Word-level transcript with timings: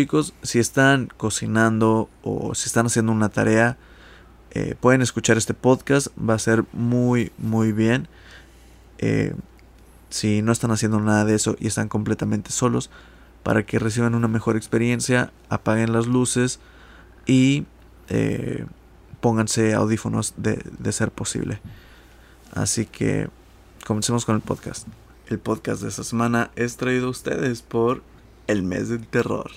chicos, 0.00 0.32
si 0.42 0.58
están 0.58 1.10
cocinando 1.18 2.08
o 2.22 2.54
si 2.54 2.68
están 2.68 2.86
haciendo 2.86 3.12
una 3.12 3.28
tarea, 3.28 3.76
eh, 4.52 4.74
pueden 4.80 5.02
escuchar 5.02 5.36
este 5.36 5.52
podcast. 5.52 6.08
Va 6.18 6.32
a 6.32 6.38
ser 6.38 6.64
muy, 6.72 7.32
muy 7.36 7.72
bien. 7.72 8.08
Eh, 8.96 9.34
si 10.08 10.40
no 10.40 10.52
están 10.52 10.70
haciendo 10.70 11.00
nada 11.00 11.26
de 11.26 11.34
eso 11.34 11.54
y 11.60 11.66
están 11.66 11.88
completamente 11.88 12.50
solos, 12.50 12.88
para 13.42 13.66
que 13.66 13.78
reciban 13.78 14.14
una 14.14 14.26
mejor 14.26 14.56
experiencia, 14.56 15.32
apaguen 15.50 15.92
las 15.92 16.06
luces 16.06 16.60
y 17.26 17.66
eh, 18.08 18.64
pónganse 19.20 19.74
audífonos 19.74 20.32
de, 20.38 20.64
de 20.78 20.92
ser 20.92 21.10
posible. 21.10 21.60
Así 22.54 22.86
que 22.86 23.28
comencemos 23.86 24.24
con 24.24 24.34
el 24.34 24.40
podcast. 24.40 24.88
El 25.26 25.38
podcast 25.38 25.82
de 25.82 25.90
esta 25.90 26.04
semana 26.04 26.50
es 26.56 26.78
traído 26.78 27.08
a 27.08 27.10
ustedes 27.10 27.60
por 27.60 28.02
el 28.46 28.62
mes 28.62 28.88
del 28.88 29.06
terror. 29.06 29.50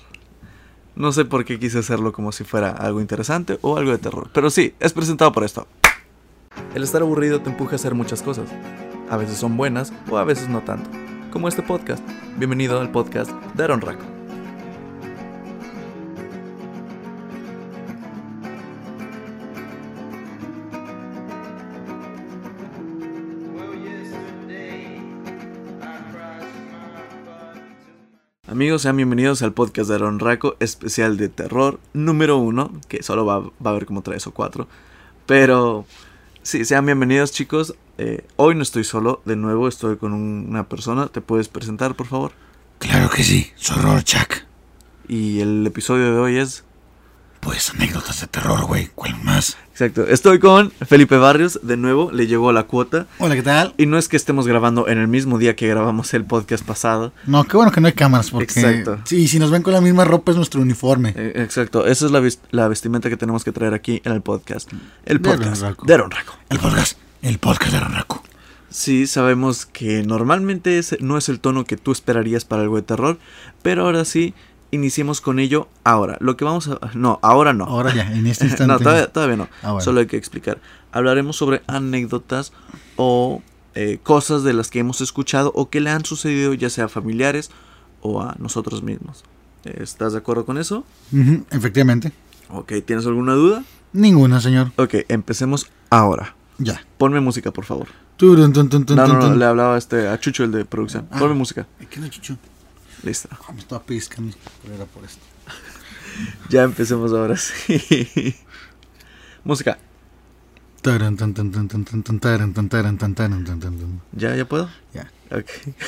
No 0.96 1.12
sé 1.12 1.26
por 1.26 1.44
qué 1.44 1.58
quise 1.58 1.80
hacerlo 1.80 2.14
como 2.14 2.32
si 2.32 2.44
fuera 2.44 2.70
algo 2.70 3.02
interesante 3.02 3.58
o 3.62 3.78
algo 3.78 3.92
de 3.92 3.98
terror, 3.98 4.30
pero 4.32 4.52
sí, 4.52 4.76
es 4.80 4.94
presentado 4.94 5.32
por 5.32 5.44
esto. 5.44 5.68
El 6.76 6.84
estar 6.84 7.02
aburrido 7.02 7.42
te 7.42 7.50
empuja 7.50 7.74
a 7.74 7.76
hacer 7.78 7.96
muchas 7.96 8.22
cosas. 8.22 8.48
A 9.10 9.18
veces 9.18 9.38
son 9.38 9.58
buenas 9.58 9.92
o 10.12 10.18
a 10.18 10.24
veces 10.24 10.50
no 10.50 10.62
tanto. 10.62 10.90
Como 11.32 11.48
este 11.48 11.64
podcast. 11.64 12.04
Bienvenido 12.38 12.80
al 12.80 12.92
podcast 12.92 13.32
de 13.56 13.64
Aaron 13.64 13.82
Raco. 13.82 14.04
Amigos, 28.54 28.84
sean 28.84 28.98
bienvenidos 28.98 29.42
al 29.42 29.52
podcast 29.54 29.90
de 29.90 29.96
Aaron 29.96 30.20
Raco, 30.20 30.56
especial 30.60 31.18
de 31.18 31.28
terror 31.28 31.80
número 31.94 32.38
uno, 32.38 32.72
que 32.88 33.02
solo 33.02 33.26
va, 33.26 33.40
va 33.40 33.50
a 33.66 33.70
haber 33.70 33.88
como 33.88 34.04
tres 34.04 34.28
o 34.28 34.32
cuatro. 34.32 34.68
Pero 35.26 35.88
sí, 36.44 36.64
sean 36.64 36.86
bienvenidos 36.86 37.32
chicos. 37.32 37.74
Eh, 37.98 38.24
hoy 38.36 38.54
no 38.54 38.62
estoy 38.62 38.84
solo, 38.84 39.24
de 39.26 39.38
nuevo 39.38 39.68
estoy 39.68 39.98
con 39.98 40.14
un- 40.14 40.46
una 40.50 40.70
persona. 40.70 41.08
¿Te 41.08 41.20
puedes 41.20 41.48
presentar, 41.48 41.96
por 41.96 42.06
favor? 42.06 42.32
Claro 42.78 43.10
que 43.10 43.24
sí, 43.24 43.52
soy 43.56 43.82
Rorschach. 43.82 44.44
Y 45.08 45.40
el 45.40 45.66
episodio 45.66 46.14
de 46.14 46.20
hoy 46.20 46.38
es... 46.38 46.64
Pues 47.44 47.72
anécdotas 47.72 48.22
de 48.22 48.28
terror, 48.28 48.66
güey. 48.66 48.90
¿Cuál 48.96 49.22
más? 49.24 49.58
Exacto, 49.72 50.08
estoy 50.08 50.40
con 50.40 50.72
Felipe 50.88 51.18
Barrios, 51.18 51.60
de 51.64 51.78
nuevo, 51.78 52.12
le 52.12 52.28
llegó 52.28 52.52
la 52.54 52.64
cuota. 52.64 53.08
Hola, 53.20 53.36
¿qué 53.36 53.42
tal? 53.42 53.74
Y 53.78 53.86
no 53.86 53.98
es 53.98 54.08
que 54.08 54.16
estemos 54.18 54.48
grabando 54.48 54.88
en 54.88 54.98
el 54.98 55.08
mismo 55.08 55.38
día 55.38 55.56
que 55.56 55.68
grabamos 55.68 56.14
el 56.14 56.26
podcast 56.26 56.64
pasado. 56.66 57.12
No, 57.26 57.44
qué 57.44 57.58
bueno 57.58 57.72
que 57.72 57.82
no 57.82 57.88
hay 57.88 57.94
cámaras, 57.94 58.32
porque... 58.32 58.46
Exacto. 58.60 59.00
Sí, 59.04 59.28
si 59.28 59.40
nos 59.40 59.52
ven 59.52 59.62
con 59.62 59.74
la 59.74 59.82
misma 59.82 60.06
ropa 60.06 60.32
es 60.32 60.38
nuestro 60.38 60.62
uniforme. 60.62 61.14
Eh, 61.18 61.34
exacto, 61.36 61.86
esa 61.86 62.06
es 62.06 62.12
la, 62.12 62.22
la 62.52 62.68
vestimenta 62.68 63.10
que 63.10 63.18
tenemos 63.18 63.44
que 63.44 63.52
traer 63.52 63.74
aquí 63.74 64.02
en 64.06 64.14
el 64.14 64.22
podcast. 64.22 64.72
El 65.06 65.20
podcast 65.20 65.64
Aaron 65.64 65.72
Raco. 65.72 65.86
de 65.86 65.94
Aaron 65.94 66.12
Raco. 66.12 66.38
El 66.50 66.60
podcast, 66.60 66.98
el 67.22 67.40
podcast 67.40 67.74
de 67.74 67.80
Ronaco. 67.80 68.24
Sí, 68.70 69.06
sabemos 69.06 69.66
que 69.68 70.02
normalmente 70.04 70.80
ese 70.80 70.98
no 71.00 71.18
es 71.18 71.30
el 71.30 71.40
tono 71.40 71.64
que 71.66 71.78
tú 71.78 71.92
esperarías 71.92 72.46
para 72.46 72.64
algo 72.64 72.78
de 72.78 72.82
terror, 72.82 73.20
pero 73.62 73.86
ahora 73.86 74.04
sí, 74.06 74.34
iniciemos 74.74 75.22
con 75.22 75.40
ello 75.40 75.68
ahora. 75.84 76.18
Lo 76.20 76.36
que 76.36 76.46
vamos 76.46 76.68
a... 76.68 76.80
No, 76.96 77.20
ahora 77.22 77.54
no. 77.54 77.66
Ahora 77.66 77.94
ya, 77.94 78.12
en 78.12 78.28
este 78.28 78.46
instante. 78.48 78.74
no, 78.74 78.80
todavía, 78.80 79.08
todavía 79.08 79.38
no. 79.38 79.48
Ah, 79.62 79.74
bueno. 79.74 79.82
Solo 79.82 80.00
hay 80.00 80.08
que 80.08 80.18
explicar. 80.18 80.60
Hablaremos 80.92 81.38
sobre 81.38 81.62
anécdotas 81.68 82.54
o 82.96 83.42
eh, 83.76 84.00
cosas 84.04 84.44
de 84.44 84.54
las 84.54 84.70
que 84.70 84.80
hemos 84.80 85.02
escuchado 85.02 85.52
o 85.56 85.70
que 85.70 85.80
le 85.80 85.90
han 85.90 86.06
sucedido 86.06 86.54
ya 86.54 86.70
sea 86.70 86.86
a 86.86 86.90
familiares 86.90 87.52
o 88.02 88.22
a 88.22 88.36
nosotros 88.40 88.84
mismos. 88.84 89.24
¿Estás 89.64 90.14
de 90.14 90.20
acuerdo 90.20 90.46
con 90.46 90.58
eso? 90.58 90.84
Efectivamente. 91.52 92.12
Ok, 92.50 92.74
¿tienes 92.86 93.06
alguna 93.06 93.34
duda? 93.34 93.64
Ninguna, 93.94 94.42
señor. 94.42 94.72
Ok, 94.76 94.96
empecemos 95.08 95.72
ahora. 95.90 96.36
Ya. 96.58 96.84
Ponme 96.98 97.20
música, 97.22 97.52
por 97.52 97.66
favor. 97.66 97.88
Turun, 98.18 98.54
tun, 98.54 98.70
tun, 98.70 98.86
tun, 98.86 98.96
No, 98.96 99.08
no, 99.08 99.20
no, 99.30 99.36
le 99.36 99.46
hablaba 99.46 99.76
a, 99.76 99.78
este, 99.78 100.08
a 100.08 100.20
Chucho, 100.20 100.44
el 100.44 100.52
de 100.52 100.66
producción. 100.66 101.08
Ah. 101.12 101.20
Ponme 101.20 101.34
música. 101.34 101.66
¿Qué 101.90 102.10
chucho? 102.10 102.38
Listo. 103.04 103.30
Ah, 103.32 103.52
me 103.54 103.60
estaba 103.60 103.84
piscando. 103.84 104.36
Pero 104.64 104.76
era 104.76 104.86
por 104.86 105.04
esto. 105.04 105.22
Ya 106.50 106.62
empecemos 106.64 107.12
ahora 107.12 107.36
sí. 107.38 108.36
música. 109.44 109.80
¿Ya, 114.12 114.36
ya 114.36 114.46
puedo? 114.46 114.70
Ya. 114.94 115.12
Ok. 115.32 115.46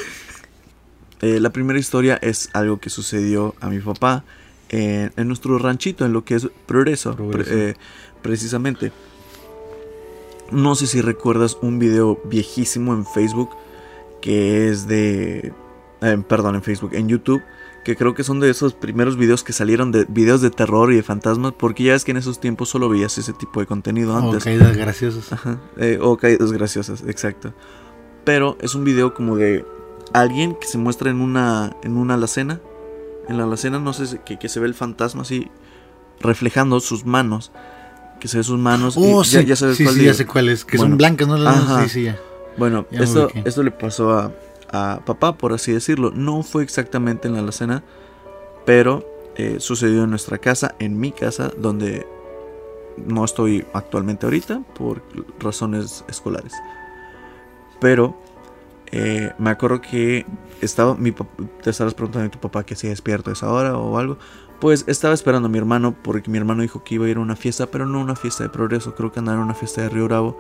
Eh, 1.22 1.40
la 1.40 1.50
primera 1.50 1.80
historia 1.80 2.18
es 2.22 2.50
algo 2.54 2.80
que 2.80 2.90
sucedió 2.90 3.56
a 3.62 3.70
mi 3.70 3.80
papá 3.80 4.26
en, 4.70 5.14
en 5.16 5.28
nuestro 5.30 5.58
ranchito, 5.58 6.06
en 6.06 6.12
lo 6.12 6.26
que 6.26 6.36
es 6.36 6.50
Progreso, 6.68 7.16
Progreso. 7.16 7.50
pre- 7.50 7.70
eh, 7.70 7.76
precisamente. 8.22 8.92
No 10.52 10.76
sé 10.76 10.88
si 10.88 11.00
recuerdas 11.02 11.58
un 11.62 11.80
video 11.80 12.22
viejísimo 12.26 12.94
en 12.94 13.06
Facebook 13.06 13.50
que 14.22 14.70
es 14.70 14.88
de... 14.88 15.54
eh, 16.06 16.18
perdón, 16.28 16.56
en 16.56 16.64
Facebook, 16.64 16.92
en 16.94 17.08
YouTube. 17.08 17.42
Que 17.84 17.96
creo 17.96 18.16
que 18.16 18.24
son 18.24 18.40
de 18.40 18.50
esos 18.50 18.74
primeros 18.74 19.16
videos 19.16 19.44
que 19.44 19.54
salieron 19.54 19.92
de 19.92 20.06
videos 20.10 20.42
de 20.42 20.50
terror 20.50 20.92
y 20.92 20.96
de 20.96 21.04
fantasmas. 21.04 21.54
Porque 21.54 21.84
ya 21.84 21.94
es 21.96 22.04
que 22.04 22.12
en 22.12 22.18
esos 22.18 22.40
tiempos 22.40 22.70
solo 22.70 22.90
veías 22.90 23.16
ese 23.20 23.32
tipo 23.34 23.60
de 23.60 23.68
contenido 23.68 24.16
antes. 24.18 24.44
caídas 24.44 24.76
graciosas. 24.76 25.32
Ajá, 25.32 25.60
eh, 25.78 26.00
o 26.02 26.18
caídas 26.18 26.52
graciosas, 26.52 27.04
exacto. 27.08 27.54
Pero 28.24 28.58
es 28.62 28.74
un 28.74 28.84
video 28.86 29.14
como 29.14 29.36
de 29.36 29.64
alguien 30.14 30.56
que 30.60 30.66
se 30.66 30.80
muestra 30.80 31.12
en 31.12 31.22
una, 31.22 31.76
en 31.84 31.96
una 31.98 32.16
alacena. 32.16 32.60
En 33.30 33.38
la 33.38 33.44
alacena, 33.44 33.78
no 33.80 33.94
sé, 33.94 34.20
que, 34.26 34.40
que 34.40 34.50
se 34.50 34.60
ve 34.60 34.66
el 34.68 34.74
fantasma 34.74 35.22
así 35.22 35.50
reflejando 36.22 36.80
sus 36.80 37.06
manos. 37.06 37.52
Que 38.20 38.28
se 38.28 38.38
ve 38.38 38.44
sus 38.44 38.58
manos. 38.58 38.96
y 38.98 39.00
Oh, 39.04 39.22
ya, 39.24 39.42
sí, 39.42 39.46
ya 39.46 39.56
sabes 39.56 39.78
sí, 39.78 39.84
cuál 39.84 39.94
sí, 39.96 40.00
digo. 40.02 40.12
ya 40.12 40.18
sé 40.18 40.26
cuál 40.26 40.50
es. 40.50 40.66
Que 40.66 40.78
Bueno. 40.78 40.92
son 40.94 40.98
blancas, 40.98 41.28
¿no? 41.28 41.38
Las 41.38 41.56
Ajá. 41.58 41.84
Sí, 41.84 41.90
sí, 41.90 42.04
ya. 42.06 42.18
Bueno, 42.58 42.88
Ya 42.90 43.02
esto, 43.02 43.30
esto 43.44 43.62
le 43.62 43.72
pasó 43.72 44.12
a, 44.18 44.32
papá, 45.06 45.38
por 45.38 45.54
así 45.54 45.72
decirlo. 45.72 46.12
No 46.12 46.44
fue 46.44 46.64
exactamente 46.64 47.28
en 47.28 47.36
la 47.36 47.40
alacena, 47.40 47.84
pero 48.66 49.06
eh, 49.36 49.58
sucedió 49.60 50.04
en 50.04 50.10
nuestra 50.10 50.38
casa, 50.38 50.76
en 50.80 51.00
mi 51.00 51.12
casa, 51.12 51.52
donde 51.58 52.08
no 52.98 53.26
estoy 53.26 53.66
actualmente 53.74 54.26
ahorita 54.26 54.62
por 54.78 55.02
razones 55.40 56.06
escolares. 56.08 56.54
Pero 57.80 58.16
eh, 58.92 59.34
me 59.38 59.50
acuerdo 59.50 59.82
que 59.82 60.26
estaba, 60.62 60.96
mi 60.96 61.12
te 61.12 61.70
estabas 61.70 61.94
preguntando 61.94 62.28
a 62.28 62.32
tu 62.32 62.40
papá 62.40 62.66
que 62.66 62.76
si 62.76 62.88
despierto 62.88 63.30
a 63.30 63.34
esa 63.34 63.52
hora 63.52 63.78
o 63.78 63.98
algo. 63.98 64.18
Pues 64.60 64.86
estaba 64.88 65.14
esperando 65.14 65.48
a 65.48 65.52
mi 65.52 65.58
hermano 65.58 65.94
porque 66.02 66.32
mi 66.32 66.38
hermano 66.38 66.62
dijo 66.62 66.84
que 66.84 66.96
iba 66.96 67.06
a 67.06 67.10
ir 67.10 67.18
a 67.18 67.20
una 67.20 67.36
fiesta, 67.36 67.68
pero 67.68 67.86
no 67.86 68.00
una 68.00 68.16
fiesta 68.16 68.44
de 68.46 68.50
progreso, 68.50 68.96
creo 68.96 69.12
que 69.12 69.20
andaba 69.20 69.38
en 69.38 69.44
una 69.44 69.54
fiesta 69.54 69.82
de 69.82 69.90
Río 69.90 70.06
Bravo. 70.06 70.40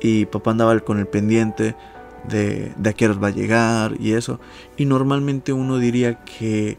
Y 0.00 0.26
papá 0.26 0.52
andaba 0.52 0.78
con 0.80 0.98
el 0.98 1.06
pendiente 1.06 1.76
de, 2.28 2.72
de 2.76 2.90
a 2.90 2.92
qué 2.92 3.06
horas 3.06 3.22
va 3.22 3.28
a 3.28 3.32
llegar 3.32 3.96
y 4.00 4.12
eso. 4.12 4.40
Y 4.76 4.84
normalmente 4.86 5.52
uno 5.52 5.78
diría 5.78 6.24
que 6.24 6.78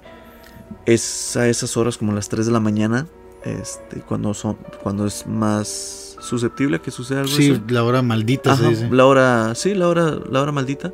es 0.85 1.35
a 1.37 1.47
esas 1.47 1.77
horas 1.77 1.97
como 1.97 2.11
las 2.13 2.29
3 2.29 2.45
de 2.45 2.51
la 2.51 2.59
mañana, 2.59 3.07
este, 3.43 4.01
cuando, 4.01 4.33
son, 4.33 4.57
cuando 4.83 5.05
es 5.05 5.27
más 5.27 6.17
susceptible 6.19 6.77
a 6.77 6.81
que 6.81 6.89
suceda 6.91 7.19
algo 7.21 7.31
Sí, 7.31 7.51
así. 7.51 7.61
la 7.67 7.83
hora 7.83 8.01
maldita 8.01 8.53
Ajá, 8.53 8.63
se 8.63 8.69
dice. 8.69 8.89
la 8.89 9.05
hora, 9.05 9.53
sí, 9.55 9.75
la 9.75 9.87
hora, 9.87 10.17
la 10.29 10.41
hora 10.41 10.51
maldita. 10.51 10.91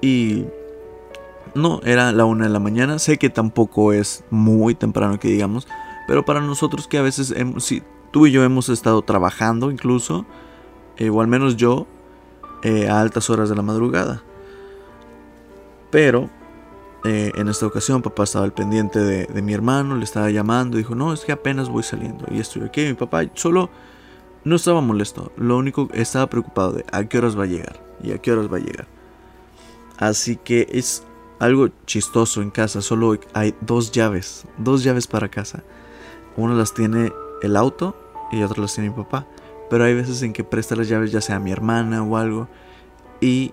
Y 0.00 0.44
no, 1.54 1.80
era 1.84 2.12
la 2.12 2.24
una 2.24 2.44
de 2.44 2.50
la 2.50 2.60
mañana. 2.60 2.98
Sé 2.98 3.16
que 3.18 3.30
tampoco 3.30 3.92
es 3.92 4.24
muy 4.30 4.74
temprano 4.74 5.18
que 5.18 5.28
digamos, 5.28 5.66
pero 6.06 6.24
para 6.24 6.40
nosotros 6.40 6.86
que 6.86 6.98
a 6.98 7.02
veces, 7.02 7.32
hemos, 7.36 7.64
sí, 7.64 7.82
tú 8.12 8.26
y 8.26 8.32
yo 8.32 8.44
hemos 8.44 8.68
estado 8.68 9.02
trabajando 9.02 9.70
incluso, 9.70 10.26
eh, 10.98 11.10
o 11.10 11.20
al 11.20 11.26
menos 11.26 11.56
yo, 11.56 11.86
eh, 12.64 12.88
a 12.88 13.00
altas 13.00 13.30
horas 13.30 13.48
de 13.48 13.54
la 13.54 13.62
madrugada. 13.62 14.22
Pero 15.90 16.28
eh, 17.04 17.32
en 17.34 17.48
esta 17.48 17.66
ocasión 17.66 18.00
papá 18.00 18.24
estaba 18.24 18.46
al 18.46 18.54
pendiente 18.54 18.98
de, 18.98 19.42
mi 19.42 19.52
hermano, 19.52 19.94
le 19.94 20.04
estaba 20.04 20.30
llamando, 20.30 20.78
dijo, 20.78 20.94
no, 20.94 21.12
es 21.12 21.20
que 21.20 21.32
apenas 21.32 21.68
voy 21.68 21.82
saliendo 21.82 22.24
y 22.30 22.40
estoy 22.40 22.62
aquí. 22.62 22.80
Mi 22.86 22.94
papá 22.94 23.22
solo 23.34 23.68
no 24.42 24.56
estaba 24.56 24.80
molesto, 24.80 25.30
lo 25.36 25.58
único 25.58 25.88
estaba 25.92 26.26
preocupado 26.28 26.72
de 26.72 26.84
a 26.90 27.04
qué 27.04 27.18
horas 27.18 27.38
va 27.38 27.44
a 27.44 27.46
llegar 27.46 27.80
y 28.02 28.12
a 28.12 28.18
qué 28.18 28.32
horas 28.32 28.50
va 28.50 28.56
a 28.56 28.60
llegar. 28.60 28.86
Así 29.98 30.36
que 30.36 30.66
es 30.72 31.04
algo 31.38 31.68
chistoso 31.84 32.40
en 32.40 32.50
casa, 32.50 32.80
solo 32.80 33.18
hay 33.34 33.54
dos 33.60 33.92
llaves, 33.92 34.46
dos 34.56 34.82
llaves 34.82 35.06
para 35.06 35.28
casa. 35.28 35.62
Una 36.36 36.54
las 36.54 36.72
tiene 36.72 37.12
el 37.42 37.56
auto 37.56 37.94
y 38.32 38.42
otra 38.42 38.62
las 38.62 38.74
tiene 38.74 38.88
mi 38.88 38.96
papá. 38.96 39.26
Pero 39.70 39.84
hay 39.84 39.94
veces 39.94 40.22
en 40.22 40.32
que 40.32 40.44
presta 40.44 40.76
las 40.76 40.88
llaves 40.88 41.10
ya 41.12 41.20
sea 41.20 41.36
a 41.36 41.40
mi 41.40 41.50
hermana 41.52 42.02
o 42.02 42.16
algo 42.16 42.48
y 43.20 43.52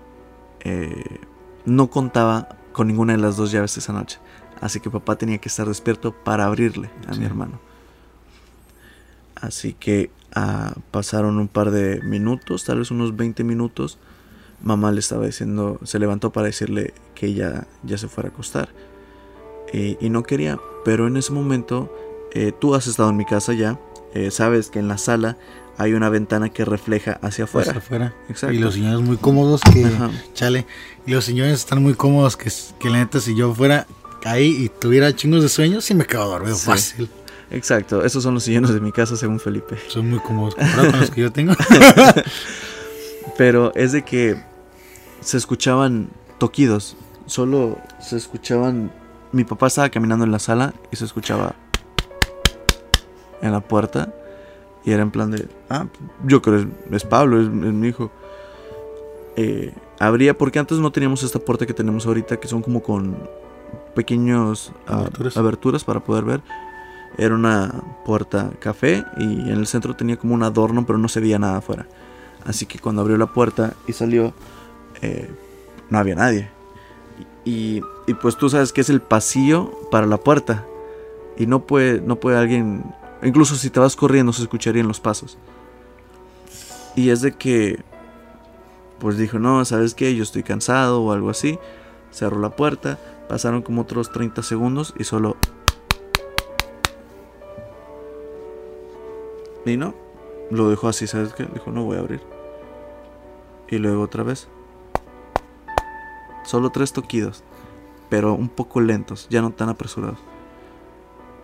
eh, 0.62 1.20
no 1.66 1.90
contaba 1.90 2.50
con 2.74 2.88
ninguna 2.88 3.14
de 3.14 3.20
las 3.20 3.38
dos 3.38 3.52
llaves 3.52 3.78
esa 3.78 3.94
noche. 3.94 4.20
Así 4.60 4.80
que 4.80 4.90
papá 4.90 5.16
tenía 5.18 5.38
que 5.40 5.50
estar 5.50 5.68
despierto 5.68 6.14
para 6.14 6.46
abrirle 6.46 6.90
a 7.08 7.14
Sí. 7.14 7.20
mi 7.20 7.26
hermano. 7.26 7.60
Así 9.36 9.74
que 9.74 10.12
ah, 10.36 10.74
pasaron 10.92 11.38
un 11.40 11.48
par 11.48 11.72
de 11.72 12.02
minutos, 12.02 12.64
tal 12.66 12.80
vez 12.80 12.92
unos 12.92 13.16
20 13.16 13.44
minutos. 13.44 13.98
Mamá 14.62 14.92
le 14.92 15.00
estaba 15.00 15.26
diciendo, 15.26 15.80
se 15.84 15.98
levantó 15.98 16.32
para 16.32 16.46
decirle 16.48 16.94
que 17.16 17.28
ella 17.28 17.66
ya 17.84 17.98
se 17.98 18.08
fuera 18.08 18.30
a 18.30 18.32
acostar. 18.32 18.70
Y, 19.74 19.98
y 20.06 20.10
no 20.10 20.24
quería, 20.24 20.60
Pero 20.86 21.08
en 21.08 21.18
ese 21.18 21.32
momento, 21.32 21.92
eh, 22.34 22.52
tú 22.58 22.76
has 22.76 22.86
estado 22.88 23.10
en 23.10 23.18
mi 23.18 23.26
casa 23.26 23.54
ya. 23.54 23.80
eh, 24.14 24.30
sabes 24.30 24.70
que 24.70 24.80
en 24.80 24.88
la 24.90 24.98
sala 24.98 25.38
hay 25.78 25.94
una 25.94 26.10
ventana 26.10 26.50
que 26.50 26.66
refleja 26.66 27.20
hacia 27.22 27.46
afuera. 27.46 27.70
Hacia 27.72 27.80
afuera. 27.82 28.14
Exacto. 28.30 28.54
Y 28.56 28.60
los 28.60 28.74
señores 28.76 29.00
muy 29.02 29.18
cómodos 29.18 29.62
que... 29.62 29.86
Ajá. 29.86 30.12
Chale. 30.34 30.66
Y 31.06 31.12
los 31.12 31.26
señores 31.26 31.54
están 31.54 31.82
muy 31.82 31.94
cómodos 31.96 32.38
que, 32.38 32.52
que 32.80 32.90
la 32.90 32.98
neta 33.00 33.20
si 33.20 33.36
yo 33.36 33.54
fuera 33.56 33.88
ahí 34.26 34.48
y 34.66 34.70
tuviera 34.70 35.16
chingos 35.16 35.42
de 35.42 35.50
sueño, 35.50 35.82
sí 35.82 35.94
me 35.96 36.06
quedo 36.06 36.28
dormido 36.30 36.56
Sí. 36.56 36.66
fácil. 36.66 37.10
Exacto, 37.50 38.06
esos 38.06 38.24
son 38.24 38.34
los 38.36 38.44
sillones 38.44 38.74
de 38.74 38.80
mi 38.80 38.92
casa 38.94 39.18
según 39.18 39.40
Felipe. 39.40 39.78
Son 39.90 40.10
muy 40.10 40.20
cómodos 40.20 40.56
comparado 40.56 40.92
con 40.92 41.00
los 41.02 41.12
que 41.12 41.22
yo 41.22 41.32
tengo. 41.34 41.54
Pero 43.38 43.74
es 43.76 43.92
de 43.92 44.04
que 44.04 44.42
se 45.22 45.38
escuchaban 45.38 46.10
toquidos. 46.38 46.96
Solo 47.26 47.78
se 48.00 48.18
escuchaban. 48.18 48.92
Mi 49.32 49.44
papá 49.44 49.68
estaba 49.68 49.90
caminando 49.90 50.26
en 50.26 50.32
la 50.32 50.40
sala 50.40 50.74
y 50.92 50.96
se 50.96 51.06
escuchaba 51.06 51.56
en 53.42 53.52
la 53.52 53.62
puerta. 53.62 54.14
Y 54.84 54.92
era 54.92 55.04
en 55.04 55.12
plan 55.12 55.32
de. 55.32 55.48
Ah, 55.70 55.86
yo 56.26 56.42
creo 56.42 56.60
es, 56.60 56.68
es 56.92 57.04
Pablo, 57.04 57.40
es, 57.40 57.48
es 57.48 57.52
mi 57.52 57.88
hijo. 57.90 58.12
Eh, 59.36 59.74
habría, 60.00 60.38
porque 60.38 60.60
antes 60.60 60.80
no 60.80 60.92
teníamos 60.92 61.24
esta 61.24 61.40
puerta 61.40 61.66
que 61.66 61.74
tenemos 61.74 62.06
ahorita, 62.06 62.38
que 62.38 62.48
son 62.48 62.62
como 62.62 62.82
con 62.82 63.16
pequeños 63.96 64.72
ah, 64.88 65.00
Aberturas. 65.00 65.38
aberturas 65.38 65.84
para 65.84 66.00
poder 66.00 66.24
ver. 66.26 66.42
Era 67.18 67.36
una 67.36 67.84
puerta 68.06 68.52
café 68.60 69.04
y 69.18 69.24
en 69.24 69.50
el 69.50 69.68
centro 69.68 69.96
tenía 69.96 70.18
como 70.18 70.34
un 70.34 70.44
adorno, 70.44 70.86
pero 70.86 70.98
no 70.98 71.10
se 71.10 71.20
veía 71.20 71.38
nada 71.38 71.58
afuera. 71.58 71.86
Así 72.46 72.66
que 72.66 72.80
cuando 72.80 73.02
abrió 73.02 73.18
la 73.18 73.28
puerta 73.28 73.74
y 73.86 73.94
salió, 73.94 74.34
eh, 75.02 75.30
no 75.90 75.98
había 76.00 76.16
nadie. 76.16 76.50
Y, 77.44 77.82
y 78.08 78.14
pues 78.14 78.38
tú 78.38 78.50
sabes 78.50 78.72
que 78.72 78.82
es 78.82 78.90
el 78.90 79.02
pasillo 79.02 79.72
para 79.92 80.08
la 80.08 80.18
puerta. 80.18 80.66
Y 81.38 81.48
no 81.48 81.66
puede, 81.66 82.02
no 82.02 82.16
puede 82.16 82.38
alguien, 82.38 82.84
incluso 83.24 83.56
si 83.56 83.70
te 83.70 83.80
vas 83.80 83.96
corriendo 83.96 84.34
se 84.34 84.44
escucharían 84.44 84.88
los 84.88 85.00
pasos. 85.00 85.38
Y 86.96 87.10
es 87.10 87.22
de 87.22 87.34
que, 87.34 87.82
pues 89.00 89.18
dijo, 89.18 89.40
no, 89.40 89.64
¿sabes 89.66 89.94
qué? 89.94 90.16
Yo 90.16 90.24
estoy 90.24 90.44
cansado 90.44 91.02
o 91.04 91.12
algo 91.12 91.30
así. 91.30 91.58
Cerró 92.12 92.40
la 92.40 92.50
puerta, 92.56 93.00
pasaron 93.30 93.62
como 93.62 93.84
otros 93.84 94.12
30 94.12 94.44
segundos 94.44 94.94
y 94.98 95.06
solo... 95.06 95.38
Y 99.66 99.78
no, 99.78 99.94
lo 100.50 100.70
dejó 100.70 100.88
así, 100.90 101.08
¿sabes 101.08 101.34
qué? 101.34 101.46
Dijo, 101.46 101.72
no 101.72 101.84
voy 101.84 101.98
a 101.98 102.00
abrir. 102.00 102.22
Y 103.70 103.78
luego 103.78 104.02
otra 104.02 104.24
vez. 104.24 104.48
Solo 106.44 106.72
tres 106.72 106.92
toquidos, 106.92 107.44
pero 108.10 108.34
un 108.34 108.50
poco 108.50 108.82
lentos, 108.82 109.28
ya 109.30 109.42
no 109.42 109.52
tan 109.52 109.70
apresurados. 109.70 110.18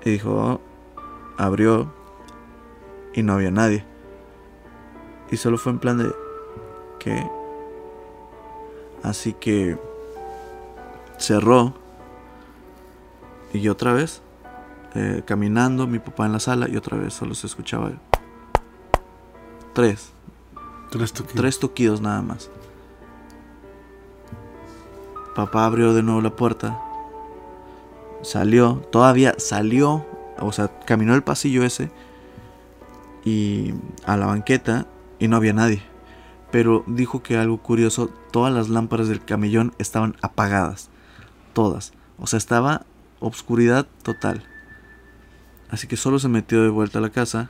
Y 0.04 0.10
dijo, 0.10 0.32
"Oh", 0.32 0.60
abrió 1.38 1.92
y 3.14 3.24
no 3.24 3.34
había 3.34 3.52
nadie. 3.52 3.86
Y 5.32 5.38
solo 5.38 5.58
fue 5.58 5.72
en 5.72 5.80
plan 5.80 5.98
de, 5.98 6.12
¿qué? 7.00 7.28
Así 9.04 9.34
que 9.34 9.78
cerró. 11.18 11.74
Y 13.54 13.70
otra 13.70 13.94
vez, 13.94 14.22
eh, 14.94 15.24
caminando, 15.26 15.88
mi 15.88 16.00
papá 16.00 16.26
en 16.26 16.34
la 16.34 16.40
sala, 16.40 16.68
y 16.70 16.76
otra 16.76 16.98
vez 16.98 17.14
solo 17.14 17.34
se 17.34 17.48
escuchaba 17.48 17.92
tres, 19.74 20.12
Tres 20.90 21.14
toques. 21.14 21.36
tres 21.36 21.60
toquidos 21.60 22.02
nada 22.02 22.22
más. 22.22 22.50
Papá 25.36 25.66
abrió 25.66 25.94
de 25.94 26.02
nuevo 26.02 26.22
la 26.22 26.36
puerta. 26.36 26.82
Salió, 28.24 28.82
todavía 28.92 29.36
salió, 29.38 30.06
o 30.40 30.52
sea, 30.52 30.80
caminó 30.86 31.16
el 31.16 31.24
pasillo 31.24 31.64
ese 31.64 31.92
y 33.26 33.74
a 34.06 34.18
la 34.18 34.28
banqueta 34.28 34.88
y 35.20 35.28
no 35.28 35.36
había 35.36 35.54
nadie. 35.54 35.82
Pero 36.52 36.84
dijo 36.88 37.24
que 37.24 37.38
algo 37.38 37.58
curioso, 37.58 38.10
todas 38.32 38.54
las 38.54 38.70
lámparas 38.70 39.08
del 39.08 39.24
camellón 39.24 39.74
estaban 39.80 40.16
apagadas, 40.22 40.90
todas. 41.54 41.94
O 42.20 42.28
sea, 42.28 42.38
estaba 42.38 42.86
obscuridad 43.20 43.88
total. 44.04 44.44
Así 45.70 45.88
que 45.88 45.98
solo 45.98 46.20
se 46.20 46.30
metió 46.30 46.64
de 46.64 46.70
vuelta 46.70 47.00
a 47.00 47.02
la 47.02 47.10
casa, 47.10 47.50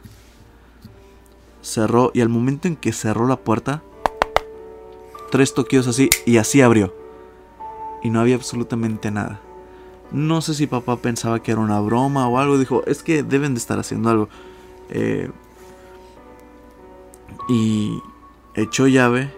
cerró 1.62 2.12
y 2.14 2.22
al 2.22 2.30
momento 2.30 2.68
en 2.68 2.76
que 2.76 2.92
cerró 2.92 3.28
la 3.28 3.38
puerta, 3.38 3.84
tres 5.32 5.54
toquidos 5.54 5.88
así 5.88 6.10
y 6.26 6.38
así 6.38 6.62
abrió. 6.62 6.96
Y 8.02 8.10
no 8.10 8.20
había 8.20 8.36
absolutamente 8.36 9.12
nada. 9.12 9.42
No 10.12 10.42
sé 10.42 10.54
si 10.54 10.68
papá 10.68 10.98
pensaba 10.98 11.42
que 11.44 11.52
era 11.52 11.60
una 11.62 11.80
broma 11.80 12.28
o 12.28 12.40
algo. 12.40 12.58
Dijo, 12.58 12.84
es 12.86 13.04
que 13.04 13.24
deben 13.24 13.54
de 13.54 13.60
estar 13.60 13.78
haciendo 13.80 14.10
algo. 14.10 14.30
Eh, 14.90 15.30
y 17.50 18.02
echó 18.56 18.88
llave 18.88 19.32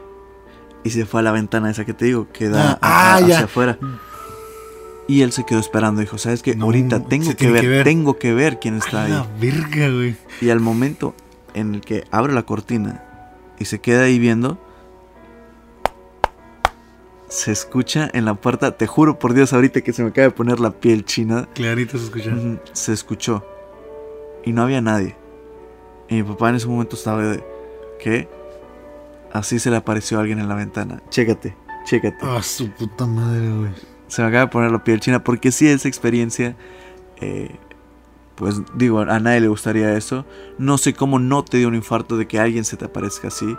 y 0.83 0.91
se 0.91 1.05
fue 1.05 1.19
a 1.21 1.23
la 1.23 1.31
ventana 1.31 1.69
esa 1.69 1.85
que 1.85 1.93
te 1.93 2.05
digo, 2.05 2.27
que 2.31 2.49
da 2.49 2.73
Ah, 2.73 2.79
ah, 2.81 3.15
hacia 3.17 3.39
afuera. 3.41 3.77
Y 5.07 5.23
él 5.23 5.31
se 5.31 5.43
quedó 5.43 5.59
esperando. 5.59 6.01
Dijo, 6.01 6.17
¿sabes 6.17 6.43
qué? 6.43 6.55
No, 6.55 6.65
Ahorita 6.65 7.03
tengo 7.05 7.35
que 7.35 7.49
ver, 7.49 7.61
que 7.61 7.67
ver. 7.67 7.83
tengo 7.83 8.17
que 8.17 8.33
ver 8.33 8.59
quién 8.59 8.75
está 8.77 9.01
A 9.01 9.05
ahí. 9.05 9.27
verga, 9.39 9.89
güey. 9.89 10.15
Y 10.39 10.49
al 10.51 10.59
momento 10.59 11.15
en 11.55 11.75
el 11.75 11.81
que 11.81 12.05
abre 12.11 12.31
la 12.33 12.43
cortina 12.43 13.03
y 13.57 13.65
se 13.65 13.79
queda 13.79 14.03
ahí 14.03 14.19
viendo, 14.19 14.59
se 17.29 17.51
escucha 17.51 18.09
en 18.13 18.25
la 18.25 18.33
puerta, 18.33 18.75
te 18.75 18.87
juro 18.87 19.19
por 19.19 19.33
Dios 19.33 19.53
ahorita 19.53 19.81
que 19.81 19.93
se 19.93 20.03
me 20.03 20.09
acaba 20.09 20.27
de 20.27 20.31
poner 20.31 20.59
la 20.59 20.71
piel 20.71 21.05
china, 21.05 21.47
Clarito 21.53 21.97
se 21.97 22.05
escucha. 22.05 22.31
se 22.73 22.93
escuchó 22.93 23.45
y 24.43 24.51
no 24.51 24.63
había 24.63 24.81
nadie. 24.81 25.15
Y 26.09 26.15
mi 26.15 26.23
papá 26.23 26.49
en 26.49 26.55
ese 26.55 26.67
momento 26.67 26.95
estaba 26.95 27.21
de, 27.23 27.43
¿qué? 27.99 28.27
Así 29.31 29.59
se 29.59 29.69
le 29.69 29.77
apareció 29.77 30.19
alguien 30.19 30.39
en 30.39 30.49
la 30.49 30.55
ventana. 30.55 31.03
Chécate, 31.09 31.55
chécate. 31.85 32.17
Ah, 32.23 32.41
su 32.41 32.71
puta 32.71 33.05
madre, 33.05 33.47
güey. 33.47 33.71
Se 34.07 34.23
me 34.23 34.27
acaba 34.27 34.45
de 34.45 34.51
poner 34.51 34.71
la 34.71 34.83
piel 34.83 34.99
china 34.99 35.23
porque 35.23 35.51
sí 35.51 35.67
esa 35.67 35.87
experiencia, 35.87 36.55
eh, 37.21 37.55
pues 38.33 38.55
digo, 38.73 39.01
a 39.01 39.19
nadie 39.19 39.41
le 39.41 39.49
gustaría 39.49 39.95
eso. 39.95 40.25
No 40.57 40.79
sé 40.79 40.95
cómo 40.95 41.19
no 41.19 41.45
te 41.45 41.57
dio 41.57 41.67
un 41.67 41.75
infarto 41.75 42.17
de 42.17 42.27
que 42.27 42.39
alguien 42.39 42.65
se 42.65 42.75
te 42.75 42.85
aparezca 42.85 43.27
así. 43.27 43.55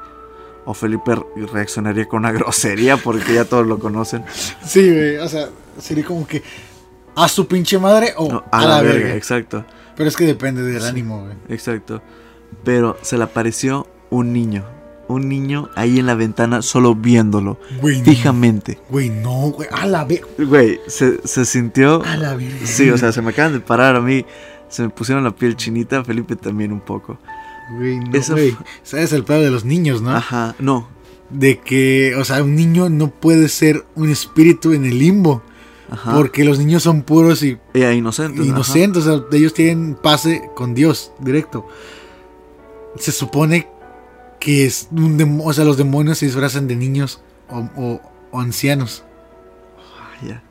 O 0.70 0.74
Felipe 0.74 1.16
reaccionaría 1.52 2.06
con 2.06 2.20
una 2.20 2.30
grosería 2.38 2.96
porque 2.96 3.34
ya 3.34 3.44
todos 3.44 3.66
lo 3.66 3.80
conocen. 3.80 4.22
Sí, 4.64 4.88
güey. 4.88 5.16
O 5.18 5.28
sea, 5.28 5.48
sería 5.78 6.04
como 6.04 6.24
que 6.28 6.42
a 7.16 7.26
su 7.28 7.48
pinche 7.48 7.76
madre 7.78 8.14
o 8.16 8.28
No, 8.30 8.44
a, 8.52 8.64
la, 8.64 8.80
verga. 8.82 9.14
exacto, 9.16 9.64
Pero 9.96 10.08
es 10.08 10.16
que 10.16 10.24
depende 10.26 10.62
del 10.62 10.80
Sí. 10.80 10.88
ánimo, 10.88 11.22
güey. 11.24 11.34
exacto. 11.48 12.00
Pero 12.62 12.96
se 13.02 13.18
le 13.18 13.24
apareció 13.24 13.88
un 14.10 14.32
niño. 14.32 14.64
Un 15.08 15.28
niño 15.28 15.70
ahí 15.74 15.98
en 15.98 16.06
la 16.06 16.14
ventana 16.14 16.62
solo 16.62 16.94
viéndolo, 16.94 17.58
Güey, 17.80 17.98
no. 17.98 18.04
fijamente. 18.04 18.78
Güey, 18.90 19.08
no, 19.10 19.50
güey. 19.50 19.68
A 19.72 19.86
la 19.86 20.04
verga. 20.04 20.28
Güey, 20.38 20.80
se, 20.86 21.26
se 21.26 21.44
sintió... 21.44 22.00
A 22.04 22.16
la 22.16 22.36
verga. 22.36 22.64
Sí, 22.64 22.88
o 22.90 22.96
sea, 22.96 23.10
se 23.10 23.20
me 23.22 23.30
acaban 23.30 23.54
de 23.54 23.60
parar 23.60 23.96
a 23.96 24.00
mí. 24.00 24.24
Se 24.68 24.82
me 24.84 24.88
pusieron 24.90 25.24
la 25.24 25.32
piel 25.32 25.56
chinita, 25.56 26.04
Felipe 26.04 26.36
también 26.36 26.70
un 26.70 26.80
poco. 26.80 27.18
Güey, 27.76 27.98
no, 28.00 28.16
Eso 28.16 28.32
güey. 28.32 28.52
fue- 28.52 28.66
¿Sabes 28.82 29.12
el 29.12 29.24
pedo 29.24 29.40
de 29.42 29.50
los 29.50 29.64
niños, 29.64 30.02
no? 30.02 30.10
Ajá, 30.10 30.54
no. 30.58 30.88
De 31.30 31.60
que, 31.60 32.14
o 32.16 32.24
sea, 32.24 32.42
un 32.42 32.56
niño 32.56 32.88
no 32.88 33.10
puede 33.10 33.48
ser 33.48 33.84
un 33.94 34.10
espíritu 34.10 34.72
en 34.72 34.84
el 34.84 34.98
limbo. 34.98 35.42
Ajá. 35.90 36.14
Porque 36.14 36.44
los 36.44 36.58
niños 36.58 36.82
son 36.84 37.02
puros 37.02 37.42
y 37.42 37.58
Ella 37.74 37.92
inocente. 37.92 38.42
inocentes. 38.44 39.06
O 39.06 39.26
sea, 39.30 39.38
ellos 39.38 39.54
tienen 39.54 39.94
pase 40.00 40.42
con 40.54 40.74
Dios 40.74 41.12
directo. 41.20 41.66
Se 42.96 43.10
supone 43.12 43.68
que 44.40 44.66
es 44.66 44.88
un 44.92 45.16
demo- 45.18 45.44
o 45.46 45.52
sea, 45.52 45.64
los 45.64 45.76
demonios 45.76 46.18
se 46.18 46.26
disfrazan 46.26 46.66
de 46.68 46.76
niños 46.76 47.20
o, 47.48 47.68
o- 47.76 48.00
o 48.32 48.40
ancianos. 48.40 49.04
ya. 50.26 50.42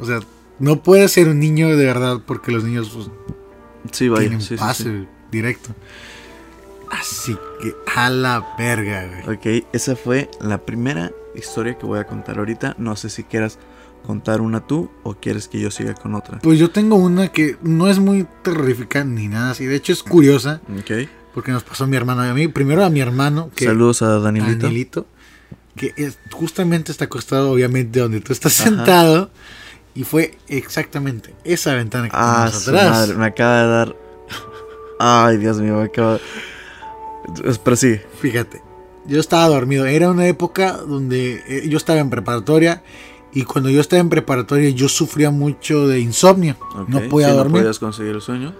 O 0.00 0.06
sea, 0.06 0.20
no 0.58 0.82
puede 0.82 1.08
ser 1.08 1.28
un 1.28 1.38
niño 1.40 1.68
de 1.76 1.84
verdad 1.86 2.20
porque 2.26 2.50
los 2.52 2.64
niños 2.64 2.90
pues, 2.94 3.10
Sí, 3.92 4.08
vaya. 4.08 4.22
tienen 4.28 4.40
sí, 4.40 4.56
pase 4.56 4.82
sí. 4.84 5.08
directo. 5.30 5.70
Así 6.90 7.36
que 7.60 7.74
a 7.94 8.10
la 8.10 8.54
verga, 8.58 9.06
güey. 9.24 9.36
Ok, 9.60 9.66
esa 9.72 9.94
fue 9.96 10.30
la 10.40 10.58
primera 10.58 11.12
historia 11.34 11.76
que 11.78 11.86
voy 11.86 11.98
a 11.98 12.06
contar 12.06 12.38
ahorita. 12.38 12.74
No 12.78 12.96
sé 12.96 13.10
si 13.10 13.24
quieras 13.24 13.58
contar 14.06 14.40
una 14.40 14.66
tú 14.66 14.90
o 15.02 15.14
quieres 15.14 15.48
que 15.48 15.60
yo 15.60 15.70
siga 15.70 15.94
con 15.94 16.14
otra. 16.14 16.38
Pues 16.38 16.58
yo 16.58 16.70
tengo 16.70 16.96
una 16.96 17.28
que 17.28 17.56
no 17.62 17.88
es 17.88 17.98
muy 17.98 18.26
terrorífica 18.42 19.04
ni 19.04 19.28
nada 19.28 19.50
así. 19.50 19.66
De 19.66 19.76
hecho 19.76 19.92
es 19.92 20.02
curiosa 20.02 20.60
Ok. 20.78 21.08
porque 21.34 21.52
nos 21.52 21.62
pasó 21.64 21.84
a 21.84 21.86
mi 21.86 21.96
hermano 21.96 22.24
y 22.24 22.28
a 22.28 22.34
mí. 22.34 22.48
Primero 22.48 22.84
a 22.84 22.90
mi 22.90 23.00
hermano 23.00 23.50
que 23.54 23.66
Saludos 23.66 24.00
a 24.02 24.18
Danielito. 24.18 24.62
Danielito, 24.66 25.06
que 25.76 25.92
es- 25.96 26.18
justamente 26.32 26.90
está 26.90 27.04
acostado 27.04 27.50
obviamente 27.50 28.00
donde 28.00 28.20
tú 28.20 28.32
estás 28.32 28.58
Ajá. 28.60 28.70
sentado 28.70 29.30
y 29.94 30.04
fue 30.04 30.38
exactamente 30.48 31.34
esa 31.44 31.74
ventana 31.74 32.08
que 32.08 32.16
Ah, 32.16 32.44
tenemos 32.46 32.62
su 32.64 32.70
atrás. 32.70 32.90
madre, 32.90 33.14
me 33.14 33.26
acaba 33.26 33.62
de 33.62 33.68
dar. 33.68 33.96
Ay, 35.00 35.36
Dios 35.36 35.60
mío, 35.60 35.76
me 35.76 35.84
acaba. 35.84 36.18
Pero 37.64 37.76
sí. 37.76 37.96
Fíjate, 38.20 38.62
yo 39.06 39.20
estaba 39.20 39.48
dormido. 39.48 39.86
Era 39.86 40.10
una 40.10 40.26
época 40.26 40.76
donde 40.76 41.42
eh, 41.48 41.68
yo 41.68 41.76
estaba 41.76 41.98
en 41.98 42.10
preparatoria 42.10 42.82
Y 43.32 43.44
cuando 43.44 43.70
yo 43.70 43.80
estaba 43.80 44.00
en 44.00 44.08
preparatoria, 44.08 44.70
yo 44.70 44.88
sufría 44.88 45.30
mucho 45.30 45.86
de 45.88 46.00
insomnio. 46.00 46.56
No 46.86 47.00
podía 47.08 47.32
dormir. 47.32 47.52
No 47.52 47.58
podías 47.60 47.78
conseguir 47.78 48.14
el 48.14 48.20
sueño. 48.20 48.54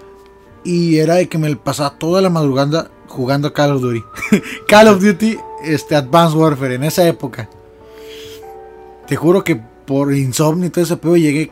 Y 0.64 0.98
era 0.98 1.14
de 1.14 1.28
que 1.28 1.38
me 1.38 1.54
pasaba 1.56 1.98
toda 1.98 2.20
la 2.20 2.30
madrugada 2.30 2.90
jugando 3.06 3.52
Call 3.52 3.72
of 3.72 3.82
Duty. 3.82 4.02
Call 4.68 4.88
of 4.88 5.02
Duty 5.02 5.38
este, 5.64 5.96
Advanced 5.96 6.36
Warfare 6.36 6.74
en 6.74 6.84
esa 6.84 7.06
época. 7.06 7.48
Te 9.06 9.16
juro 9.16 9.42
que 9.42 9.56
por 9.86 10.12
insomnio 10.12 10.66
y 10.66 10.70
todo 10.70 10.84
ese 10.84 10.96
pedo 10.98 11.16
llegué 11.16 11.50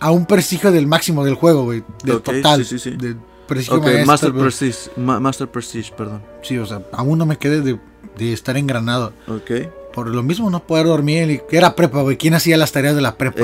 a 0.00 0.10
un 0.10 0.26
prestigio 0.26 0.70
del 0.72 0.86
máximo 0.86 1.24
del 1.24 1.34
juego, 1.34 1.64
güey. 1.64 1.84
Del 2.02 2.22
total. 2.22 2.64
sí, 2.64 2.78
sí, 2.78 2.96
sí. 2.98 3.16
Maestro, 3.56 4.06
Master. 4.06 4.32
Prestige. 4.32 4.90
Ma- 4.96 5.20
Master 5.20 5.48
Prestige, 5.48 5.92
perdón. 5.96 6.22
Sí, 6.42 6.58
o 6.58 6.66
sea, 6.66 6.82
aún 6.92 7.18
no 7.18 7.26
me 7.26 7.36
quedé 7.38 7.60
de, 7.62 7.78
de 8.16 8.32
estar 8.32 8.56
engranado. 8.56 9.12
Ok. 9.26 9.50
Por 9.94 10.08
lo 10.10 10.22
mismo 10.22 10.48
no 10.50 10.60
poder 10.64 10.86
dormir. 10.86 11.42
Era 11.50 11.74
prepa, 11.74 12.02
güey. 12.02 12.16
¿Quién 12.16 12.34
hacía 12.34 12.56
las 12.56 12.70
tareas 12.72 12.94
de 12.94 13.00
la 13.02 13.16
prepa. 13.16 13.40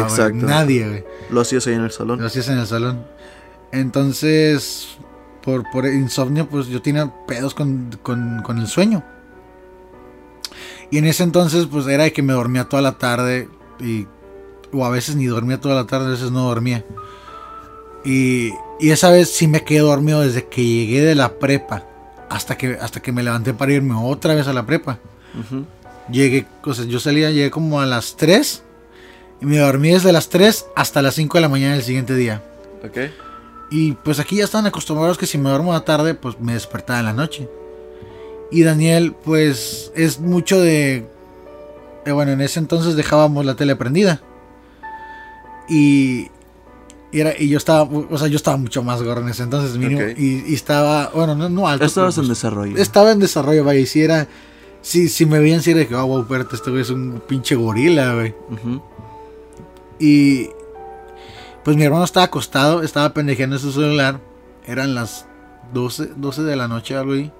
Nadie, 0.46 0.86
güey. 0.88 1.04
Lo 1.30 1.40
hacías 1.40 1.66
ahí 1.66 1.74
en 1.74 1.80
el 1.82 1.90
salón. 1.90 2.20
Lo 2.20 2.26
hacías 2.26 2.48
en 2.48 2.58
el 2.58 2.66
salón. 2.66 3.04
Entonces, 3.72 4.88
por, 5.42 5.64
por 5.72 5.86
insomnio, 5.86 6.48
pues 6.48 6.68
yo 6.68 6.80
tenía 6.80 7.12
pedos 7.26 7.54
con, 7.54 7.90
con- 8.02 8.42
con 8.42 8.58
el 8.58 8.66
sueño. 8.68 9.02
Y 10.90 10.98
en 10.98 11.06
ese 11.06 11.24
entonces, 11.24 11.66
pues 11.66 11.86
era 11.88 12.04
de 12.04 12.12
que 12.12 12.22
me 12.22 12.34
dormía 12.34 12.64
toda 12.64 12.82
la 12.82 12.92
tarde. 12.98 13.48
Y, 13.80 14.06
o 14.72 14.84
a 14.84 14.90
veces 14.90 15.16
ni 15.16 15.26
dormía 15.26 15.60
toda 15.60 15.74
la 15.74 15.86
tarde, 15.86 16.06
a 16.06 16.10
veces 16.10 16.30
no 16.30 16.44
dormía. 16.46 16.84
Y, 18.04 18.50
y 18.80 18.90
esa 18.90 19.10
vez 19.10 19.30
sí 19.30 19.46
me 19.48 19.64
quedé 19.64 19.80
dormido 19.80 20.20
desde 20.20 20.46
que 20.46 20.64
llegué 20.64 21.00
de 21.02 21.14
la 21.14 21.34
prepa. 21.38 21.84
Hasta 22.28 22.56
que, 22.56 22.78
hasta 22.80 23.00
que 23.00 23.12
me 23.12 23.22
levanté 23.22 23.54
para 23.54 23.72
irme 23.72 23.94
otra 23.94 24.34
vez 24.34 24.48
a 24.48 24.52
la 24.52 24.66
prepa. 24.66 24.98
Llegué, 26.10 26.46
o 26.64 26.74
sea, 26.74 26.84
yo 26.84 26.98
salía, 26.98 27.30
llegué 27.30 27.50
como 27.50 27.80
a 27.80 27.86
las 27.86 28.16
3. 28.16 28.62
Y 29.40 29.46
me 29.46 29.58
dormí 29.58 29.90
desde 29.90 30.12
las 30.12 30.28
3 30.28 30.66
hasta 30.74 31.02
las 31.02 31.14
5 31.14 31.38
de 31.38 31.42
la 31.42 31.48
mañana 31.48 31.74
del 31.74 31.82
siguiente 31.82 32.14
día. 32.14 32.42
Ok. 32.84 32.98
Y 33.70 33.92
pues 33.92 34.18
aquí 34.20 34.36
ya 34.36 34.44
están 34.44 34.66
acostumbrados 34.66 35.18
que 35.18 35.26
si 35.26 35.38
me 35.38 35.50
duermo 35.50 35.72
a 35.72 35.76
la 35.76 35.84
tarde, 35.84 36.14
pues 36.14 36.40
me 36.40 36.54
despertaba 36.54 36.98
en 37.00 37.06
la 37.06 37.12
noche. 37.12 37.48
Y 38.50 38.62
Daniel, 38.62 39.14
pues 39.24 39.92
es 39.94 40.20
mucho 40.20 40.60
de... 40.60 41.06
eh, 42.04 42.12
bueno, 42.12 42.32
en 42.32 42.40
ese 42.40 42.58
entonces 42.60 42.96
dejábamos 42.96 43.44
la 43.44 43.54
tele 43.56 43.76
prendida. 43.76 44.20
Y... 45.68 46.28
Y, 47.14 47.20
era, 47.20 47.32
y 47.38 47.48
yo 47.48 47.58
estaba, 47.58 47.82
o 47.84 48.18
sea, 48.18 48.26
yo 48.26 48.34
estaba 48.34 48.56
mucho 48.56 48.82
más 48.82 49.00
gordo 49.00 49.22
en 49.22 49.28
ese 49.28 49.44
entonces, 49.44 49.78
mínimo. 49.78 50.00
Y, 50.16 50.44
y 50.48 50.54
estaba, 50.54 51.12
bueno, 51.14 51.36
no, 51.36 51.48
no 51.48 51.68
alto. 51.68 51.84
Estabas 51.84 52.18
en 52.18 52.22
pues, 52.22 52.30
desarrollo. 52.30 52.76
estaba 52.76 53.12
en 53.12 53.20
desarrollo, 53.20 53.62
vaya. 53.62 53.78
Y 53.78 53.86
si 53.86 54.02
era, 54.02 54.26
si, 54.82 55.08
si 55.08 55.24
me 55.24 55.38
veían, 55.38 55.62
si 55.62 55.70
era 55.70 55.78
de 55.78 55.86
que, 55.86 55.94
oh, 55.94 56.04
wow, 56.06 56.22
espérate, 56.22 56.56
este 56.56 56.70
güey 56.70 56.82
es 56.82 56.90
un 56.90 57.22
pinche 57.28 57.54
gorila, 57.54 58.14
güey. 58.14 58.34
Y 60.00 60.50
pues 61.62 61.76
mi 61.76 61.84
hermano 61.84 62.04
estaba 62.04 62.26
acostado, 62.26 62.82
estaba 62.82 63.14
pendejeando 63.14 63.54
en 63.54 63.62
su 63.62 63.70
celular. 63.70 64.20
Eran 64.66 64.96
las 64.96 65.26
12, 65.72 66.14
12 66.16 66.42
de 66.42 66.56
la 66.56 66.66
noche, 66.66 66.96
algo 66.96 67.12
ahí. 67.12 67.30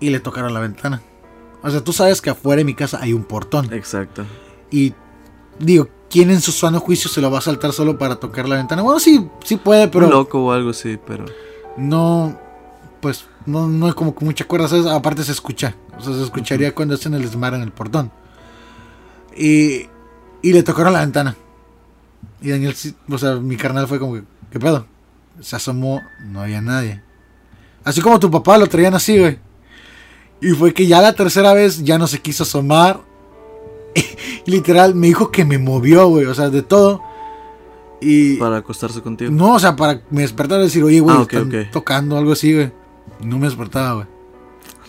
Y 0.00 0.10
le 0.10 0.20
tocaron 0.20 0.52
la 0.52 0.60
ventana. 0.60 1.00
O 1.62 1.70
sea, 1.70 1.82
tú 1.82 1.94
sabes 1.94 2.20
que 2.20 2.28
afuera 2.28 2.58
de 2.58 2.64
mi 2.64 2.74
casa 2.74 2.98
hay 3.00 3.14
un 3.14 3.24
portón. 3.24 3.72
Exacto. 3.72 4.26
Y 4.70 4.92
digo, 5.58 5.88
¿quién 6.14 6.30
en 6.30 6.40
su 6.40 6.52
sano 6.52 6.78
juicio 6.78 7.10
se 7.10 7.20
lo 7.20 7.28
va 7.28 7.38
a 7.38 7.40
saltar 7.40 7.72
solo 7.72 7.98
para 7.98 8.14
tocar 8.14 8.48
la 8.48 8.54
ventana? 8.54 8.82
Bueno, 8.82 9.00
sí, 9.00 9.28
sí 9.44 9.56
puede, 9.56 9.88
pero 9.88 10.06
Un 10.06 10.12
loco 10.12 10.44
o 10.44 10.52
algo 10.52 10.70
así, 10.70 10.96
pero. 11.04 11.24
no, 11.76 12.38
pues 13.00 13.26
no, 13.46 13.66
no 13.66 13.88
es 13.88 13.94
como 13.96 14.14
con 14.14 14.26
mucha 14.26 14.44
cuerda, 14.46 14.68
¿sabes? 14.68 14.86
Aparte 14.86 15.24
se 15.24 15.32
escucha. 15.32 15.74
O 15.98 16.00
sea, 16.00 16.14
se 16.14 16.22
escucharía 16.22 16.72
cuando 16.72 16.94
hacen 16.94 17.14
el 17.14 17.22
desmar 17.22 17.52
en 17.54 17.62
el 17.62 17.72
portón. 17.72 18.12
Y, 19.36 19.86
y 20.40 20.52
le 20.52 20.62
tocaron 20.62 20.92
la 20.92 21.00
ventana. 21.00 21.34
Y 22.40 22.50
Daniel, 22.50 22.74
sí- 22.76 22.94
o 23.10 23.18
sea, 23.18 23.34
mi 23.34 23.56
carnal 23.56 23.88
fue 23.88 23.98
como 23.98 24.14
que, 24.14 24.22
¿qué 24.52 24.60
pedo? 24.60 24.86
Se 25.40 25.56
asomó, 25.56 26.00
no 26.26 26.42
había 26.42 26.60
nadie. 26.60 27.02
Así 27.82 28.00
como 28.00 28.20
tu 28.20 28.30
papá 28.30 28.56
lo 28.56 28.68
traían 28.68 28.94
así, 28.94 29.18
güey. 29.18 29.38
Y 30.40 30.50
fue 30.52 30.72
que 30.72 30.86
ya 30.86 31.00
la 31.02 31.12
tercera 31.14 31.52
vez 31.54 31.82
ya 31.82 31.98
no 31.98 32.06
se 32.06 32.20
quiso 32.20 32.44
asomar. 32.44 33.00
Y 33.94 34.50
literal, 34.50 34.94
me 34.94 35.06
dijo 35.08 35.30
que 35.30 35.44
me 35.44 35.58
movió, 35.58 36.08
güey. 36.08 36.26
O 36.26 36.34
sea, 36.34 36.50
de 36.50 36.62
todo. 36.62 37.00
Y. 38.00 38.36
Para 38.36 38.58
acostarse 38.58 39.00
contigo. 39.00 39.30
No, 39.30 39.54
o 39.54 39.58
sea, 39.58 39.76
para 39.76 40.02
me 40.10 40.22
despertar 40.22 40.60
y 40.60 40.64
decir, 40.64 40.82
oye, 40.84 41.00
güey, 41.00 41.16
Ah, 41.16 41.20
ok, 41.22 41.32
están 41.32 41.48
ok. 41.48 41.70
tocando 41.72 42.16
algo 42.18 42.32
así, 42.32 42.52
güey. 42.54 42.72
No 43.20 43.38
me 43.38 43.46
despertaba, 43.46 43.94
güey. 43.94 44.06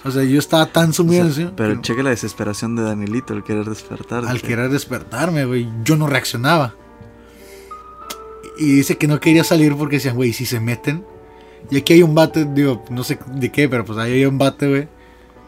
O 0.04 0.12
sea, 0.12 0.24
yo 0.24 0.38
estaba 0.38 0.68
tan 0.68 0.92
O 0.92 0.94
sumido 0.94 1.22
sea, 1.24 1.26
en 1.30 1.34
sueño 1.34 1.54
pero 1.56 1.76
que 1.76 1.82
cheque 1.82 2.04
la 2.04 2.12
desesperación 2.12 2.76
de 2.76 2.84
Danielito 2.84 3.34
al 3.34 3.44
querer 3.44 3.66
despertar. 3.66 4.26
al 4.26 4.40
querer 4.42 4.70
despertarme, 4.70 5.46
güey, 5.46 5.68
yo 5.84 5.96
no 5.98 6.06
reaccionaba. 6.06 6.76
Y 8.58 8.66
dice 8.76 8.98
que 8.98 9.08
no 9.08 9.20
quería 9.20 9.44
salir 9.44 9.76
porque 9.76 9.96
decían, 9.98 10.16
güey, 10.16 10.32
si 10.32 10.46
se 10.46 10.60
meten. 10.60 11.04
Y 11.72 11.78
aquí 11.78 11.94
hay 11.94 12.04
un 12.04 12.14
bate, 12.14 12.46
digo, 12.46 12.84
no 12.92 13.04
sé 13.04 13.18
de 13.34 13.52
qué, 13.52 13.68
pero 13.68 13.84
pues 13.84 13.98
ahí 13.98 14.14
hay 14.14 14.26
un 14.26 14.38
bate, 14.38 14.70
güey. 14.70 14.88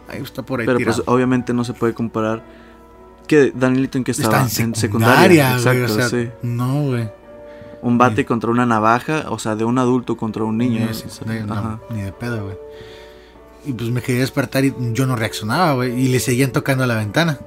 Ahí 0.07 0.21
está 0.23 0.41
por 0.41 0.59
ahí 0.59 0.65
Pero 0.65 0.77
tirado. 0.79 0.97
pues 0.97 1.07
obviamente 1.07 1.53
no 1.53 1.63
se 1.63 1.73
puede 1.73 1.93
comparar. 1.93 2.43
¿Qué, 3.27 3.51
Danielito 3.53 3.97
en 3.97 4.03
qué 4.03 4.11
estaba? 4.11 4.45
está 4.45 4.63
en 4.63 4.75
secundaria, 4.75 5.57
güey. 5.59 5.77
Exacto, 5.81 5.93
O 5.93 5.95
sea, 5.95 6.09
sí. 6.09 6.29
no, 6.41 6.83
güey. 6.83 7.09
Un 7.81 7.97
bate 7.97 8.25
contra 8.25 8.49
una 8.49 8.65
navaja, 8.65 9.25
o 9.29 9.37
sea, 9.37 9.55
de 9.55 9.63
un 9.63 9.77
adulto 9.77 10.17
contra 10.17 10.43
un 10.43 10.57
niño. 10.57 10.79
Ni 11.25 11.39
¿no? 11.41 11.79
de 11.89 11.95
ni 11.95 12.01
de 12.01 12.11
pedo, 12.11 12.43
güey. 12.45 12.57
Y 13.65 13.73
pues 13.73 13.89
me 13.91 14.01
quería 14.01 14.21
despertar 14.21 14.65
y 14.65 14.73
yo 14.93 15.05
no 15.05 15.15
reaccionaba, 15.15 15.73
güey. 15.73 15.93
Y 16.01 16.07
le 16.07 16.19
seguían 16.19 16.51
tocando 16.51 16.83
a 16.83 16.87
la 16.87 16.95
ventana. 16.95 17.37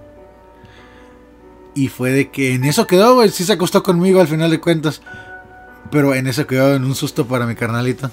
Y 1.74 1.88
fue 1.88 2.10
de 2.10 2.30
que 2.30 2.54
en 2.54 2.64
eso 2.64 2.86
quedó, 2.86 3.14
güey. 3.14 3.30
Sí 3.30 3.44
se 3.44 3.52
acostó 3.54 3.82
conmigo 3.82 4.20
al 4.20 4.28
final 4.28 4.50
de 4.50 4.60
cuentas. 4.60 5.02
Pero 5.90 6.14
en 6.14 6.26
eso 6.26 6.46
quedó 6.46 6.74
en 6.74 6.84
un 6.84 6.94
susto 6.94 7.26
para 7.26 7.46
mi 7.46 7.54
carnalito. 7.54 8.10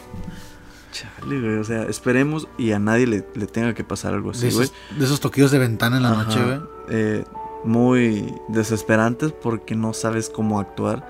Chale, 0.91 1.39
güey, 1.39 1.57
o 1.57 1.63
sea, 1.63 1.83
esperemos 1.83 2.47
y 2.57 2.71
a 2.71 2.79
nadie 2.79 3.05
le, 3.05 3.27
le 3.35 3.45
tenga 3.45 3.73
que 3.73 3.83
pasar 3.83 4.13
algo 4.13 4.31
De 4.31 4.37
así, 4.37 4.49
güey. 4.55 4.65
esos, 4.65 4.97
de 4.97 5.05
esos 5.05 5.19
toquillos 5.19 5.51
de 5.51 5.59
ventana 5.59 5.97
en 5.97 6.03
la 6.03 6.11
Ajá. 6.11 6.23
noche, 6.23 6.43
güey. 6.43 6.59
Eh, 6.89 7.23
muy 7.63 8.33
desesperantes 8.47 9.31
porque 9.31 9.75
no 9.75 9.93
sabes 9.93 10.29
cómo 10.29 10.59
actuar. 10.59 11.07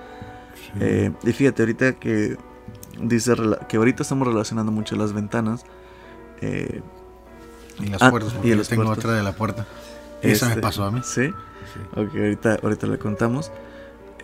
Eh, 0.80 1.12
y 1.24 1.32
fíjate, 1.32 1.62
ahorita 1.62 1.94
que 1.94 2.38
dice 3.01 3.34
que 3.68 3.77
ahorita 3.77 4.04
estamos 4.04 4.27
relacionando 4.27 4.72
mucho 4.72 4.96
las 4.96 5.13
ventanas. 5.13 5.66
eh, 6.42 6.82
y 7.80 7.88
las 7.88 8.01
ah, 8.01 8.10
puertas, 8.10 8.32
y 8.32 8.36
porque 8.36 8.50
yo 8.50 8.56
las 8.56 8.70
tengo 8.70 8.84
puertas. 8.86 9.06
otra 9.06 9.18
de 9.18 9.24
la 9.24 9.34
puerta. 9.34 9.68
Esa 10.22 10.48
me 10.48 10.51
este, 10.54 10.62
pasó 10.62 10.84
a 10.84 10.92
mí. 10.92 11.01
¿Sí? 11.04 11.27
Sí. 11.27 12.00
Ok, 12.00 12.16
ahorita, 12.16 12.60
ahorita 12.63 12.88
le 12.88 12.98
contamos. 12.98 13.51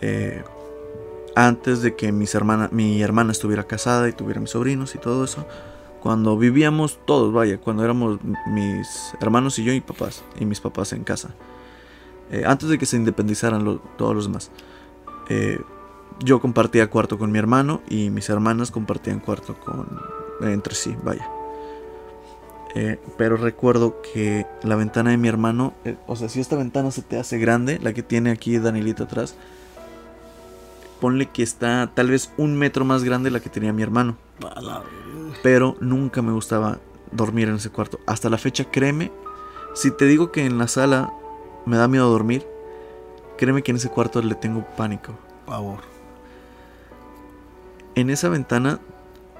Eh, 0.00 0.42
antes 1.36 1.82
de 1.82 1.94
que 1.94 2.12
mis 2.12 2.34
hermana, 2.34 2.68
mi 2.72 3.02
hermana 3.02 3.32
estuviera 3.32 3.64
casada 3.64 4.08
y 4.08 4.12
tuviera 4.12 4.40
mis 4.40 4.50
sobrinos 4.50 4.94
y 4.94 4.98
todo 4.98 5.24
eso, 5.24 5.46
cuando 6.00 6.36
vivíamos 6.36 6.98
todos, 7.06 7.32
vaya, 7.32 7.58
cuando 7.58 7.84
éramos 7.84 8.18
mis 8.48 9.14
hermanos 9.20 9.58
y 9.58 9.64
yo 9.64 9.72
y 9.72 9.80
papás, 9.80 10.22
y 10.38 10.44
mis 10.44 10.60
papás 10.60 10.92
en 10.92 11.02
casa, 11.02 11.30
eh, 12.30 12.44
antes 12.46 12.68
de 12.68 12.78
que 12.78 12.86
se 12.86 12.96
independizaran 12.96 13.64
lo- 13.64 13.78
todos 13.96 14.14
los 14.14 14.26
demás, 14.26 14.50
eh, 15.28 15.60
yo 16.20 16.40
compartía 16.40 16.88
cuarto 16.90 17.18
con 17.18 17.32
mi 17.32 17.38
hermano 17.38 17.82
y 17.88 18.10
mis 18.10 18.28
hermanas 18.30 18.70
compartían 18.70 19.20
cuarto 19.20 19.54
con 19.54 19.86
entre 20.42 20.74
sí, 20.74 20.94
vaya. 21.02 21.28
Eh, 22.76 22.98
pero 23.16 23.36
recuerdo 23.36 24.00
que 24.12 24.46
la 24.64 24.74
ventana 24.76 25.10
de 25.10 25.16
mi 25.16 25.28
hermano, 25.28 25.74
eh, 25.84 25.96
o 26.08 26.16
sea, 26.16 26.28
si 26.28 26.40
esta 26.40 26.56
ventana 26.56 26.90
se 26.90 27.02
te 27.02 27.18
hace 27.18 27.38
grande, 27.38 27.78
la 27.80 27.92
que 27.92 28.02
tiene 28.02 28.30
aquí 28.32 28.58
Danielito 28.58 29.04
atrás, 29.04 29.36
ponle 31.00 31.26
que 31.26 31.42
está 31.42 31.90
tal 31.94 32.10
vez 32.10 32.32
un 32.36 32.56
metro 32.56 32.84
más 32.84 33.04
grande 33.04 33.30
la 33.30 33.40
que 33.40 33.48
tenía 33.50 33.72
mi 33.72 33.82
hermano. 33.82 34.16
Pero 35.42 35.76
nunca 35.80 36.22
me 36.22 36.32
gustaba 36.32 36.78
dormir 37.12 37.48
en 37.48 37.56
ese 37.56 37.70
cuarto. 37.70 38.00
Hasta 38.06 38.28
la 38.30 38.38
fecha, 38.38 38.64
créeme, 38.64 39.12
si 39.74 39.90
te 39.90 40.06
digo 40.06 40.32
que 40.32 40.44
en 40.44 40.58
la 40.58 40.66
sala 40.68 41.12
me 41.66 41.76
da 41.76 41.88
miedo 41.88 42.08
dormir, 42.08 42.46
créeme 43.38 43.62
que 43.62 43.72
en 43.72 43.76
ese 43.76 43.90
cuarto 43.90 44.22
le 44.22 44.34
tengo 44.34 44.64
pánico. 44.76 45.14
Pavor. 45.46 45.80
en 47.94 48.10
esa 48.10 48.28
ventana, 48.28 48.80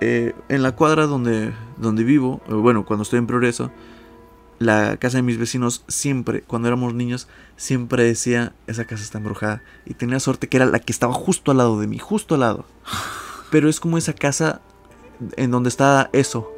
eh, 0.01 0.35
en 0.49 0.63
la 0.63 0.73
cuadra 0.73 1.07
donde, 1.07 1.53
donde 1.77 2.05
vivo, 2.05 2.41
eh, 2.49 2.53
bueno, 2.53 2.85
cuando 2.85 3.03
estoy 3.03 3.19
en 3.19 3.27
progreso, 3.27 3.71
la 4.59 4.97
casa 4.97 5.19
de 5.19 5.23
mis 5.23 5.39
vecinos 5.39 5.85
siempre, 5.89 6.43
cuando 6.43 6.69
éramos 6.69 6.95
niños, 6.95 7.29
siempre 7.57 8.05
decía, 8.05 8.53
esa 8.67 8.85
casa 8.85 9.03
está 9.03 9.19
embrujada. 9.19 9.63
Y 9.85 9.95
tenía 9.95 10.21
suerte 10.21 10.49
que 10.49 10.57
era 10.57 10.67
la 10.67 10.79
que 10.79 10.93
estaba 10.93 11.13
justo 11.13 11.51
al 11.51 11.59
lado 11.59 11.81
de 11.81 11.87
mí, 11.87 11.99
justo 11.99 12.35
al 12.35 12.41
lado. 12.41 12.65
Pero 13.51 13.69
es 13.69 13.81
como 13.81 13.99
esa 13.99 14.13
casa 14.13 14.61
en 15.37 15.51
donde 15.51 15.69
está 15.69 16.11
eso, 16.13 16.53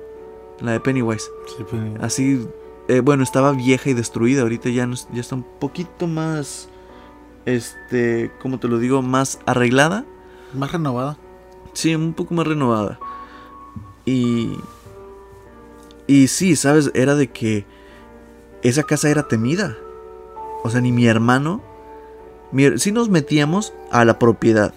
la 0.61 0.73
de 0.73 0.80
Pennywise. 0.80 1.26
Sí, 1.56 1.64
pues, 1.68 1.82
Así, 2.00 2.46
eh, 2.88 3.00
bueno, 3.00 3.23
estaba 3.23 3.52
vieja 3.52 3.90
y 3.90 3.95
destruida. 3.95 4.43
Ahorita 4.43 4.69
ya, 4.71 4.87
no, 4.87 4.95
ya 5.12 5.21
está 5.21 5.35
un 5.35 5.45
poquito 5.59 6.07
más, 6.07 6.69
este, 7.45 8.31
¿cómo 8.40 8.59
te 8.59 8.69
lo 8.69 8.78
digo? 8.78 9.02
Más 9.02 9.38
arreglada. 9.47 10.05
Más 10.55 10.73
renovada. 10.73 11.16
Sí, 11.73 11.95
un 11.95 12.12
poco 12.14 12.35
más 12.35 12.47
renovada. 12.47 12.99
Y. 14.05 14.57
Y 16.07 16.28
sí, 16.28 16.55
¿sabes? 16.57 16.90
Era 16.95 17.14
de 17.16 17.31
que 17.31 17.66
esa 18.62 18.85
casa 18.85 19.09
era 19.11 19.26
temida. 19.28 19.76
O 20.62 20.71
sea, 20.71 20.81
ni 20.81 20.93
mi 20.93 21.07
hermano 21.07 21.62
Mi- 22.52 22.78
sí 22.78 22.93
nos 22.93 23.09
metíamos 23.09 23.73
a 23.90 24.05
la 24.05 24.19
propiedad. 24.19 24.73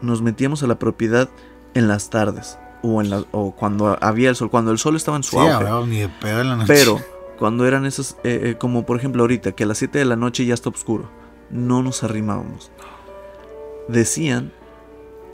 Nos 0.00 0.22
metíamos 0.22 0.62
a 0.62 0.66
la 0.66 0.78
propiedad 0.78 1.28
en 1.74 1.88
las 1.88 2.08
tardes. 2.10 2.58
O, 2.82 3.00
en 3.02 3.10
la, 3.10 3.24
o 3.32 3.52
cuando 3.54 3.96
había 4.00 4.30
el 4.30 4.36
sol. 4.36 4.50
Cuando 4.50 4.70
el 4.72 4.78
sol 4.78 4.96
estaba 4.96 5.16
en 5.18 5.22
su 5.22 5.32
Sí, 5.32 5.36
auge. 5.38 5.52
hablaba 5.52 5.86
ni 5.86 6.00
de 6.00 6.08
pedo 6.08 6.40
en 6.40 6.48
la 6.48 6.56
noche. 6.56 6.72
Pero 6.74 6.98
cuando 7.38 7.66
eran 7.66 7.86
esos, 7.86 8.16
eh, 8.24 8.40
eh, 8.44 8.56
como 8.58 8.86
por 8.86 8.96
ejemplo 8.98 9.22
ahorita, 9.22 9.52
que 9.52 9.64
a 9.64 9.66
las 9.66 9.78
7 9.78 9.98
de 9.98 10.04
la 10.04 10.16
noche 10.16 10.44
ya 10.44 10.54
está 10.54 10.68
oscuro, 10.68 11.10
no 11.50 11.82
nos 11.82 12.02
arrimábamos. 12.02 12.70
Decían 13.88 14.52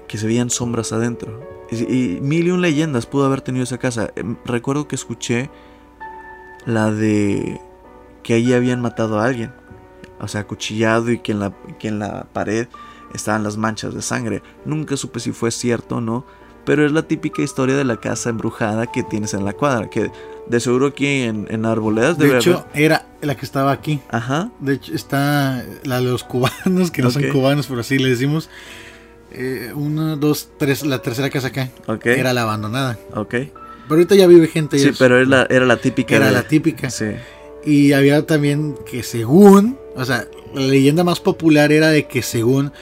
que 0.06 0.18
se 0.18 0.26
veían 0.26 0.50
sombras 0.50 0.92
adentro. 0.92 1.40
Y, 1.70 2.18
mil 2.22 2.46
y 2.46 2.50
un 2.50 2.62
leyendas 2.62 3.06
pudo 3.06 3.26
haber 3.26 3.42
tenido 3.42 3.64
esa 3.64 3.78
casa. 3.78 4.10
Em, 4.16 4.36
Recuerdo 4.44 4.88
que 4.88 4.96
escuché 4.96 5.50
la 6.64 6.90
de 6.90 7.60
que 8.22 8.34
ahí 8.34 8.52
habían 8.52 8.80
matado 8.80 9.20
a 9.20 9.26
alguien. 9.26 9.52
O 10.18 10.26
sea, 10.26 10.42
acuchillado 10.42 11.10
y 11.10 11.18
que 11.18 11.32
en 11.32 11.40
la, 11.40 11.52
que 11.78 11.88
en 11.88 11.98
la 11.98 12.24
pared 12.32 12.68
estaban 13.14 13.44
las 13.44 13.56
manchas 13.56 13.94
de 13.94 14.02
sangre. 14.02 14.42
Nunca 14.64 14.96
supe 14.96 15.20
si 15.20 15.32
fue 15.32 15.50
cierto 15.50 15.96
o 15.96 16.00
no. 16.00 16.24
Pero 16.68 16.86
es 16.86 16.92
la 16.92 17.02
típica 17.02 17.42
historia 17.42 17.76
de 17.76 17.84
la 17.84 17.96
casa 17.96 18.30
embrujada 18.30 18.86
que 18.92 19.02
tienes 19.02 19.34
en 19.34 19.44
la 19.44 19.54
cuadra. 19.54 19.90
Que 19.90 20.10
de 20.46 20.60
seguro 20.60 20.86
aquí 20.86 21.06
en, 21.22 21.46
en 21.50 21.64
Arboledas 21.66 22.16
debe 22.18 22.34
de 22.34 22.38
hecho, 22.38 22.64
haber- 22.70 22.82
era 22.84 23.06
la 23.22 23.34
que 23.36 23.44
estaba 23.44 23.72
aquí. 23.72 24.00
Ajá. 24.10 24.50
De 24.60 24.74
hecho, 24.74 24.94
está 24.94 25.64
la 25.84 25.96
de 26.00 26.04
los 26.04 26.22
cubanos, 26.24 26.90
que 26.92 27.02
no 27.02 27.10
son 27.10 27.24
cubanos, 27.32 27.66
pero 27.66 27.80
así 27.80 27.98
le 27.98 28.10
decimos. 28.10 28.48
Eh, 29.32 29.72
una, 29.74 30.16
dos, 30.16 30.48
tres, 30.58 30.86
la 30.86 31.02
tercera 31.02 31.28
casa 31.30 31.48
acá. 31.48 31.70
Ok. 31.86 32.06
Era 32.06 32.32
la 32.32 32.42
abandonada. 32.42 32.98
Ok. 33.14 33.30
Pero 33.30 33.50
ahorita 33.88 34.14
ya 34.14 34.26
vive 34.26 34.46
gente. 34.46 34.78
Sí, 34.78 34.88
es- 34.90 34.98
pero 34.98 35.16
era 35.18 35.26
la, 35.26 35.46
era 35.50 35.66
la 35.66 35.76
típica. 35.78 36.16
era 36.16 36.26
de- 36.26 36.32
la 36.32 36.42
típica. 36.46 36.90
Sí. 36.90 37.06
Y 37.64 37.92
había 37.92 38.24
también 38.26 38.76
que 38.90 39.02
según, 39.02 39.78
o 39.96 40.04
sea, 40.04 40.26
la 40.54 40.60
leyenda 40.62 41.04
más 41.04 41.20
popular 41.20 41.72
era 41.72 41.88
de 41.88 42.06
que 42.06 42.22
según 42.22 42.72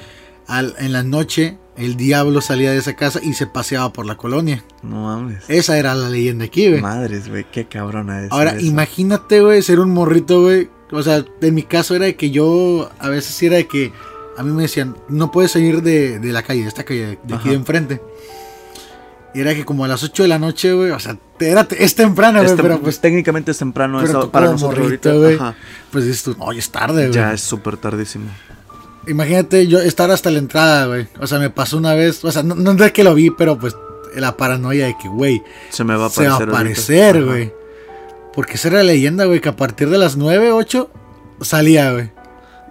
al- 0.46 0.74
en 0.78 0.92
la 0.92 1.02
noche 1.02 1.58
el 1.76 1.96
diablo 1.96 2.40
salía 2.40 2.70
de 2.72 2.78
esa 2.78 2.94
casa 2.96 3.20
y 3.22 3.34
se 3.34 3.46
paseaba 3.46 3.92
por 3.92 4.06
la 4.06 4.16
colonia. 4.16 4.64
No 4.82 5.02
mames. 5.04 5.44
Esa 5.48 5.78
era 5.78 5.94
la 5.94 6.08
leyenda 6.08 6.44
aquí, 6.46 6.68
güey. 6.68 6.80
Madres, 6.80 7.28
güey. 7.28 7.44
Qué 7.50 7.66
cabrona 7.66 8.22
es. 8.24 8.32
Ahora, 8.32 8.60
imagínate, 8.60 9.40
güey, 9.40 9.62
ser 9.62 9.80
un 9.80 9.90
morrito, 9.92 10.42
güey. 10.42 10.68
O 10.92 11.02
sea, 11.02 11.24
en 11.40 11.54
mi 11.54 11.62
caso 11.64 11.94
era 11.94 12.04
de 12.06 12.16
que 12.16 12.30
yo, 12.30 12.90
a 12.98 13.08
veces 13.08 13.42
era 13.42 13.56
de 13.56 13.66
que 13.66 13.92
a 14.38 14.42
mí 14.42 14.52
me 14.52 14.62
decían, 14.62 14.96
no 15.08 15.30
puedes 15.30 15.50
salir 15.52 15.82
de, 15.82 16.18
de 16.18 16.32
la 16.32 16.42
calle, 16.42 16.62
de 16.62 16.68
esta 16.68 16.84
calle, 16.84 17.18
de 17.22 17.34
aquí 17.34 17.48
de 17.48 17.54
enfrente. 17.56 18.00
Y 19.34 19.40
era 19.40 19.54
que 19.54 19.64
como 19.66 19.84
a 19.84 19.88
las 19.88 20.02
8 20.02 20.22
de 20.22 20.28
la 20.30 20.38
noche, 20.38 20.72
güey, 20.72 20.90
o 20.92 20.98
sea, 20.98 21.18
era, 21.40 21.66
es 21.78 21.94
temprano, 21.94 22.42
güey, 22.42 22.54
tem- 22.54 22.62
pero 22.62 22.80
pues, 22.80 23.00
técnicamente 23.00 23.50
es 23.50 23.58
temprano 23.58 24.00
eso 24.00 24.30
para 24.30 24.46
nosotros 24.50 24.78
morrito, 24.84 25.10
ahorita. 25.10 25.26
güey, 25.26 25.34
Ajá. 25.50 25.54
pues 25.90 26.06
dices 26.06 26.22
tú, 26.22 26.34
no, 26.38 26.50
ya 26.54 26.58
es 26.58 26.70
tarde, 26.70 27.02
güey. 27.08 27.12
Ya 27.12 27.34
es 27.34 27.42
súper 27.42 27.76
tardísimo. 27.76 28.30
Imagínate 29.08 29.66
yo 29.66 29.78
estar 29.80 30.10
hasta 30.10 30.30
la 30.30 30.38
entrada, 30.38 30.86
güey. 30.86 31.06
O 31.20 31.26
sea, 31.26 31.38
me 31.38 31.50
pasó 31.50 31.76
una 31.76 31.94
vez, 31.94 32.24
o 32.24 32.30
sea, 32.32 32.42
no, 32.42 32.54
no 32.54 32.84
es 32.84 32.92
que 32.92 33.04
lo 33.04 33.14
vi, 33.14 33.30
pero 33.30 33.58
pues 33.58 33.76
la 34.14 34.36
paranoia 34.36 34.86
de 34.86 34.96
que, 35.00 35.08
güey, 35.08 35.42
Se 35.70 35.84
me 35.84 35.94
va 35.96 36.06
a 36.06 36.10
se 36.10 36.26
va 36.26 36.32
a 36.32 36.36
aparecer. 36.36 36.48
aparecer, 36.54 37.24
güey. 37.24 37.52
Porque 38.34 38.54
esa 38.54 38.68
era 38.68 38.78
la 38.78 38.84
leyenda, 38.84 39.24
güey, 39.26 39.40
que 39.40 39.48
a 39.48 39.56
partir 39.56 39.88
de 39.90 39.98
las 39.98 40.16
9, 40.16 40.50
8 40.52 40.90
salía, 41.40 41.92
güey. 41.92 42.10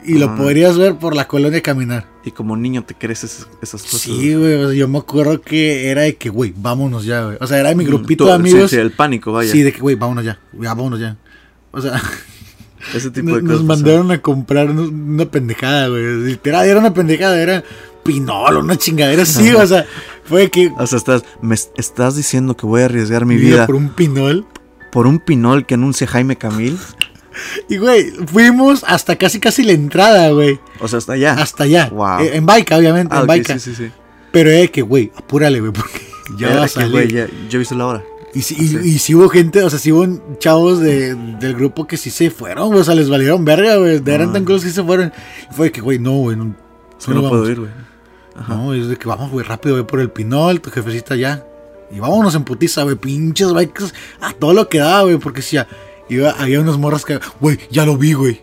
Y 0.04 0.20
lo 0.20 0.28
Ah. 0.28 0.36
podrías 0.36 0.78
ver 0.78 0.96
por 0.98 1.16
la 1.16 1.28
colonia 1.28 1.62
caminar. 1.64 2.06
Y 2.24 2.32
como 2.32 2.56
niño 2.56 2.84
te 2.84 2.94
crees 2.94 3.24
esas, 3.24 3.48
esas 3.62 3.82
cosas. 3.82 4.02
Sí, 4.02 4.36
güey, 4.36 4.54
o 4.56 4.68
sea, 4.70 4.76
yo 4.78 4.88
me 4.88 5.00
acuerdo 5.00 5.42
que 5.42 5.90
era 5.90 6.02
de 6.04 6.16
que, 6.18 6.30
güey, 6.30 6.54
vámonos 6.56 7.06
ya, 7.06 7.24
güey. 7.26 7.38
O 7.40 7.48
sea, 7.48 7.60
era 7.60 7.70
de 7.70 7.76
mi 7.76 7.84
Mm, 7.86 7.88
grupito 7.88 8.24
tú- 8.26 8.28
de 8.28 8.34
amigos. 8.36 8.70
Sí, 8.70 8.76
sí, 8.76 8.82
el 8.82 8.92
pánico, 8.92 9.32
vaya. 9.32 9.52
Sí, 9.52 9.64
de 9.64 9.72
que, 9.74 9.80
güey, 9.80 9.96
vámonos 9.96 10.24
ya, 10.26 10.40
ya, 10.54 10.74
vámonos 10.76 11.00
ya. 11.00 11.18
O 11.72 11.82
sea, 11.82 11.94
Ese 12.94 13.10
tipo 13.12 13.30
nos, 13.30 13.38
de 13.38 13.44
nos 13.44 13.52
cosas. 13.54 13.66
mandaron 13.68 14.12
a 14.12 14.22
comprar 14.22 14.70
una 14.70 15.26
pendejada, 15.26 15.88
güey. 15.88 16.04
Literal, 16.24 16.66
era 16.68 16.80
una 16.80 16.94
pendejada, 16.94 17.42
era 17.42 17.64
pinol, 18.04 18.58
una 18.58 18.78
chingadera 18.78 19.24
así, 19.24 19.50
o 19.54 19.66
sea, 19.66 19.86
fue 20.26 20.50
que 20.52 20.72
O 20.78 20.86
sea, 20.86 20.98
estás, 20.98 21.24
me 21.42 21.56
est- 21.56 21.72
estás 21.78 22.16
diciendo 22.16 22.56
que 22.56 22.66
voy 22.66 22.82
a 22.82 22.86
arriesgar 22.86 23.26
mi 23.26 23.36
vida 23.36 23.66
por 23.66 23.76
un 23.76 23.90
pinol. 23.90 24.46
por 24.92 25.08
un 25.08 25.20
pinol 25.20 25.66
que 25.66 25.74
anuncia 25.74 26.06
Jaime 26.08 26.36
Camil. 26.38 26.78
Y, 27.68 27.76
güey, 27.80 28.12
fuimos 28.28 28.86
hasta 28.88 29.18
casi 29.18 29.42
casi 29.42 29.64
la 29.64 29.74
entrada, 29.74 30.30
güey. 30.30 30.58
O 30.80 30.88
sea, 30.88 31.00
hasta 31.00 31.14
allá. 31.14 31.34
Hasta 31.34 31.66
allá. 31.66 31.90
Wow. 31.90 32.20
Eh, 32.22 32.38
en 32.38 32.46
Baica, 32.46 32.78
obviamente, 32.78 33.14
Ah, 33.14 33.18
en 33.18 33.24
ok, 33.24 33.28
Baica. 33.28 33.60
sí, 33.60 33.72
sí, 33.72 33.76
sí. 33.88 33.92
Pero 34.32 34.50
es 34.52 34.72
que, 34.72 34.82
güey, 34.82 35.12
apúrale, 35.18 35.60
güey, 35.60 35.74
porque 35.74 36.00
ya 36.38 36.48
va 36.56 36.60
a 36.62 36.62
que, 36.64 36.70
salir. 36.70 36.92
güey, 36.92 37.12
ya, 37.12 37.28
yo 37.50 37.56
he 37.56 37.58
visto 37.58 37.76
la 37.76 37.88
hora. 37.88 38.04
Y, 38.36 38.42
si, 38.42 38.54
y, 38.56 38.68
sí. 38.68 38.78
y 38.84 39.00
si 39.00 39.16
hubo 39.16 39.30
gente, 39.30 39.64
o 39.64 39.70
sea, 39.70 39.80
si 39.80 39.92
hubo 39.92 40.38
chavos 40.40 40.80
de, 40.80 41.16
del 41.16 41.56
grupo 41.56 41.88
que 41.88 41.98
sí 41.98 42.12
se 42.12 42.30
fueron, 42.30 42.68
güey, 42.68 42.82
o 42.82 42.84
sea, 42.84 42.94
les 42.94 43.10
valieron 43.10 43.44
verga, 43.46 43.78
güey. 43.78 44.02
Eran 44.06 44.30
Ah. 44.30 44.34
tan 44.34 44.46
culos 44.46 44.64
que 44.64 44.70
se 44.70 44.84
fueron. 44.84 45.12
Y 45.50 45.54
fue 45.54 45.68
de 45.68 45.72
que, 45.72 45.82
güey, 45.82 45.98
no, 46.00 46.12
güey, 46.18 46.36
no, 46.38 46.54
Es 47.00 47.06
que 47.06 47.14
no 47.14 47.22
no, 47.22 47.30
puedo 47.30 47.50
ir, 47.50 47.60
güey. 47.62 47.72
No, 48.48 48.74
es 48.74 48.88
de 48.90 48.98
que 48.98 49.08
vamos, 49.08 49.32
güey, 49.32 49.46
rápido, 49.46 49.76
güey, 49.76 49.88
por 49.88 50.00
el 50.02 50.10
pinol, 50.12 50.60
tu 50.62 50.70
jefecita 50.70 51.16
ya. 51.16 51.46
Y 51.92 52.00
vámonos 52.00 52.36
en 52.36 52.44
putiza, 52.44 52.84
güey, 52.84 52.96
pinches 52.98 53.54
bikes, 53.54 53.86
a 54.20 54.34
todo 54.34 54.54
lo 54.54 54.68
que 54.68 54.80
daba, 54.80 55.04
güey, 55.04 55.18
porque 55.18 55.42
si 55.42 55.56
ya, 55.56 55.68
iba, 56.10 56.32
había 56.32 56.60
unos 56.60 56.78
morros 56.78 57.06
que, 57.06 57.20
güey, 57.40 57.58
ya 57.72 57.86
lo 57.86 57.96
vi, 57.98 58.14
güey. 58.14 58.42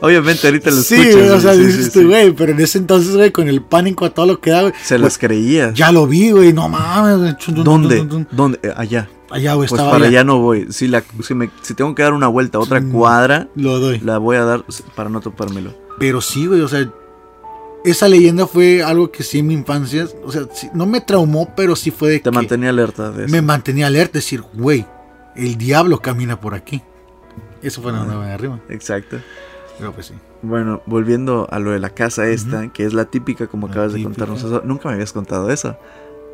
Obviamente 0.00 0.46
ahorita 0.46 0.70
lo 0.70 0.76
Sí, 0.76 0.94
escuchas. 0.96 1.30
o 1.30 1.40
sea, 1.40 1.54
sí, 1.54 1.64
dices 1.64 1.92
tú, 1.92 2.06
güey, 2.08 2.32
pero 2.32 2.52
en 2.52 2.60
ese 2.60 2.78
entonces, 2.78 3.14
güey, 3.16 3.30
con 3.30 3.48
el 3.48 3.62
pánico 3.62 4.04
a 4.04 4.10
todo 4.10 4.26
lo 4.26 4.40
que 4.40 4.50
da, 4.50 4.62
güey. 4.62 4.72
Se 4.82 4.98
las 4.98 5.18
creías. 5.18 5.74
Ya 5.74 5.92
lo 5.92 6.06
vi, 6.06 6.30
güey, 6.30 6.52
no 6.52 6.68
mames, 6.68 7.36
¿Dónde? 7.48 8.06
¿Dónde? 8.30 8.58
Eh, 8.62 8.72
allá. 8.76 9.08
Allá, 9.30 9.54
güey, 9.54 9.68
Pues 9.68 9.78
estaba 9.80 9.92
para 9.96 10.06
allá. 10.06 10.18
allá 10.20 10.24
no 10.24 10.38
voy. 10.38 10.66
Si, 10.70 10.86
la, 10.86 11.02
si, 11.22 11.34
me, 11.34 11.50
si 11.62 11.74
tengo 11.74 11.94
que 11.94 12.02
dar 12.02 12.12
una 12.12 12.28
vuelta 12.28 12.58
a 12.58 12.60
otra 12.60 12.80
Mm. 12.80 12.92
cuadra, 12.92 13.48
Lo 13.56 13.80
doy. 13.80 13.98
la 14.00 14.18
voy 14.18 14.36
a 14.36 14.44
dar 14.44 14.64
para 14.94 15.08
no 15.10 15.20
topármelo. 15.20 15.74
Pero 15.98 16.20
sí, 16.20 16.46
güey, 16.46 16.60
o 16.60 16.68
sea, 16.68 16.88
esa 17.84 18.08
leyenda 18.08 18.46
fue 18.46 18.82
algo 18.82 19.10
que 19.10 19.22
sí 19.22 19.40
en 19.40 19.48
mi 19.48 19.54
infancia, 19.54 20.06
o 20.24 20.30
sea, 20.30 20.42
sí, 20.54 20.68
no 20.72 20.86
me 20.86 21.00
traumó, 21.00 21.52
pero 21.56 21.74
sí 21.76 21.90
fue 21.90 22.10
de 22.10 22.18
Te 22.18 22.24
que 22.24 22.30
mantenía 22.30 22.70
alerta 22.70 23.10
de 23.10 23.24
eso. 23.24 23.32
me 23.32 23.42
mantenía 23.42 23.88
alerta, 23.88 24.18
decir, 24.18 24.42
güey, 24.54 24.86
el 25.36 25.56
diablo 25.58 25.98
camina 26.00 26.40
por 26.40 26.54
aquí. 26.54 26.80
Eso 27.60 27.82
fue 27.82 27.92
la 27.92 28.02
Ah. 28.02 28.04
nueva 28.04 28.26
de 28.26 28.32
arriba. 28.32 28.60
Exacto. 28.68 29.16
Pero 29.78 29.92
pues 29.92 30.06
sí. 30.06 30.14
Bueno, 30.42 30.82
volviendo 30.86 31.48
a 31.50 31.58
lo 31.58 31.70
de 31.72 31.80
la 31.80 31.90
casa 31.90 32.26
esta, 32.28 32.72
que 32.72 32.84
es 32.84 32.94
la 32.94 33.06
típica 33.06 33.46
como 33.48 33.66
La 33.66 33.72
acabas 33.72 33.92
de 33.92 34.02
contarnos 34.02 34.38
eso. 34.44 34.62
Nunca 34.64 34.88
me 34.88 34.94
habías 34.94 35.12
contado 35.12 35.50
eso. 35.50 35.76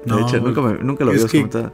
De 0.05 0.13
No, 0.13 0.21
hecho, 0.21 0.41
nunca, 0.41 0.61
me- 0.63 0.79
nunca 0.83 1.05
lo 1.05 1.11
habías 1.11 1.31
que 1.31 1.41
contado. 1.41 1.73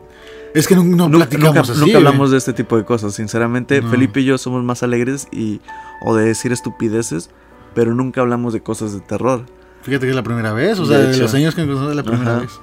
Es 0.55 0.67
que 0.67 0.75
no, 0.75 0.83
no 0.85 1.09
Nunca, 1.09 1.27
platicamos 1.29 1.55
nunca- 1.57 1.61
así. 1.61 1.73
nunca 1.73 1.85
güey. 1.85 1.97
hablamos 1.97 2.31
de 2.31 2.39
este 2.39 2.53
tipo 2.53 2.77
de 2.77 2.85
cosas. 2.85 3.15
Sinceramente, 3.15 3.81
No. 3.83 3.91
Felipe 3.91 4.21
y 4.21 4.25
yo 4.25 4.39
somos 4.39 4.63
más 4.65 4.83
alegres 4.83 5.29
y 5.33 5.61
o 6.05 6.15
de 6.17 6.27
decir 6.27 6.53
estupideces, 6.53 7.31
pero 7.75 7.95
nunca 7.95 8.21
hablamos 8.23 8.53
de 8.53 8.63
cosas 8.63 8.93
de 8.93 9.01
terror. 9.01 9.45
Fíjate 9.83 10.07
que 10.07 10.11
es 10.11 10.17
la 10.17 10.23
primera 10.23 10.53
vez, 10.53 10.79
o 10.81 10.87
De 10.87 10.89
sea, 10.97 10.99
de, 11.07 11.19
los 11.19 11.35
años 11.35 11.55
que 11.55 11.63
conocemos 11.63 11.91
es 11.91 11.97
la 11.97 12.03
primera 12.03 12.31
Ajá. 12.33 12.41
vez. 12.43 12.61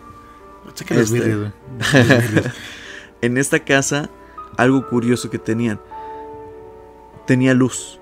Checa 0.73 0.95
Este. 0.95 1.19
Los 1.19 1.53
birrias. 1.91 2.53
En 3.21 3.37
esta 3.37 3.59
casa, 3.59 4.09
algo 4.57 4.87
curioso 4.87 5.29
que 5.29 5.39
tenían, 5.39 5.79
tenía 7.25 7.53
luz. 7.53 7.99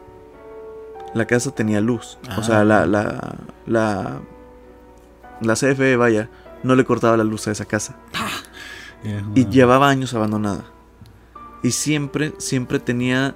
La 1.13 1.26
casa 1.26 1.52
tenía 1.52 1.82
luz. 1.82 2.17
O 2.38 2.39
Ah. 2.39 2.43
sea, 2.43 2.63
la, 2.63 2.86
la, 2.86 3.36
la, 3.65 4.21
la 5.41 5.54
CFE, 5.56 5.95
vaya, 5.97 6.30
no 6.63 6.76
le 6.76 6.86
cortaba 6.86 7.17
la 7.17 7.24
luz 7.24 7.47
a 7.47 7.52
esa 7.52 7.65
casa. 7.65 7.95
Ya, 9.04 9.24
Y 9.36 9.47
llevaba 9.47 9.89
años 9.89 10.13
abandonada. 10.13 10.63
Y 11.63 11.71
siempre, 11.71 12.34
siempre 12.38 12.80
tenía... 12.80 13.36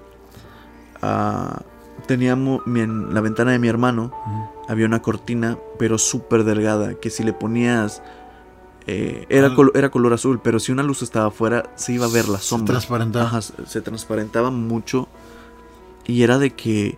ah, 1.01 1.61
tenía 2.07 2.35
mi- 2.35 2.59
en 2.81 3.13
la 3.13 3.21
ventana 3.21 3.51
de 3.51 3.59
mi 3.59 3.67
hermano 3.67 4.11
había 4.67 4.85
una 4.85 5.01
cortina, 5.01 5.57
pero 5.79 5.97
súper 5.97 6.43
delgada, 6.43 6.95
que 6.95 7.09
si 7.09 7.23
le 7.23 7.33
ponías... 7.33 8.01
eh, 8.87 9.25
era, 9.29 9.47
Ah. 9.47 9.55
col- 9.55 9.71
era 9.75 9.89
color 9.89 10.13
azul, 10.13 10.39
pero 10.43 10.59
si 10.59 10.71
una 10.71 10.83
luz 10.83 11.01
estaba 11.01 11.27
afuera, 11.27 11.71
se 11.75 11.93
iba 11.93 12.05
a 12.05 12.09
ver 12.09 12.29
la 12.29 12.37
Se 12.37 12.45
sombra. 12.45 12.73
transparentaba. 12.73 13.25
Ajá, 13.25 13.41
se, 13.41 13.53
se 13.65 13.81
transparentaba 13.81 14.49
mucho. 14.51 15.07
Y 16.05 16.21
era 16.23 16.37
de 16.37 16.51
que 16.51 16.97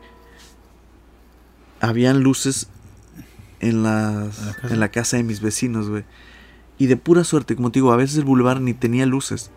habían 1.82 2.22
luces 2.24 2.70
en, 3.60 3.84
las, 3.84 4.40
¿En 4.40 4.46
la 4.48 4.54
casa? 4.54 4.74
en 4.74 4.80
la 4.80 4.90
casa 4.90 5.18
de 5.18 5.24
mis 5.24 5.42
vecinos, 5.42 5.90
güey. 5.90 6.04
Y 6.78 6.86
de 6.88 6.98
pura 6.98 7.24
suerte, 7.24 7.56
como 7.56 7.72
te 7.72 7.80
digo, 7.80 7.92
a 7.92 7.96
veces 7.98 8.18
el 8.18 8.24
boulevard 8.26 8.60
ni 8.62 8.74
tenía 8.74 9.06
luces. 9.06 9.52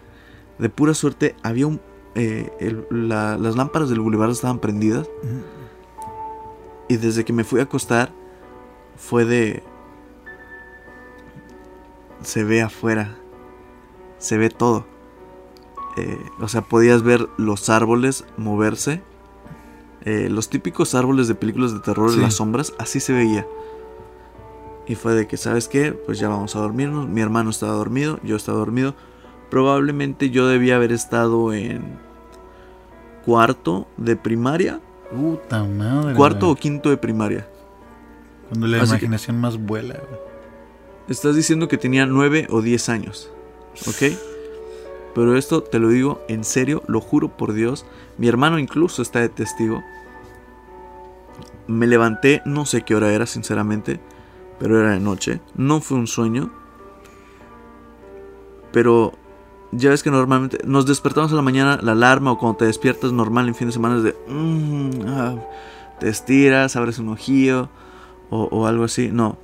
De 0.58 0.68
pura 0.70 0.94
suerte 0.94 1.34
había 1.42 1.66
un... 1.66 1.80
eh, 2.14 2.50
el- 2.60 2.86
la- 2.90 3.36
las 3.38 3.56
lámparas 3.56 3.88
del 3.90 4.00
boulevard 4.00 4.30
estaban 4.30 4.58
prendidas. 4.58 5.06
Y 6.88 6.96
desde 6.96 7.24
que 7.24 7.32
me 7.32 7.44
fui 7.44 7.60
a 7.60 7.64
acostar, 7.64 8.10
fue 8.96 9.24
de... 9.24 9.62
Se 12.22 12.44
ve 12.44 12.62
afuera. 12.62 13.16
Se 14.18 14.36
ve 14.36 14.50
todo. 14.50 14.86
Eh, 15.96 16.18
o 16.40 16.48
sea, 16.48 16.62
podías 16.62 17.02
ver 17.02 17.28
los 17.36 17.68
árboles 17.68 18.24
moverse. 18.36 19.02
Eh, 20.04 20.28
los 20.30 20.48
típicos 20.48 20.94
árboles 20.94 21.28
de 21.28 21.34
películas 21.34 21.72
de 21.74 21.80
terror, 21.80 22.10
Sí. 22.12 22.20
las 22.20 22.34
sombras, 22.34 22.72
así 22.78 23.00
se 23.00 23.12
veía. 23.12 23.46
Y 24.86 24.94
fue 24.94 25.14
de 25.14 25.26
que, 25.26 25.36
¿sabes 25.36 25.68
qué? 25.68 25.92
Pues 25.92 26.18
ya 26.18 26.28
vamos 26.28 26.56
a 26.56 26.60
dormirnos. 26.60 27.08
Mi 27.08 27.20
hermano 27.20 27.50
estaba 27.50 27.72
dormido, 27.74 28.18
yo 28.24 28.34
estaba 28.36 28.58
dormido. 28.58 28.94
Probablemente 29.50 30.30
yo 30.30 30.46
debía 30.46 30.76
haber 30.76 30.92
estado 30.92 31.52
en 31.52 31.98
cuarto 33.24 33.86
de 33.96 34.16
primaria. 34.16 34.80
Puta 35.14 35.64
madre. 35.64 36.14
Cuarto 36.14 36.48
o 36.50 36.54
quinto 36.56 36.88
de 36.90 36.96
primaria. 36.96 37.46
Cuando 38.48 38.66
la 38.66 38.78
Así 38.78 38.92
que- 38.92 38.96
imaginación 38.98 39.40
más 39.40 39.58
vuela. 39.58 40.00
Estás 41.08 41.34
diciendo 41.36 41.68
que 41.68 41.76
tenía 41.76 42.06
9 42.06 42.46
o 42.50 42.62
10 42.62 42.88
años. 42.88 43.30
¿Ok? 43.86 44.12
Pero 45.14 45.36
esto 45.36 45.62
te 45.62 45.78
lo 45.78 45.88
digo 45.88 46.22
en 46.28 46.44
serio, 46.44 46.82
lo 46.86 47.00
juro 47.00 47.28
por 47.36 47.52
Dios. 47.52 47.84
Mi 48.18 48.28
hermano 48.28 48.58
incluso 48.58 49.02
está 49.02 49.20
de 49.20 49.28
testigo. 49.28 49.82
Me 51.66 51.86
levanté, 51.86 52.42
no 52.44 52.64
sé 52.66 52.82
qué 52.82 52.94
hora 52.94 53.12
era, 53.12 53.26
sinceramente. 53.26 54.00
Pero 54.58 54.78
era 54.80 54.90
de 54.90 55.00
noche. 55.00 55.40
No 55.54 55.80
fue 55.80 55.96
un 55.98 56.06
sueño. 56.06 56.50
Pero 58.72 59.12
ya 59.72 59.90
ves 59.90 60.02
que 60.02 60.10
normalmente 60.10 60.58
nos 60.64 60.86
despertamos 60.86 61.32
a 61.32 61.36
la 61.36 61.42
mañana, 61.42 61.78
la 61.82 61.92
alarma 61.92 62.32
o 62.32 62.38
cuando 62.38 62.58
te 62.58 62.64
despiertas 62.66 63.12
normal 63.12 63.48
en 63.48 63.54
fin 63.54 63.68
de 63.68 63.72
semana 63.72 63.96
es 63.96 64.02
de... 64.02 64.16
"Mm, 64.28 64.90
ah", 65.08 65.34
te 65.98 66.08
estiras, 66.08 66.76
abres 66.76 66.98
un 66.98 67.08
ojillo 67.08 67.68
o, 68.30 68.44
o 68.44 68.66
algo 68.66 68.84
así. 68.84 69.08
No. 69.12 69.38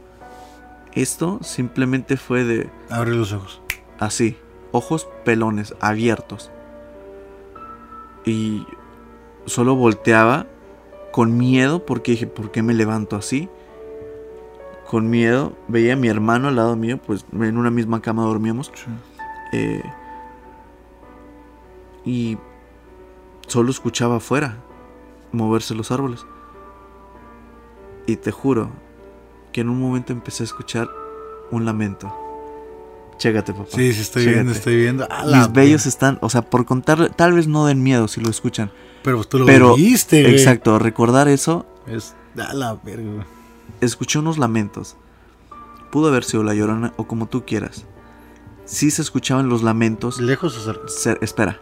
Esto 0.93 1.39
simplemente 1.43 2.17
fue 2.17 2.45
de 2.45 2.71
Abre 2.89 3.15
los 3.15 3.33
ojos. 3.33 3.61
así, 3.99 4.37
ojos 4.73 5.09
pelones, 5.25 5.75
abiertos. 5.81 6.51
Y 8.25 8.67
solo 9.47 9.77
volteaba 9.77 10.47
con 11.13 11.37
miedo 11.37 11.87
porque 11.87 12.13
dije, 12.13 12.27
¿por 12.27 12.51
qué 12.51 12.63
me 12.63 12.75
levanto 12.75 13.17
así? 13.17 13.49
Con 14.89 15.11
miedo, 15.11 15.53
veía 15.69 15.95
a 15.95 15.97
mi 15.97 16.09
hermano 16.09 16.49
al 16.49 16.57
lado 16.57 16.77
mío, 16.77 16.99
pues 16.99 17.25
en 17.33 17.57
una 17.57 17.71
misma 17.71 18.03
cama 18.03 18.25
dormíamos. 18.25 18.71
eh, 19.53 19.83
y 22.05 22.39
solo 23.49 23.71
escuchaba 23.71 24.17
afuera 24.17 24.59
moverse 25.33 25.75
los 25.75 25.91
árboles. 25.91 26.25
Y 28.07 28.17
te 28.17 28.31
juro 28.31 28.71
que 29.53 29.63
en 29.63 29.69
un 29.69 29.81
momento 29.81 30.13
empecé 30.13 30.45
a 30.45 30.47
escuchar 30.47 30.89
un 31.51 31.65
lamento. 31.65 32.26
Chécate, 33.19 33.53
papá. 33.55 33.67
Sí, 33.71 33.93
sí, 33.93 34.03
estoy 34.03 34.23
Chécate. 34.25 34.35
viendo, 34.35 34.53
estoy 34.53 34.77
viendo. 34.77 35.09
Mis 35.33 35.53
bellos 35.53 35.87
están, 35.87 36.19
o 36.21 36.29
sea, 36.31 36.43
por 36.43 36.65
contar, 36.67 37.11
tal 37.17 37.33
vez 37.33 37.47
no 37.47 37.67
den 37.67 37.83
miedo 37.83 38.09
si 38.09 38.21
lo 38.21 38.29
escuchan. 38.31 38.71
Pero 39.03 39.25
tú 39.25 39.39
lo 39.39 39.47
pero- 39.47 39.75
viste, 39.77 40.23
güey. 40.23 40.35
Exacto, 40.35 40.79
recordar 40.79 41.29
eso, 41.29 41.65
Es 41.87 42.15
a 42.39 42.53
la 42.53 42.75
verga, 42.75 43.25
escuché 43.81 44.19
unos 44.19 44.37
lamentos. 44.39 44.97
Pudo 45.91 46.09
haber 46.09 46.25
sido 46.25 46.43
la 46.43 46.53
llorona 46.55 46.93
o 46.97 47.07
como 47.07 47.27
tú 47.27 47.45
quieras. 47.47 47.85
Sí 48.67 48.91
se 48.91 49.01
escuchaban 49.01 49.49
los 49.49 49.63
lamentos. 49.63 50.21
¿Lejos 50.21 50.57
o 50.59 50.61
cerca? 50.61 50.89
se- 50.89 51.19
espera, 51.23 51.61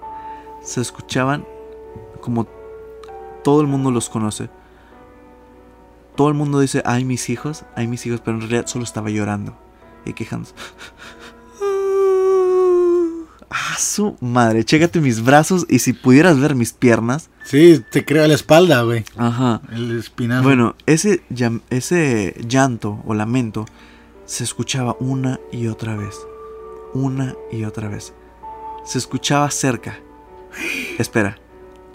se 0.62 0.80
escuchaban 0.80 1.44
como 2.20 2.46
todo 3.44 3.60
el 3.60 3.66
mundo 3.66 3.90
los 3.90 4.08
conoce. 4.08 4.48
Todo 6.16 6.28
el 6.28 6.34
mundo 6.34 6.60
dice, 6.60 6.82
ay 6.86 7.04
mis 7.04 7.28
hijos, 7.28 7.64
ay 7.76 7.86
mis 7.86 8.06
hijos, 8.06 8.20
pero 8.24 8.36
en 8.36 8.40
realidad 8.40 8.66
solo 8.66 8.84
estaba 8.84 9.10
llorando 9.10 9.54
y 10.06 10.14
quejándose. 10.14 10.54
Ah, 13.56 13.76
su 13.78 14.16
madre, 14.20 14.64
chécate 14.64 15.00
mis 15.00 15.22
brazos 15.22 15.64
y 15.68 15.78
si 15.78 15.92
pudieras 15.92 16.40
ver 16.40 16.56
mis 16.56 16.72
piernas. 16.72 17.30
Sí, 17.44 17.80
te 17.92 18.04
creo 18.04 18.26
la 18.26 18.34
espalda, 18.34 18.82
güey. 18.82 19.04
Ajá. 19.16 19.60
El 19.72 19.96
espinazo. 19.98 20.42
Bueno, 20.42 20.74
ese, 20.86 21.22
ese 21.70 22.34
llanto 22.48 23.00
o 23.06 23.14
lamento 23.14 23.66
se 24.26 24.42
escuchaba 24.42 24.96
una 24.98 25.38
y 25.52 25.68
otra 25.68 25.94
vez. 25.96 26.16
Una 26.94 27.34
y 27.52 27.64
otra 27.64 27.88
vez. 27.88 28.12
Se 28.84 28.98
escuchaba 28.98 29.48
cerca. 29.52 29.98
Espera, 30.98 31.38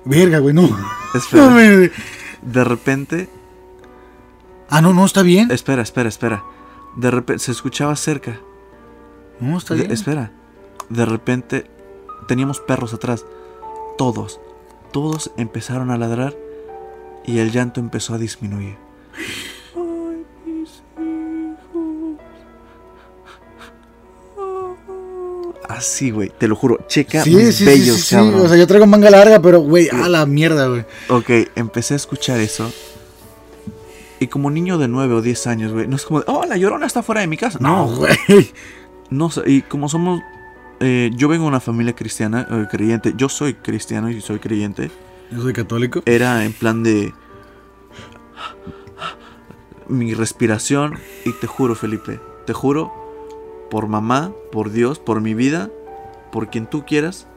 Verga, 0.06 0.39
güey, 0.39 0.54
no. 0.54 0.69
espera. 1.13 1.50
No. 1.50 1.89
De 2.41 2.63
repente, 2.63 3.30
Ah, 4.69 4.82
no, 4.82 4.93
no, 4.93 5.04
está 5.06 5.24
bien. 5.24 5.52
espera, 5.52 5.82
espera, 5.82 6.08
espera. 6.08 6.43
De 6.95 7.12
repente 7.12 7.43
se 7.43 7.52
escuchaba 7.52 7.95
cerca. 7.98 8.39
No, 9.41 9.58
está 9.58 9.74
De- 9.74 9.82
bien. 9.82 9.91
espera. 9.91 10.32
De 10.89 11.06
repente 11.06 11.65
teníamos 12.28 12.60
perros 12.60 12.93
atrás. 12.93 13.25
Todos, 13.97 14.39
todos 14.91 15.32
empezaron 15.38 15.91
a 15.91 15.97
ladrar 15.97 16.36
y 17.25 17.39
el 17.39 17.52
llanto 17.52 17.80
empezó 17.80 18.13
a 18.13 18.17
disminuir. 18.17 18.75
Ay, 19.75 20.25
mis 20.45 20.82
hijos. 20.97 22.17
Así, 25.67 26.12
güey, 26.12 26.30
te 26.30 26.47
lo 26.47 26.56
juro. 26.56 26.80
Checa 26.88 27.23
Sí, 27.23 27.36
mis 27.36 27.56
sí, 27.56 27.65
bellos, 27.65 27.97
sí, 27.97 28.02
sí. 28.02 28.15
cabrón. 28.15 28.41
O 28.41 28.47
sea, 28.47 28.58
yo 28.58 28.65
traigo 28.67 28.86
manga 28.88 29.10
larga, 29.10 29.39
pero, 29.41 29.60
güey, 29.60 29.89
a 29.89 30.08
la 30.10 30.25
mierda, 30.25 30.67
güey. 30.67 30.86
Ok, 31.10 31.30
empecé 31.56 31.93
a 31.93 31.97
escuchar 31.97 32.39
eso. 32.39 32.71
Y 34.19 34.28
como 34.28 34.49
niño 34.52 34.78
de 34.78 34.88
9 34.88 35.13
o 35.15 35.21
10 35.21 35.47
años, 35.47 35.71
güey, 35.71 35.88
no 35.88 35.95
es 35.95 36.06
como, 36.06 36.19
de, 36.21 36.25
oh, 36.28 36.43
la 36.45 36.58
llorona 36.58 36.86
está 36.86 37.04
fuera 37.04 37.21
de 37.21 37.28
mi 37.28 37.38
casa. 37.38 37.60
No, 37.62 37.86
No, 37.89 37.95
güey. 37.97 38.17
no, 39.10 39.30
sé, 39.30 39.43
y 39.45 39.62
como 39.62 39.88
somos, 39.88 40.21
eh, 40.80 41.12
yo 41.13 41.28
vengo 41.28 41.44
de 41.44 41.50
una 41.50 41.60
familia 41.60 41.94
cristiana, 41.94 42.48
eh, 42.50 42.68
creyente, 42.70 43.13
yo 43.15 43.30
soy 43.30 43.56
cristiano 43.56 44.10
y 44.10 44.22
soy 44.22 44.39
creyente, 44.39 44.92
Yo 45.32 45.42
soy 45.42 45.54
católico. 45.54 46.02
era 46.06 46.46
en 46.46 46.54
plan 46.54 46.84
de 46.84 47.13
mi 49.88 50.13
respiración 50.13 50.98
y 51.26 51.34
te 51.34 51.48
juro, 51.48 51.76
Felipe, 51.76 52.20
te 52.46 52.54
juro, 52.54 52.94
por 53.70 53.88
mamá, 53.88 54.32
por 54.52 54.72
Dios, 54.72 55.00
por 55.00 55.22
mi 55.22 55.34
vida, 55.34 55.70
por 56.32 56.50
quien 56.50 56.68
tú 56.68 56.86
quieras, 56.86 57.28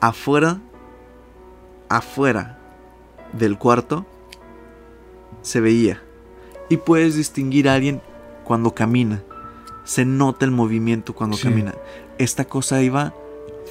afuera, 0.00 0.60
afuera 1.88 2.58
del 3.32 3.56
cuarto, 3.56 4.04
se 5.42 5.60
veía. 5.60 6.02
Y 6.68 6.76
puedes 6.76 7.16
distinguir 7.16 7.68
a 7.68 7.74
alguien 7.74 8.00
cuando 8.44 8.74
camina. 8.74 9.22
Se 9.90 10.04
nota 10.04 10.44
el 10.44 10.52
movimiento 10.52 11.16
cuando 11.16 11.36
Sí. 11.36 11.42
camina. 11.42 11.74
Esta 12.18 12.44
cosa 12.44 12.80
iba 12.80 13.12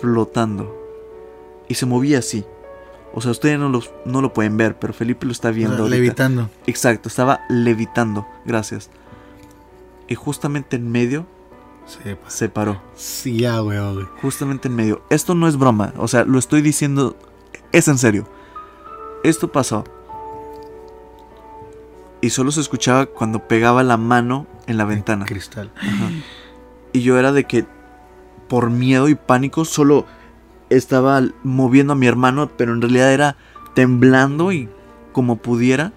flotando. 0.01 0.75
Y 1.69 1.75
se 1.75 1.85
movía 1.85 2.19
así. 2.19 2.43
O 3.13 3.21
sea, 3.21 3.31
ustedes 3.31 3.57
no, 3.57 3.69
los- 3.69 3.89
no 4.03 4.21
lo 4.21 4.33
pueden 4.33 4.57
ver, 4.57 4.77
pero 4.77 4.91
Felipe 4.91 5.25
lo 5.25 5.31
está 5.31 5.47
O 5.49 5.53
viendo. 5.53 5.75
sea, 5.77 5.83
ahorita. 5.83 5.95
levitando. 5.97 6.49
Exacto, 6.67 7.07
estaba 7.07 7.39
levitando. 7.47 8.27
Gracias. 8.45 8.89
Y 10.09 10.15
justamente 10.15 10.75
en 10.75 10.91
medio 10.91 11.25
Sí, 11.85 11.99
pa- 12.21 12.29
se 12.29 12.49
paró. 12.49 12.81
sí, 12.95 13.37
ya, 13.37 13.59
güey, 13.59 13.79
güey. 13.93 14.05
Justamente 14.21 14.67
en 14.67 14.75
medio. 14.75 15.01
Esto 15.09 15.35
no 15.35 15.47
es 15.47 15.55
broma. 15.57 15.93
O 15.97 16.09
sea, 16.09 16.25
lo 16.25 16.37
estoy 16.37 16.61
diciendo. 16.61 17.15
Es 17.71 17.87
en 17.87 17.97
serio. 17.97 18.27
Esto 19.23 19.51
pasó. 19.53 19.85
Y 22.21 22.31
solo 22.31 22.51
se 22.51 22.61
escuchaba 22.61 23.05
cuando 23.05 23.47
pegaba 23.47 23.83
la 23.83 23.97
mano 23.97 24.47
en 24.67 24.77
la 24.77 24.85
ventana. 24.85 25.25
Cristal. 25.25 25.71
Ajá. 25.77 26.09
Y 26.91 27.01
yo 27.01 27.17
era 27.17 27.31
de 27.31 27.45
que 27.45 27.65
por 28.47 28.69
miedo 28.69 29.09
y 29.09 29.15
pánico 29.15 29.63
solo 29.63 30.05
estaba 30.69 31.21
moviendo 31.43 31.93
a 31.93 31.95
mi 31.95 32.07
hermano, 32.07 32.49
pero 32.57 32.73
en 32.73 32.81
realidad 32.81 33.13
era 33.13 33.35
temblando 33.73 34.51
y 34.51 34.69
como 35.11 35.37
pudiera. 35.37 35.93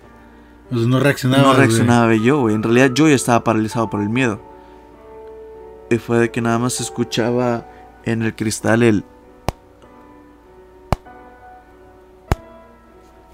Sea, 0.71 0.79
no 0.79 1.01
reaccionaba. 1.01 1.43
no 1.43 1.55
reaccionaba 1.55 2.15
yo, 2.15 2.41
güey. 2.41 2.55
En 2.55 2.63
realidad 2.63 2.91
yo 2.95 3.09
ya 3.09 3.15
estaba 3.15 3.43
paralizado 3.45 3.91
por 3.91 4.01
el 4.01 4.09
miedo. 4.09 4.41
Y 5.91 5.99
fue 5.99 6.19
de 6.19 6.31
que 6.31 6.41
nada 6.41 6.59
más 6.59 6.75
se 6.75 6.83
escuchaba 6.83 7.67
en 8.05 8.23
el 8.23 8.35
cristal 8.35 8.83
el... 8.83 9.05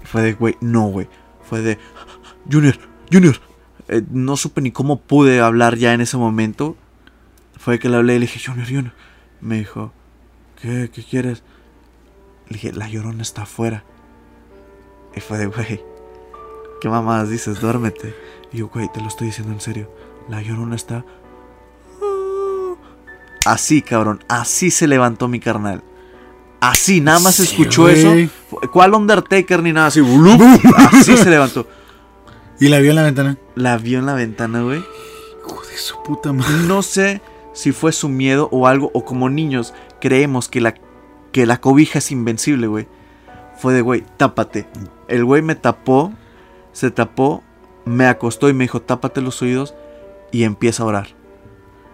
Y 0.01 0.05
Fue 0.05 0.21
de, 0.21 0.33
güey, 0.33 0.57
no, 0.59 0.87
güey. 0.87 1.07
Fue 1.41 1.61
de, 1.61 1.77
Junior, 2.51 2.77
Junior. 3.11 3.39
Eh, 3.87 4.03
no 4.11 4.37
supe 4.37 4.61
ni 4.61 4.71
cómo 4.71 4.99
pude 4.99 5.39
hablar 5.39 5.77
ya 5.77 5.93
en 5.93 6.01
ese 6.01 6.17
momento. 6.17 6.75
Fue 7.57 7.79
que 7.79 7.89
le 7.89 7.97
hablé 7.97 8.15
y 8.15 8.19
le 8.19 8.25
dije, 8.25 8.39
Junior, 8.43 8.67
Junior. 8.67 8.93
Me 9.41 9.59
dijo, 9.59 9.91
¿qué, 10.61 10.89
qué 10.93 11.03
quieres? 11.03 11.43
Le 12.47 12.53
dije, 12.53 12.73
la 12.73 12.87
llorona 12.89 13.21
está 13.21 13.43
afuera. 13.43 13.83
Y 15.15 15.19
fue 15.19 15.37
de, 15.37 15.47
güey, 15.47 15.81
¿qué 16.81 16.89
mamadas 16.89 17.29
dices? 17.29 17.59
Duérmete. 17.59 18.15
Y 18.51 18.57
yo, 18.57 18.67
güey, 18.67 18.89
te 18.93 19.01
lo 19.01 19.07
estoy 19.07 19.27
diciendo 19.27 19.53
en 19.53 19.61
serio. 19.61 19.91
La 20.29 20.41
llorona 20.41 20.75
está... 20.75 21.05
Así, 23.45 23.81
cabrón. 23.81 24.23
Así 24.27 24.69
se 24.69 24.87
levantó 24.87 25.27
mi 25.27 25.39
carnal. 25.39 25.83
Así, 26.59 26.99
nada 27.01 27.19
más 27.19 27.35
Sí, 27.35 27.43
escuchó 27.43 27.87
eso. 27.87 28.13
¿Cuál 28.71 28.93
Undertaker 28.93 29.63
ni 29.63 29.71
nada 29.71 29.87
así? 29.87 30.01
Así 30.91 31.17
se 31.17 31.29
levantó. 31.29 31.65
Y 32.59 32.67
la 32.67 32.79
vio 32.79 32.91
en 32.91 32.95
la 32.95 33.03
ventana. 33.03 33.37
La 33.55 33.77
vio 33.77 33.99
en 33.99 34.05
la 34.05 34.13
ventana, 34.13 34.61
güey. 34.61 34.79
Hijo 34.79 35.61
de 35.69 35.77
su 35.77 36.01
puta 36.03 36.33
madre. 36.33 36.67
No 36.67 36.81
sé 36.81 37.21
si 37.53 37.71
fue 37.71 37.91
su 37.91 38.09
miedo 38.09 38.49
o 38.51 38.67
algo, 38.67 38.91
o 38.93 39.05
como 39.05 39.29
niños 39.29 39.73
creemos 39.99 40.49
que 40.49 40.61
la, 40.61 40.75
que 41.31 41.45
la 41.45 41.59
cobija 41.61 41.99
es 41.99 42.11
invencible, 42.11 42.67
güey. 42.67 42.87
Fue 43.57 43.73
de, 43.73 43.81
güey, 43.81 44.03
tápate. 44.17 44.67
El 45.07 45.25
güey 45.25 45.41
me 45.41 45.55
tapó, 45.55 46.13
se 46.71 46.91
tapó, 46.91 47.43
me 47.85 48.05
acostó 48.07 48.49
y 48.49 48.53
me 48.53 48.65
dijo, 48.65 48.81
tápate 48.81 49.21
los 49.21 49.41
oídos 49.41 49.73
y 50.31 50.43
empieza 50.43 50.83
a 50.83 50.85
orar. 50.85 51.07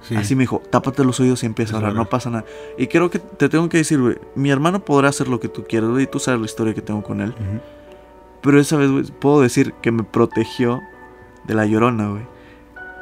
Sí. 0.02 0.16
Así 0.16 0.36
me 0.36 0.44
dijo, 0.44 0.62
tápate 0.70 1.04
los 1.04 1.20
oídos 1.20 1.42
y 1.42 1.48
empieza 1.48 1.76
a 1.76 1.80
orar, 1.80 1.94
no 1.94 2.06
pasa 2.06 2.30
nada. 2.30 2.46
Y 2.78 2.88
creo 2.88 3.10
que 3.10 3.18
te 3.18 3.50
tengo 3.50 3.70
que 3.70 3.78
decir, 3.78 4.00
güey, 4.00 4.18
mi 4.36 4.52
hermano 4.52 4.86
podrá 4.86 5.10
hacer 5.10 5.28
lo 5.28 5.40
que 5.40 5.48
tú 5.48 5.64
quieras, 5.68 5.90
güey, 5.90 6.04
y 6.04 6.08
tú 6.08 6.20
sabes 6.20 6.40
la 6.40 6.46
historia 6.46 6.76
que 6.76 6.82
tengo 6.82 7.02
con 7.02 7.22
él. 7.22 7.34
Pero 8.46 8.60
esa 8.60 8.78
vez, 8.78 8.90
güey, 8.92 9.04
puedo 9.20 9.42
decir 9.42 9.74
que 9.82 9.92
me 9.92 10.04
protegió 10.04 10.80
de 11.44 11.54
La 11.56 11.66
Llorona, 11.66 12.10
güey. 12.10 12.24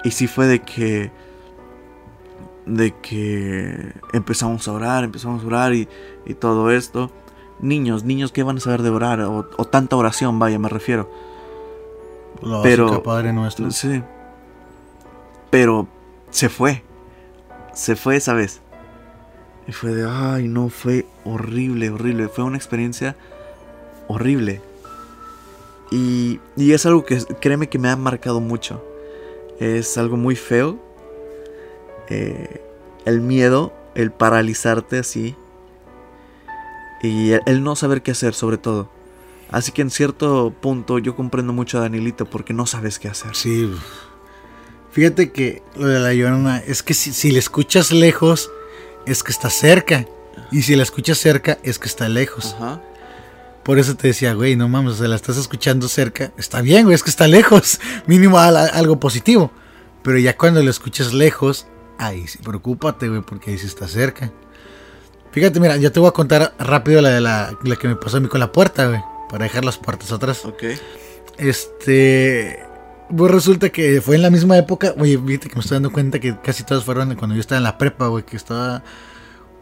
Y 0.03 0.11
sí 0.11 0.25
fue 0.27 0.47
de 0.47 0.61
que... 0.61 1.11
De 2.65 2.91
que 3.01 3.93
empezamos 4.13 4.67
a 4.69 4.71
orar, 4.71 5.03
empezamos 5.03 5.43
a 5.43 5.47
orar 5.47 5.73
y, 5.73 5.87
y 6.25 6.33
todo 6.33 6.71
esto. 6.71 7.11
Niños, 7.59 8.05
niños, 8.05 8.31
¿qué 8.31 8.41
van 8.43 8.57
a 8.57 8.59
saber 8.61 8.81
de 8.83 8.89
orar? 8.89 9.19
O, 9.21 9.49
o 9.57 9.65
tanta 9.65 9.97
oración, 9.97 10.39
vaya, 10.39 10.57
me 10.59 10.69
refiero. 10.69 11.11
Lo 12.41 12.61
Pero- 12.63 13.03
Padre 13.03 13.33
nuestro. 13.33 13.69
Sí. 13.71 14.01
Pero 15.49 15.87
se 16.29 16.47
fue. 16.49 16.83
Se 17.73 17.95
fue 17.97 18.15
esa 18.15 18.33
vez. 18.33 18.61
Y 19.67 19.71
fue 19.73 19.93
de, 19.93 20.09
ay, 20.09 20.47
no, 20.47 20.69
fue 20.69 21.05
horrible, 21.25 21.89
horrible. 21.89 22.27
Fue 22.29 22.43
una 22.45 22.57
experiencia 22.57 23.15
horrible. 24.07 24.61
Y, 25.93 26.39
y 26.57 26.73
es 26.73 26.87
algo 26.87 27.05
que, 27.05 27.23
créeme 27.39 27.69
que 27.69 27.77
me 27.77 27.87
ha 27.87 27.95
marcado 27.95 28.39
mucho. 28.39 28.83
Es 29.59 29.95
algo 29.99 30.17
muy 30.17 30.35
feo. 30.35 30.79
Eh, 32.09 32.63
el 33.05 33.21
miedo, 33.21 33.71
el 33.93 34.11
paralizarte 34.11 34.97
así. 34.97 35.35
Y 37.03 37.33
el, 37.33 37.41
el 37.45 37.63
no 37.63 37.75
saber 37.75 38.01
qué 38.01 38.09
hacer, 38.09 38.33
sobre 38.33 38.57
todo. 38.57 38.89
Así 39.51 39.71
que 39.71 39.83
en 39.83 39.91
cierto 39.91 40.51
punto 40.61 40.97
yo 40.97 41.15
comprendo 41.15 41.53
mucho 41.53 41.77
a 41.77 41.81
Danielito 41.81 42.25
porque 42.25 42.55
no 42.55 42.65
sabes 42.65 42.97
qué 42.97 43.09
hacer. 43.09 43.35
Sí. 43.35 43.71
Fíjate 44.91 45.31
que 45.31 45.61
lo 45.75 45.87
de 45.87 45.99
la 45.99 46.11
llorona 46.15 46.57
es 46.57 46.81
que 46.81 46.95
si, 46.95 47.13
si 47.13 47.29
la 47.29 47.37
escuchas 47.37 47.91
lejos, 47.91 48.49
es 49.05 49.21
que 49.21 49.31
está 49.31 49.51
cerca. 49.51 50.07
Y 50.51 50.63
si 50.63 50.75
la 50.75 50.81
escuchas 50.81 51.19
cerca, 51.19 51.59
es 51.61 51.77
que 51.77 51.87
está 51.87 52.09
lejos. 52.09 52.55
Ajá. 52.55 52.81
Por 53.63 53.79
eso 53.79 53.95
te 53.95 54.07
decía, 54.09 54.33
güey, 54.33 54.55
no 54.55 54.67
mames, 54.67 54.93
o 54.93 54.95
sea, 54.97 55.07
la 55.07 55.15
estás 55.15 55.37
escuchando 55.37 55.87
cerca. 55.87 56.33
Está 56.37 56.61
bien, 56.61 56.83
güey, 56.83 56.95
es 56.95 57.03
que 57.03 57.09
está 57.09 57.27
lejos. 57.27 57.79
Mínimo 58.07 58.37
al- 58.37 58.57
algo 58.57 58.99
positivo. 58.99 59.51
Pero 60.03 60.17
ya 60.19 60.35
cuando 60.37 60.61
lo 60.61 60.69
escuchas 60.69 61.13
lejos, 61.13 61.65
ahí 61.97 62.27
sí, 62.27 62.39
preocúpate, 62.43 63.07
güey, 63.07 63.21
porque 63.21 63.51
ahí 63.51 63.57
sí 63.57 63.67
está 63.67 63.87
cerca. 63.87 64.31
Fíjate, 65.31 65.59
mira, 65.59 65.77
yo 65.77 65.91
te 65.91 65.99
voy 65.99 66.09
a 66.09 66.11
contar 66.11 66.53
rápido 66.59 67.01
la 67.01 67.09
de 67.09 67.21
la, 67.21 67.57
la 67.63 67.75
que 67.77 67.87
me 67.87 67.95
pasó 67.95 68.17
a 68.17 68.19
mí 68.19 68.27
con 68.27 68.39
la 68.39 68.51
puerta, 68.51 68.87
güey. 68.87 69.01
Para 69.29 69.45
dejar 69.45 69.63
las 69.65 69.77
puertas 69.77 70.11
atrás. 70.11 70.43
Ok. 70.45 70.63
Este. 71.37 72.59
Pues 73.15 73.31
resulta 73.31 73.69
que 73.69 74.01
fue 74.01 74.15
en 74.15 74.21
la 74.23 74.29
misma 74.29 74.57
época. 74.57 74.93
Oye, 74.97 75.17
fíjate 75.17 75.49
que 75.49 75.55
me 75.55 75.61
estoy 75.61 75.75
dando 75.75 75.91
cuenta 75.91 76.19
que 76.19 76.37
casi 76.41 76.63
todas 76.63 76.83
fueron 76.83 77.15
cuando 77.15 77.35
yo 77.35 77.41
estaba 77.41 77.57
en 77.57 77.63
la 77.63 77.77
prepa, 77.77 78.07
güey. 78.07 78.23
Que 78.25 78.35
estaba 78.37 78.83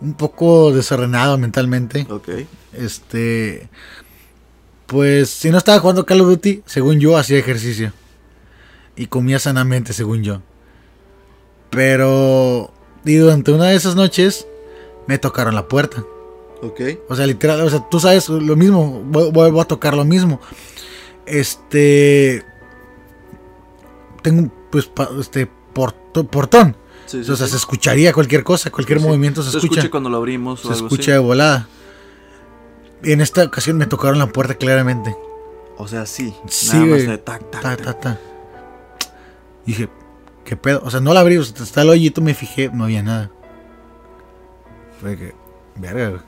un 0.01 0.13
poco 0.13 0.71
desordenado 0.73 1.37
mentalmente. 1.37 2.05
Ok. 2.09 2.29
Este. 2.73 3.69
Pues 4.87 5.29
si 5.29 5.49
no 5.51 5.57
estaba 5.57 5.79
jugando 5.79 6.05
Call 6.05 6.21
of 6.21 6.27
Duty, 6.27 6.63
según 6.65 6.99
yo 6.99 7.15
hacía 7.17 7.37
ejercicio. 7.37 7.93
Y 8.95 9.07
comía 9.07 9.39
sanamente, 9.39 9.93
según 9.93 10.23
yo. 10.23 10.41
Pero. 11.69 12.71
Y 13.05 13.15
durante 13.15 13.51
una 13.51 13.65
de 13.67 13.75
esas 13.75 13.95
noches. 13.95 14.47
Me 15.07 15.17
tocaron 15.17 15.55
la 15.55 15.67
puerta. 15.67 16.03
Ok. 16.61 16.79
O 17.09 17.15
sea, 17.15 17.25
literal, 17.25 17.59
o 17.61 17.69
sea, 17.69 17.83
tú 17.89 17.99
sabes 17.99 18.29
lo 18.29 18.55
mismo, 18.55 19.01
vu- 19.03 19.31
vuelvo 19.31 19.59
a 19.61 19.65
tocar 19.65 19.95
lo 19.95 20.05
mismo. 20.05 20.39
Este 21.25 22.45
tengo 24.21 24.41
un 24.43 24.53
pues 24.69 24.85
pa- 24.85 25.09
este 25.19 25.47
porto- 25.73 26.25
portón. 26.27 26.75
Sí, 27.11 27.29
o 27.29 27.35
sea, 27.35 27.47
se 27.47 27.55
escucharía 27.57 28.13
cualquier 28.13 28.43
cosa, 28.43 28.69
cualquier 28.71 28.99
movimiento 28.99 29.43
se, 29.43 29.51
Se 29.51 29.57
escucha. 29.57 29.79
escucha 29.81 29.91
cuando 29.91 30.09
lo 30.09 30.17
abrimos 30.17 30.63
o 30.65 30.67
se 30.69 30.73
algo 30.75 30.87
escucha 30.87 31.11
de 31.11 31.17
volada. 31.19 31.67
Y 33.03 33.11
en 33.11 33.21
esta 33.21 33.43
ocasión 33.43 33.77
me 33.77 33.85
tocaron 33.87 34.19
la 34.19 34.27
puerta 34.27 34.55
claramente. 34.55 35.15
O 35.77 35.87
sea, 35.87 36.05
sí. 36.05 36.33
Sí, 36.47 36.67
Nada 36.73 36.85
más 36.85 37.07
de 37.07 37.17
tac, 37.17 37.51
tac, 37.51 37.61
Ta, 37.61 37.75
tac. 37.77 37.83
ta, 37.85 37.99
ta. 37.99 38.19
Dije, 39.65 39.89
¿qué 40.45 40.55
pedo? 40.55 40.81
O 40.85 40.91
sea, 40.91 40.99
no 40.99 41.13
la 41.13 41.21
abrí, 41.21 41.37
o 41.37 41.43
sea, 41.43 41.63
está 41.63 41.81
el 41.81 41.89
hoyito, 41.89 42.21
me 42.21 42.33
fijé, 42.33 42.69
no 42.71 42.83
había 42.85 43.01
nada. 43.03 43.31
Fue 44.99 45.17
que, 45.17 45.33
verga. 45.75 46.23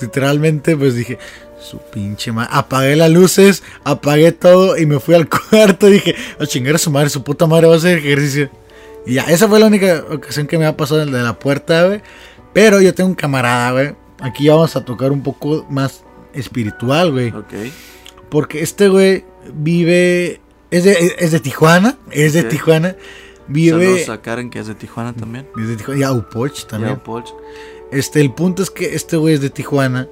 Literalmente, 0.00 0.76
pues 0.76 0.94
dije, 0.94 1.18
su 1.60 1.78
pinche 1.78 2.32
madre. 2.32 2.50
Apagué 2.52 2.96
las 2.96 3.10
luces, 3.10 3.62
apagué 3.84 4.32
todo 4.32 4.76
y 4.76 4.84
me 4.86 5.00
fui 5.00 5.14
al 5.14 5.28
cuarto. 5.50 5.86
Dije, 5.86 6.14
a 6.38 6.46
chingar 6.46 6.74
a 6.74 6.78
su 6.78 6.90
madre, 6.90 7.08
su 7.08 7.22
puta 7.22 7.46
madre 7.46 7.68
va 7.68 7.74
a 7.74 7.78
hacer 7.78 7.98
ejercicio. 7.98 8.50
Y 9.06 9.14
ya, 9.14 9.24
esa 9.24 9.48
fue 9.48 9.60
la 9.60 9.66
única 9.66 10.04
ocasión 10.10 10.46
que 10.46 10.58
me 10.58 10.66
ha 10.66 10.76
pasado 10.76 11.04
de 11.04 11.22
la 11.22 11.38
puerta, 11.38 11.86
güey. 11.86 12.02
Pero 12.52 12.80
yo 12.80 12.94
tengo 12.94 13.10
un 13.10 13.16
camarada, 13.16 13.72
güey. 13.72 13.96
Aquí 14.20 14.48
vamos 14.48 14.74
a 14.76 14.84
tocar 14.84 15.12
un 15.12 15.22
poco 15.22 15.66
más 15.68 16.04
espiritual, 16.32 17.12
güey. 17.12 17.28
Ok. 17.30 17.52
Porque 18.30 18.62
este 18.62 18.88
güey 18.88 19.24
vive. 19.52 20.40
Es 20.70 20.84
de, 20.84 21.16
es 21.18 21.32
de 21.32 21.40
Tijuana. 21.40 21.98
Es 22.10 22.32
de. 22.32 22.44
Tijuana. 22.44 22.96
Vive. 23.46 23.84
Saludos 23.84 24.08
a 24.08 24.22
Karen, 24.22 24.50
que 24.50 24.60
es 24.60 24.66
de 24.66 24.74
Tijuana 24.74 25.12
también. 25.12 25.46
es 25.60 25.68
de 25.68 25.76
Tijuana. 25.76 26.00
Y 26.00 26.02
a 26.02 26.12
Upoch 26.12 26.66
también. 26.66 26.98
Poch. 27.00 27.30
Este, 27.92 28.20
el 28.20 28.32
punto 28.32 28.62
es 28.62 28.70
que 28.70 28.94
este 28.94 29.16
güey 29.16 29.34
es 29.34 29.40
de 29.40 29.50
Tijuana. 29.50 30.08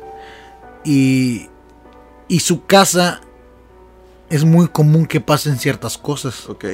Y. 0.84 1.48
Y 2.28 2.40
su 2.40 2.66
casa. 2.66 3.20
Es 4.28 4.44
muy 4.44 4.68
común 4.68 5.06
que 5.06 5.20
pasen 5.20 5.58
ciertas 5.58 5.96
cosas. 5.98 6.48
Ok. 6.48 6.64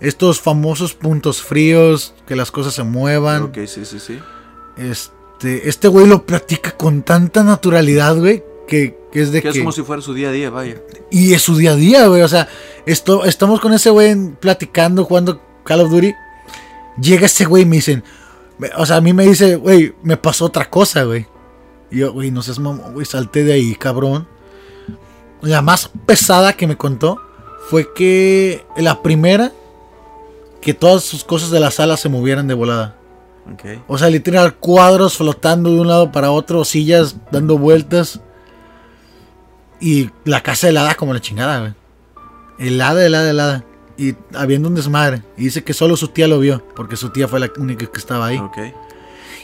Estos 0.00 0.40
famosos 0.40 0.94
puntos 0.94 1.42
fríos. 1.42 2.14
Que 2.26 2.36
las 2.36 2.50
cosas 2.50 2.74
se 2.74 2.82
muevan. 2.82 3.44
Ok, 3.44 3.58
sí, 3.66 3.84
sí, 3.84 3.98
sí. 3.98 4.18
Este. 4.76 5.68
Este 5.68 5.88
güey 5.88 6.06
lo 6.06 6.26
platica 6.26 6.72
con 6.72 7.02
tanta 7.02 7.42
naturalidad, 7.42 8.16
güey. 8.16 8.44
Que, 8.66 8.98
que 9.10 9.22
es 9.22 9.32
de 9.32 9.40
Que 9.40 9.58
como 9.58 9.72
si 9.72 9.82
fuera 9.82 10.02
su 10.02 10.12
día 10.12 10.28
a 10.28 10.32
día, 10.32 10.50
vaya. 10.50 10.76
Y 11.10 11.32
es 11.32 11.42
su 11.42 11.56
día 11.56 11.72
a 11.72 11.76
día, 11.76 12.06
güey. 12.06 12.22
O 12.22 12.28
sea, 12.28 12.48
esto, 12.86 13.24
estamos 13.24 13.60
con 13.60 13.72
ese 13.72 13.90
güey 13.90 14.14
platicando, 14.40 15.04
jugando 15.04 15.40
Call 15.64 15.80
of 15.80 15.90
Duty. 15.90 16.12
Llega 17.00 17.26
ese 17.26 17.44
güey 17.44 17.62
y 17.62 17.66
me 17.66 17.76
dicen. 17.76 18.04
O 18.76 18.84
sea, 18.84 18.96
a 18.96 19.00
mí 19.00 19.12
me 19.12 19.24
dice, 19.26 19.56
güey, 19.56 19.94
me 20.02 20.16
pasó 20.16 20.46
otra 20.46 20.68
cosa, 20.68 21.04
güey. 21.04 21.26
Y 21.90 21.98
yo, 21.98 22.12
güey, 22.12 22.30
no 22.30 22.42
seas 22.42 22.58
mamón, 22.58 22.92
güey, 22.92 23.06
salté 23.06 23.44
de 23.44 23.52
ahí, 23.52 23.74
cabrón. 23.74 24.26
La 25.40 25.62
más 25.62 25.90
pesada 26.06 26.52
que 26.52 26.66
me 26.66 26.76
contó 26.76 27.20
fue 27.70 27.92
que 27.94 28.64
la 28.76 29.02
primera, 29.02 29.52
que 30.68 30.74
todas 30.74 31.02
sus 31.02 31.24
cosas 31.24 31.50
de 31.50 31.60
la 31.60 31.70
sala 31.70 31.96
se 31.96 32.10
movieran 32.10 32.46
de 32.46 32.52
volada. 32.52 32.94
O 33.86 33.96
sea, 33.96 34.10
literal, 34.10 34.56
cuadros 34.56 35.16
flotando 35.16 35.72
de 35.72 35.80
un 35.80 35.88
lado 35.88 36.12
para 36.12 36.30
otro, 36.30 36.62
sillas 36.62 37.16
dando 37.32 37.56
vueltas. 37.56 38.20
Y 39.80 40.10
la 40.26 40.42
casa 40.42 40.68
helada 40.68 40.94
como 40.94 41.14
la 41.14 41.22
chingada, 41.22 41.60
güey. 41.60 41.72
Helada, 42.58 43.06
helada, 43.06 43.30
helada. 43.30 43.64
Y 43.96 44.14
habiendo 44.34 44.68
un 44.68 44.74
desmadre. 44.74 45.22
Y 45.38 45.44
dice 45.44 45.64
que 45.64 45.72
solo 45.72 45.96
su 45.96 46.08
tía 46.08 46.28
lo 46.28 46.38
vio, 46.38 46.62
porque 46.76 46.96
su 46.96 47.08
tía 47.08 47.28
fue 47.28 47.40
la 47.40 47.50
única 47.56 47.86
que 47.86 47.98
estaba 47.98 48.26
ahí. 48.26 48.38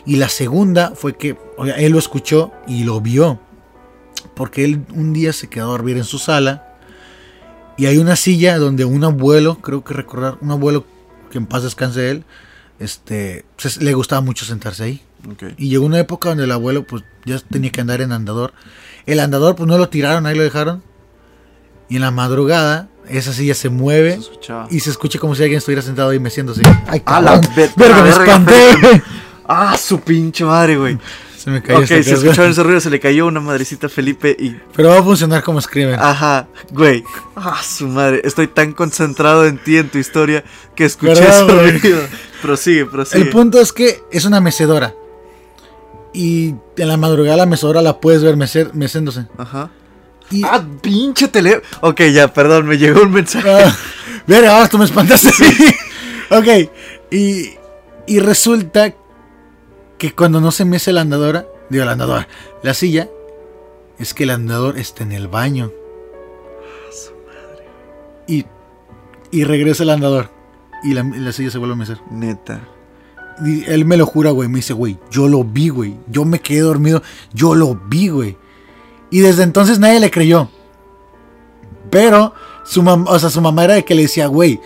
Y 0.05 0.17
la 0.17 0.29
segunda 0.29 0.93
fue 0.95 1.17
que 1.17 1.39
oiga, 1.57 1.77
él 1.77 1.93
lo 1.93 1.99
escuchó 1.99 2.53
y 2.67 2.85
lo 2.85 3.01
vio. 3.01 3.41
Porque 4.37 4.67
él 4.67 4.85
un 4.95 5.15
día 5.15 5.33
se 5.33 5.49
quedó 5.49 5.69
a 5.69 5.71
dormir 5.71 5.97
en 5.97 6.05
su 6.05 6.19
sala. 6.19 6.77
Y 7.79 7.87
hay 7.87 7.97
una 7.97 8.15
silla 8.15 8.59
donde 8.59 8.85
un 8.85 9.05
abuelo, 9.05 9.57
creo 9.63 9.83
que 9.83 9.95
recordar, 9.95 10.37
un 10.43 10.51
abuelo 10.51 10.85
que 11.35 11.39
en 11.39 11.47
paz 11.47 11.65
descanse 11.65 12.11
él, 12.11 12.25
este, 12.79 13.45
se- 13.59 13.83
le 13.83 13.93
gustaba 13.95 14.21
mucho 14.21 14.45
sentarse 14.45 14.85
ahí. 14.85 15.03
Y 15.59 15.69
llegó 15.69 15.85
una 15.85 15.99
época 15.99 16.29
donde 16.29 16.45
el 16.45 16.53
abuelo 16.53 16.87
pues 16.87 17.03
ya 17.25 17.39
tenía 17.41 17.71
que 17.73 17.81
andar 17.81 18.01
en 18.01 18.13
andador. 18.13 18.53
El 19.07 19.19
andador 19.21 19.57
pues 19.57 19.67
no 19.67 19.77
lo 19.79 19.89
tiraron, 19.89 20.27
ahí 20.27 20.37
lo 20.37 20.43
dejaron. 20.45 20.83
Y 21.89 21.97
en 21.97 22.03
la 22.03 22.11
madrugada 22.13 22.89
esa 23.09 23.33
silla 23.33 23.55
se 23.55 23.69
mueve 23.69 24.17
Se 24.17 24.23
y 24.71 24.81
se 24.81 24.91
escucha 24.91 25.19
como 25.19 25.35
si 25.35 25.43
alguien 25.43 25.59
estuviera 25.59 25.83
sentado 25.83 26.11
ahí 26.11 26.19
meciéndose. 26.21 26.63
¡Ay, 26.87 27.03
¡A 27.05 27.21
me 28.03 28.09
espanté! 28.11 29.03
¡Ah, 29.47 29.77
su 29.77 30.01
pinche 30.01 30.45
madre, 30.45 30.77
güey! 30.77 30.99
Se 31.45 31.51
me 31.51 31.61
cayó 31.63 31.81
Ok, 31.81 31.83
esta 31.83 31.97
se 32.03 32.11
casa. 32.11 32.15
escucharon 32.25 32.51
ese 32.53 32.63
ruido, 32.65 32.81
se 32.81 32.89
le 32.89 33.01
cayó 33.01 33.27
una 33.27 33.41
madrecita 33.41 33.89
a 33.89 33.91
Felipe 33.91 34.35
y. 34.39 34.57
Pero 34.75 34.89
va 34.89 35.01
a 35.01 35.03
funcionar 35.03 35.43
como 35.43 35.61
Screamer. 35.61 36.01
Ajá, 36.01 36.49
güey. 36.71 37.05
¡Ah, 37.37 37.61
su 37.63 37.87
madre! 37.87 38.23
Estoy 38.25 38.47
tan 38.49 38.73
concentrado 38.73 39.45
en 39.45 39.59
ti, 39.63 39.77
en 39.77 39.91
tu 39.91 39.99
historia, 39.99 40.43
que 40.75 40.87
escuché 40.87 41.23
ese 41.29 41.47
ruido. 41.47 42.01
Prosigue, 42.41 42.87
prosigue. 42.87 43.23
El 43.25 43.29
punto 43.29 43.61
es 43.61 43.75
que 43.75 44.01
es 44.11 44.25
una 44.25 44.41
mecedora. 44.41 44.95
Y 46.15 46.55
en 46.79 46.89
la 46.89 46.97
madrugada 46.97 47.37
la 47.37 47.47
mecedora 47.47 47.83
la 47.83 48.01
puedes 48.01 48.23
ver 48.23 48.37
mecer, 48.37 48.73
meciéndose. 48.73 49.27
Ajá. 49.37 49.71
Y, 50.31 50.45
¡Ah, 50.45 50.65
pinche 50.81 51.29
tele! 51.29 51.61
Ok, 51.83 52.01
ya, 52.13 52.33
perdón, 52.33 52.67
me 52.67 52.79
llegó 52.79 53.03
un 53.03 53.13
mensaje. 53.13 53.51
Ah, 53.51 53.77
ahora 54.49 54.69
tú 54.69 54.79
me 54.79 54.87
espantaste. 54.87 55.29
ok. 56.31 56.71
Y, 57.11 57.51
y 58.07 58.19
resulta 58.21 58.95
que 59.99 60.13
cuando 60.15 60.41
no 60.41 60.51
se 60.51 60.65
mece 60.65 60.93
la 60.93 61.01
andadora, 61.03 61.47
digo 61.71 61.85
la 61.85 61.93
andadora, 61.93 62.29
la 62.63 62.75
silla, 62.75 63.09
es 63.99 64.15
que 64.15 64.25
el 64.25 64.31
andador 64.31 64.79
está 64.79 65.03
en 65.03 65.13
el 65.13 65.29
baño. 65.29 65.71
Y, 68.27 68.47
y 69.31 69.45
regresa 69.45 69.83
el 69.83 69.91
andador. 69.91 70.31
Y 70.83 70.95
la, 70.95 71.03
la 71.03 71.33
silla 71.33 71.51
se 71.51 71.59
vuelve 71.59 71.75
a 71.75 71.79
mecer. 71.79 71.99
Neta. 72.11 72.61
Y 73.45 73.65
él 73.65 73.85
me 73.85 73.97
lo 73.97 74.07
jura, 74.07 74.31
güey. 74.31 74.49
Me 74.49 74.57
dice, 74.57 74.73
güey, 74.73 74.99
yo 75.11 75.29
lo 75.29 75.45
vi, 75.45 75.69
güey. 75.69 75.97
Yo 76.09 76.25
me 76.25 76.41
quedé 76.41 76.61
dormido. 76.61 77.03
Yo 77.33 77.55
lo 77.55 77.75
vi, 77.75 78.09
güey. 78.09 78.37
Y 79.11 79.21
desde 79.21 79.43
entonces 79.43 79.79
nadie 79.79 80.01
le 80.01 80.11
creyó. 80.11 80.49
Pero 81.91 82.35
Su 82.65 82.83
mamá, 82.83 83.11
o 83.11 83.19
sea, 83.19 83.29
su 83.29 83.41
mamá 83.43 83.65
era 83.65 83.75
de 83.75 83.85
que 83.85 83.95
le 83.95 84.03
decía, 84.03 84.27
güey, 84.27 84.59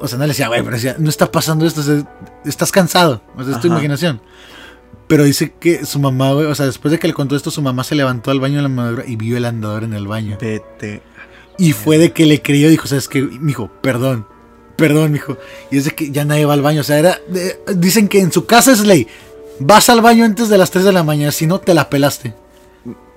o 0.00 0.08
sea, 0.08 0.18
no 0.18 0.24
le 0.24 0.28
decía, 0.28 0.48
güey, 0.48 0.62
pero 0.62 0.76
decía, 0.76 0.96
no 0.98 1.10
está 1.10 1.30
pasando 1.30 1.66
esto, 1.66 1.82
o 1.82 1.84
sea, 1.84 2.02
estás 2.46 2.72
cansado, 2.72 3.20
o 3.36 3.44
sea, 3.44 3.54
es 3.54 3.60
tu 3.60 3.66
imaginación. 3.66 4.18
Pero 5.06 5.24
dice 5.24 5.52
que 5.60 5.84
su 5.84 5.98
mamá, 5.98 6.32
güey, 6.32 6.46
o 6.46 6.54
sea, 6.54 6.66
después 6.66 6.90
de 6.92 6.98
que 6.98 7.06
le 7.08 7.14
contó 7.14 7.36
esto, 7.36 7.50
su 7.50 7.60
mamá 7.62 7.84
se 7.84 7.94
levantó 7.94 8.30
al 8.30 8.40
baño 8.40 8.56
de 8.56 8.62
la 8.62 8.68
madrugada 8.68 9.08
y 9.08 9.16
vio 9.16 9.36
el 9.36 9.44
andador 9.44 9.84
en 9.84 9.92
el 9.92 10.06
baño. 10.06 10.38
Vete. 10.40 11.02
Y 11.58 11.72
fue 11.72 11.98
de 11.98 12.12
que 12.12 12.26
le 12.26 12.40
creyó, 12.42 12.68
dijo, 12.68 12.86
¿sabes 12.86 13.08
qué? 13.08 13.20
Mijo, 13.22 13.70
perdón, 13.82 14.26
perdón, 14.76 15.12
mijo. 15.12 15.36
Y 15.70 15.76
es 15.78 15.84
de 15.84 15.90
que 15.92 16.10
ya 16.10 16.24
nadie 16.24 16.46
va 16.46 16.54
al 16.54 16.62
baño, 16.62 16.80
o 16.80 16.84
sea, 16.84 16.98
era, 16.98 17.18
de- 17.28 17.58
dicen 17.76 18.08
que 18.08 18.20
en 18.20 18.32
su 18.32 18.46
casa 18.46 18.72
es 18.72 18.80
ley, 18.80 19.06
vas 19.60 19.88
al 19.90 20.00
baño 20.00 20.24
antes 20.24 20.48
de 20.48 20.58
las 20.58 20.70
3 20.70 20.84
de 20.86 20.92
la 20.92 21.02
mañana, 21.04 21.30
si 21.32 21.46
no, 21.46 21.60
te 21.60 21.74
la 21.74 21.90
pelaste. 21.90 22.34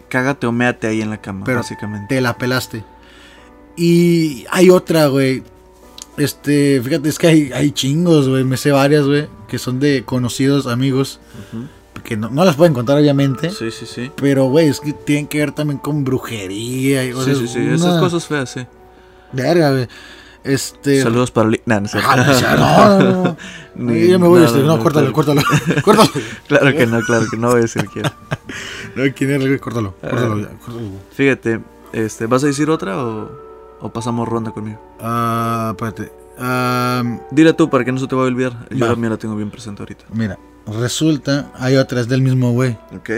Cágate 0.10 0.46
o 0.46 0.52
méate 0.52 0.88
ahí 0.88 1.02
en 1.02 1.10
la 1.10 1.22
cama, 1.22 1.46
Pero 1.46 1.60
básicamente. 1.60 2.16
Te 2.16 2.22
la 2.22 2.38
pelaste. 2.38 2.84
Y 3.76 4.46
hay 4.50 4.70
otra, 4.70 5.08
güey. 5.08 5.44
Este, 6.18 6.82
fíjate, 6.84 7.10
es 7.10 7.20
que 7.20 7.28
hay, 7.28 7.52
hay 7.54 7.72
chingos, 7.72 8.28
güey. 8.28 8.44
Me 8.44 8.58
sé 8.58 8.72
varias, 8.72 9.06
güey. 9.06 9.28
Que 9.48 9.60
son 9.60 9.80
de 9.80 10.04
conocidos 10.04 10.66
amigos. 10.68 11.20
Ujú. 11.54 11.66
Que 12.04 12.16
no, 12.18 12.30
no 12.30 12.46
las 12.46 12.56
pueden 12.56 12.74
contar, 12.74 12.98
obviamente. 12.98 13.50
Sí, 13.52 13.72
sí, 13.72 13.86
sí. 13.86 14.12
Pero, 14.16 14.46
güey, 14.46 14.68
es 14.70 14.80
que 14.80 14.94
tienen 14.94 15.28
que 15.28 15.40
ver 15.40 15.52
también 15.52 15.80
con 15.80 16.04
brujería. 16.04 17.04
Y, 17.06 17.12
o 17.14 17.22
Sí, 17.24 17.32
sea, 17.32 17.36
sí, 17.36 17.48
sí. 17.48 17.60
una 17.60 17.76
Esas 17.76 18.00
cosas 18.00 18.26
feas, 18.26 18.50
sí. 18.50 18.66
Verga, 19.34 19.72
güey. 19.72 19.88
Este. 20.44 21.02
Saludos 21.02 21.32
para... 21.32 21.50
Li- 21.50 21.62
Nah, 21.66 21.80
no. 21.82 21.90
Ah, 21.96 22.16
no, 22.16 23.00
no, 23.00 23.24
no. 23.24 23.38
Ni- 23.76 24.08
Yo 24.08 24.18
me 24.20 24.28
voy 24.28 24.40
a 24.40 24.44
no, 24.44 24.48
este. 24.48 24.60
no, 24.64 24.80
córtalo, 24.80 25.12
córtalo. 25.12 25.42
Córtalo. 25.84 26.10
Claro 26.48 26.72
que 26.78 26.86
no, 26.88 27.02
claro 27.02 27.26
que 27.30 27.38
no 27.38 27.48
voy 27.50 27.60
a 27.60 27.62
decir 27.62 27.86
quién. 27.92 28.06
No, 28.96 29.04
¿quién 29.14 29.32
era? 29.32 29.60
Córtalo. 29.60 29.94
Córtalo, 30.00 30.36
Ah. 30.36 30.40
ya, 30.52 30.58
córtalo. 30.60 30.88
Fíjate, 31.12 31.60
este, 31.94 32.26
¿vas 32.28 32.44
a 32.44 32.48
decir 32.48 32.70
otra 32.70 32.98
o, 33.04 33.30
o 33.82 33.90
pasamos 33.92 34.28
ronda 34.28 34.52
conmigo? 34.52 34.80
Ah, 35.02 35.70
espérate. 35.76 36.12
Ah, 36.40 37.04
Dile 37.32 37.52
tú 37.54 37.70
para 37.70 37.84
que 37.84 37.92
no 37.92 38.00
se 38.00 38.08
te 38.08 38.16
vaya 38.16 38.26
a 38.28 38.32
olvidar. 38.32 38.68
Yo 38.70 38.88
la 38.88 38.96
mía 38.96 39.10
la 39.10 39.18
tengo 39.18 39.36
bien 39.36 39.50
presente 39.52 39.82
ahorita. 39.82 40.06
mira, 40.14 40.38
resulta, 40.68 41.52
hay 41.56 41.76
otras 41.78 42.08
del 42.08 42.22
mismo 42.22 42.52
güey. 42.52 42.78
Ok, 42.96 43.10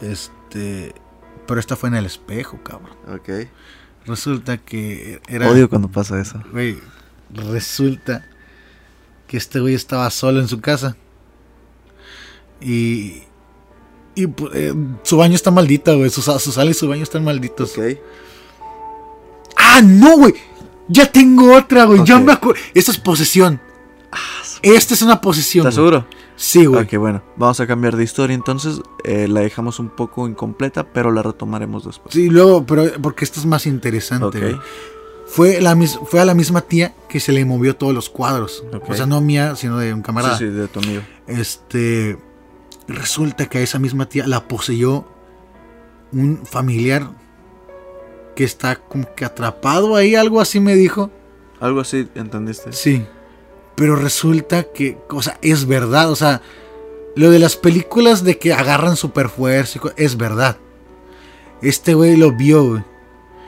Este. 0.00 0.94
Pero 1.46 1.60
esta 1.60 1.76
fue 1.76 1.88
en 1.88 1.94
el 1.96 2.06
espejo, 2.06 2.58
cabrón. 2.62 2.96
ok. 3.14 3.48
Resulta 4.06 4.58
que 4.58 5.20
era. 5.28 5.50
Odio 5.50 5.68
cuando 5.68 5.88
pasa 5.88 6.20
eso. 6.20 6.42
Güey, 6.52 6.78
resulta 7.30 8.24
que 9.26 9.36
este 9.36 9.60
güey 9.60 9.74
estaba 9.74 10.08
solo 10.10 10.40
en 10.40 10.48
su 10.48 10.60
casa. 10.60 10.96
Y. 12.60 13.22
Y 14.14 14.26
pues, 14.26 14.52
eh, 14.54 14.74
su 15.02 15.16
baño 15.16 15.34
está 15.34 15.50
maldita, 15.50 15.94
güey. 15.94 16.10
Su, 16.10 16.22
su 16.22 16.52
sala 16.52 16.70
y 16.70 16.74
su 16.74 16.88
baño 16.88 17.02
están 17.02 17.24
malditos. 17.24 17.76
Ok. 17.78 17.98
¡Ah, 19.56 19.80
no, 19.82 20.16
güey! 20.18 20.34
Ya 20.88 21.10
tengo 21.10 21.54
otra, 21.54 21.84
güey. 21.84 22.02
Ya 22.04 22.18
me 22.18 22.32
acuerdo. 22.32 22.60
Esta 22.74 22.90
es 22.90 22.98
posesión. 22.98 23.60
Esta 24.62 24.94
es 24.94 25.02
una 25.02 25.20
posesión. 25.20 25.62
¿Estás 25.62 25.74
seguro? 25.76 26.06
Sí, 26.38 26.64
güey. 26.66 26.84
Ok, 26.84 26.94
bueno. 26.98 27.22
Vamos 27.36 27.58
a 27.60 27.66
cambiar 27.66 27.96
de 27.96 28.04
historia 28.04 28.32
entonces. 28.34 28.80
Eh, 29.04 29.26
la 29.28 29.40
dejamos 29.40 29.78
un 29.80 29.88
poco 29.90 30.28
incompleta, 30.28 30.84
pero 30.92 31.10
la 31.10 31.22
retomaremos 31.22 31.84
después. 31.84 32.14
Sí, 32.14 32.30
luego, 32.30 32.64
pero 32.64 32.84
porque 33.02 33.24
esto 33.24 33.40
es 33.40 33.46
más 33.46 33.66
interesante, 33.66 34.26
Ok. 34.26 34.36
güey. 34.38 34.56
Fue, 35.26 35.60
la, 35.60 35.74
mis- 35.74 35.98
fue 36.06 36.20
a 36.20 36.24
la 36.24 36.34
misma 36.34 36.62
tía 36.62 36.94
que 37.08 37.20
se 37.20 37.32
le 37.32 37.44
movió 37.44 37.76
todos 37.76 37.92
los 37.92 38.08
cuadros. 38.08 38.64
O 38.88 38.94
sea, 38.94 39.04
no 39.04 39.20
mía, 39.20 39.56
sino 39.56 39.76
de 39.78 39.92
un 39.92 39.98
Sí, 40.00 40.04
camarada. 40.04 40.38
sí, 40.38 40.44
de 40.46 40.68
tu 40.68 40.78
amigo. 40.78 41.02
Este. 41.26 42.16
Resulta 42.86 43.46
que 43.46 43.58
a 43.58 43.60
esa 43.60 43.78
misma 43.78 44.08
tía 44.08 44.26
la 44.26 44.48
poseyó 44.48 45.04
un 46.12 46.40
familiar 46.46 47.10
que 48.34 48.44
está 48.44 48.76
como 48.76 49.12
que 49.14 49.24
atrapado 49.26 49.96
ahí, 49.96 50.14
algo 50.14 50.40
así 50.40 50.60
me 50.60 50.74
dijo. 50.76 51.10
Algo 51.60 51.80
así, 51.80 52.08
¿entendiste? 52.14 52.72
Sí. 52.72 53.04
Pero 53.78 53.94
resulta 53.94 54.64
que, 54.64 54.98
o 55.08 55.22
sea, 55.22 55.38
es 55.40 55.64
verdad. 55.64 56.10
O 56.10 56.16
sea, 56.16 56.42
lo 57.14 57.30
de 57.30 57.38
las 57.38 57.54
películas 57.54 58.24
de 58.24 58.36
que 58.36 58.52
agarran 58.52 58.96
super 58.96 59.28
fuerza 59.28 59.78
es 59.96 60.16
verdad. 60.16 60.58
Este 61.62 61.94
güey 61.94 62.16
lo 62.16 62.32
vio, 62.32 62.64
güey. 62.70 62.82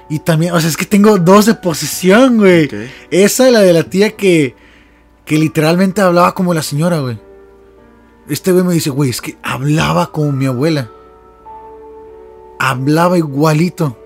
Y 0.09 0.21
también, 0.21 0.55
o 0.55 0.61
sea, 0.61 0.71
es 0.71 0.77
que 0.77 0.87
tengo 0.87 1.19
dos 1.19 1.47
de 1.47 1.55
posesión, 1.55 2.39
güey. 2.39 2.69
Esa 3.11 3.51
la 3.51 3.61
de 3.61 3.73
la 3.73 3.83
tía 3.83 4.17
que, 4.17 4.55
que 5.25 5.37
literalmente 5.37 6.01
hablaba 6.01 6.33
como 6.33 6.55
la 6.55 6.63
señora, 6.63 7.01
güey. 7.01 7.19
Este 8.29 8.53
güey 8.53 8.65
me 8.65 8.75
dice, 8.75 8.91
güey, 8.91 9.11
es 9.11 9.21
que 9.21 9.37
hablaba 9.43 10.13
como 10.13 10.31
mi 10.31 10.47
abuela. 10.47 10.91
Hablaba 12.61 13.19
igualito. 13.19 13.97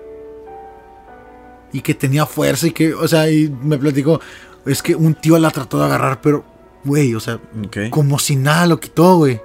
Y 1.71 1.81
que 1.81 1.93
tenía 1.93 2.25
fuerza 2.25 2.65
y 2.65 2.71
que, 2.71 2.95
o 2.95 3.07
sea, 3.07 3.29
y 3.29 3.49
me 3.61 3.77
platicó, 3.77 4.19
es 4.65 4.81
que 4.81 4.95
un 4.95 5.13
tío 5.13 5.37
la 5.37 5.51
trató 5.51 5.79
de 5.79 5.85
agarrar, 5.85 6.21
pero, 6.21 6.43
güey, 6.83 7.13
o 7.15 7.19
sea, 7.19 7.39
como 7.89 8.19
si 8.19 8.35
nada 8.35 8.67
lo 8.67 8.79
quitó, 8.79 9.17
güey. 9.17 9.39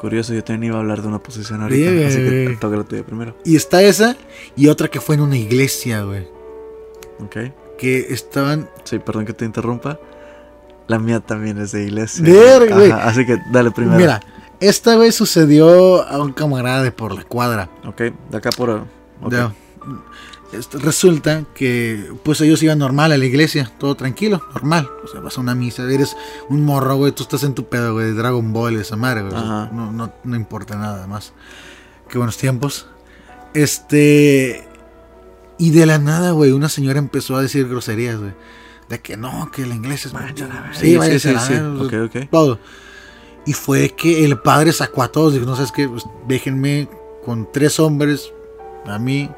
Curioso, 0.00 0.32
yo 0.32 0.42
también 0.42 0.70
iba 0.72 0.76
a 0.76 0.80
hablar 0.80 1.02
de 1.02 1.08
una 1.08 1.18
posición 1.18 1.60
ahorita. 1.60 1.90
Sí, 1.90 2.02
así 2.04 2.16
que 2.16 2.56
toca 2.58 2.76
la 2.76 2.84
tuya 2.84 3.04
primero. 3.04 3.36
Y 3.44 3.56
está 3.56 3.82
esa 3.82 4.16
y 4.56 4.68
otra 4.68 4.88
que 4.88 4.98
fue 4.98 5.16
en 5.16 5.20
una 5.20 5.36
iglesia, 5.36 6.02
güey. 6.04 6.26
Ok. 7.22 7.36
Que 7.78 8.06
estaban 8.08 8.70
Sí, 8.84 8.98
perdón 8.98 9.26
que 9.26 9.34
te 9.34 9.44
interrumpa. 9.44 9.98
La 10.88 10.98
mía 10.98 11.20
también 11.20 11.58
es 11.58 11.72
de 11.72 11.84
iglesia. 11.84 12.24
Verga, 12.24 12.76
güey. 12.76 12.90
Así 12.90 13.26
que 13.26 13.36
dale 13.52 13.70
primero. 13.72 13.98
Mira, 13.98 14.20
esta 14.58 14.96
vez 14.96 15.14
sucedió 15.14 16.02
a 16.02 16.22
un 16.22 16.32
camarada 16.32 16.82
de 16.82 16.92
por 16.92 17.14
la 17.14 17.24
cuadra. 17.24 17.68
Ok, 17.86 18.00
de 18.30 18.36
acá 18.36 18.48
por. 18.56 18.70
ok. 18.70 19.30
Ya. 19.30 19.52
Este, 20.52 20.78
resulta 20.78 21.44
que 21.54 22.12
pues 22.24 22.40
ellos 22.40 22.60
iban 22.62 22.78
normal 22.78 23.12
a 23.12 23.16
la 23.16 23.24
iglesia, 23.24 23.70
todo 23.78 23.94
tranquilo, 23.94 24.42
normal. 24.52 24.88
O 25.04 25.06
sea, 25.06 25.20
vas 25.20 25.38
a 25.38 25.40
una 25.40 25.54
misa, 25.54 25.84
eres 25.90 26.16
un 26.48 26.64
morro, 26.64 26.96
güey, 26.96 27.12
tú 27.12 27.22
estás 27.22 27.44
en 27.44 27.54
tu 27.54 27.68
pedo, 27.68 27.92
güey, 27.94 28.06
de 28.06 28.14
Dragon 28.14 28.52
Ball, 28.52 28.76
esa 28.76 28.96
madre, 28.96 29.22
güey. 29.22 29.32
no, 29.32 29.92
no, 29.92 30.12
no 30.24 30.36
importa 30.36 30.76
nada 30.76 31.06
más. 31.06 31.32
Qué 32.08 32.18
buenos 32.18 32.36
tiempos. 32.36 32.86
Este... 33.54 34.66
Y 35.58 35.70
de 35.70 35.84
la 35.86 35.98
nada, 35.98 36.30
güey, 36.32 36.52
una 36.52 36.68
señora 36.70 36.98
empezó 36.98 37.36
a 37.36 37.42
decir 37.42 37.68
groserías, 37.68 38.18
güey. 38.18 38.32
De 38.88 38.98
que 39.00 39.16
no, 39.16 39.50
que 39.52 39.66
la 39.66 39.74
iglesia 39.74 40.10
es... 40.10 40.78
Sí, 40.78 40.98
Sí, 40.98 41.20
sí, 41.20 41.34
sí, 41.46 41.54
ok, 41.54 41.94
ok. 42.06 42.30
todo. 42.30 42.58
Y 43.46 43.52
fue 43.52 43.90
que 43.90 44.24
el 44.24 44.38
padre 44.38 44.72
sacó 44.72 45.02
a 45.02 45.08
todos. 45.12 45.34
Dijo, 45.34 45.44
no 45.44 45.54
sabes 45.54 45.70
qué, 45.70 45.88
pues, 45.88 46.04
déjenme 46.26 46.88
con 47.24 47.48
tres 47.52 47.78
hombres, 47.78 48.32
a 48.86 48.98
mí. 48.98 49.30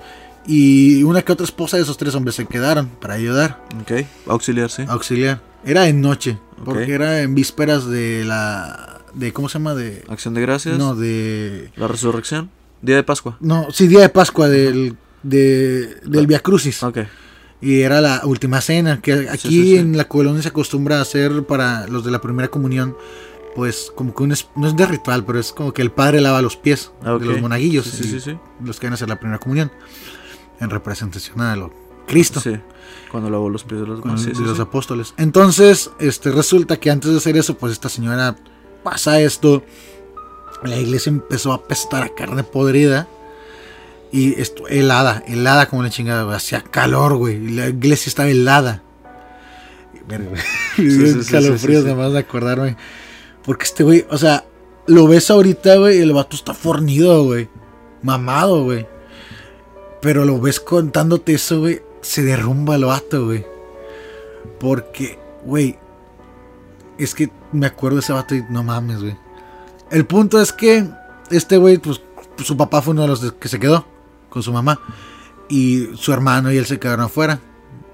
Y 0.47 1.03
una 1.05 1.23
que 1.23 1.33
otra 1.33 1.45
esposa 1.45 1.77
de 1.77 1.85
esos 1.85 1.97
tres 1.97 2.15
hombres 2.15 2.35
se 2.35 2.47
quedaron 2.47 2.89
para 3.01 3.15
ayudar, 3.15 3.63
Ok, 3.81 4.07
auxiliar, 4.27 4.71
sí. 4.71 4.85
auxiliar. 4.89 5.41
Era 5.65 5.87
en 5.89 6.01
noche, 6.01 6.39
porque 6.65 6.93
era 6.93 7.23
en 7.23 7.35
vísperas 7.35 7.87
de 7.87 8.25
la... 8.25 9.01
de 9.15 9.33
¿Cómo 9.33 9.49
se 9.49 9.55
llama? 9.59 9.75
De... 9.77 10.03
Acción 10.09 10.35
de 10.35 10.41
gracias. 10.41 10.77
No, 10.79 10.97
de... 10.97 11.71
La 11.77 11.87
resurrección. 11.87 12.51
Día 12.81 12.97
de 12.97 13.05
Pascua. 13.05 13.37
No, 13.41 13.69
sí, 13.71 13.87
día 13.87 14.01
de 14.01 14.09
Pascua 14.09 14.49
del, 14.49 14.97
de, 15.23 15.99
del 16.05 16.27
Via 16.27 16.41
Crucis. 16.41 16.83
Ok. 16.83 16.99
Y 17.61 17.83
era 17.83 18.01
la 18.01 18.23
última 18.25 18.61
cena, 18.61 19.01
que 19.01 19.29
aquí 19.31 19.49
sí, 19.49 19.63
sí. 19.63 19.77
en 19.77 19.97
la 19.97 20.09
colonia 20.09 20.43
se 20.43 20.49
acostumbra 20.49 20.99
a 20.99 21.03
hacer 21.03 21.45
para 21.45 21.87
los 21.87 22.05
de 22.05 22.11
la 22.11 22.21
primera 22.21 22.49
comunión, 22.49 22.97
pues 23.55 23.93
como 23.95 24.13
que 24.17 24.25
un 24.25 24.33
es- 24.33 24.49
no 24.57 24.67
es 24.67 24.75
de 24.75 24.85
ritual, 24.85 25.25
pero 25.25 25.39
es 25.39 25.53
como 25.53 25.73
que 25.73 25.83
el 25.83 25.93
padre 25.93 26.21
lava 26.21 26.43
los 26.43 26.57
pies 26.57 26.91
de 27.05 27.25
los 27.25 27.41
monaguillos, 27.41 27.87
y 27.87 27.91
sí. 27.91 28.19
sí. 28.21 28.37
los 28.65 28.81
que 28.81 28.87
van 28.87 28.95
a 28.95 28.97
hacer 28.97 29.09
la 29.09 29.21
primera 29.21 29.39
comunión, 29.39 29.71
en 30.63 30.71
representación 30.71 31.41
a 31.41 31.57
lo 31.57 31.73
Cristo, 32.07 32.41
Sí. 32.41 32.59
Cuando 33.11 33.31
lavó 33.31 33.51
los 33.51 33.65
pies 33.65 33.81
de 33.81 33.87
los 33.87 34.01
Sí, 34.21 34.31
de 34.31 34.35
sí, 34.35 34.43
los 34.43 34.59
apóstoles. 34.59 35.15
Entonces, 35.19 35.91
este 35.99 36.31
resulta 36.31 36.79
que 36.79 36.91
antes 36.91 37.11
de 37.11 37.19
hacer 37.19 37.37
eso, 37.37 37.57
pues 37.57 37.73
esta 37.73 37.89
señora 37.89 38.37
pasa 38.83 39.21
esto, 39.21 39.63
la 40.63 40.79
iglesia 40.79 41.11
empezó 41.11 41.53
a 41.53 41.57
apestar 41.57 42.03
a 42.03 42.15
carne 42.15 42.43
podrida. 42.43 43.07
Y 44.11 44.41
esto, 44.41 44.67
helada, 44.69 45.23
helada 45.27 45.69
como 45.69 45.83
la 45.83 45.91
chingada. 45.91 46.35
Hacía 46.35 46.63
calor, 46.63 47.17
güey. 47.17 47.37
Y 47.37 47.51
la 47.51 47.69
iglesia 47.69 48.11
estaba 48.11 48.29
helada. 48.29 48.83
Me 50.09 50.19
calofríos 51.31 51.85
nada 51.85 51.97
más 51.97 52.13
de 52.13 52.19
acordarme. 52.19 52.77
Porque 53.45 53.65
este 53.65 53.85
güey, 53.85 54.07
o 54.11 54.19
sea, 54.19 54.45
lo 54.87 55.07
ves 55.07 55.31
ahorita, 55.31 55.77
güey, 55.77 55.99
y 55.99 56.03
el 56.03 56.13
vato 56.13 56.37
está 56.37 56.55
fornido, 56.55 57.25
güey. 57.25 57.49
Mamado, 58.03 58.65
güey. 58.65 58.87
Pero 60.03 60.25
lo 60.27 60.39
ves 60.41 60.61
contándote 60.61 61.33
eso, 61.35 61.61
güey. 61.61 61.81
Se 62.03 62.23
derrumba 62.23 62.75
el 62.75 62.85
vato, 62.85 63.25
güey. 63.25 63.47
Porque, 64.61 65.19
güey. 65.45 65.79
Es 66.99 67.15
que 67.15 67.31
me 67.53 67.67
acuerdo 67.67 67.97
de 67.97 68.01
ese 68.03 68.13
vato 68.13 68.35
y 68.35 68.45
no 68.51 68.63
mames, 68.63 69.01
güey. 69.01 69.17
El 69.91 70.05
punto 70.07 70.41
es 70.41 70.53
que 70.53 70.87
este 71.31 71.57
güey, 71.57 71.79
pues 71.79 72.01
su 72.39 72.57
papá 72.57 72.83
fue 72.83 72.93
uno 72.93 73.03
de 73.03 73.09
los 73.09 73.33
que 73.33 73.49
se 73.49 73.59
quedó 73.59 73.87
con 74.29 74.43
su 74.43 74.53
mamá. 74.53 74.81
Y 75.49 75.89
su 75.95 76.13
hermano 76.13 76.53
y 76.53 76.59
él 76.59 76.67
se 76.67 76.79
quedaron 76.79 77.05
afuera. 77.07 77.41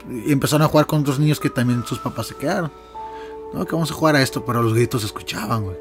Y 0.09 0.33
empezaron 0.33 0.65
a 0.65 0.69
jugar 0.69 0.87
con 0.87 1.01
otros 1.01 1.19
niños 1.19 1.39
que 1.41 1.51
también 1.51 1.85
sus 1.87 1.99
papás 1.99 2.29
se 2.29 2.35
quedaron. 2.35 2.73
No, 3.53 3.65
que 3.65 3.73
vamos 3.73 3.91
a 3.91 3.95
jugar 3.95 4.17
a 4.17 4.23
esto, 4.23 4.45
pero 4.45 4.63
los 4.63 4.75
gritos 4.75 5.03
se 5.03 5.07
escuchaban, 5.07 5.65
güey. 5.65 5.77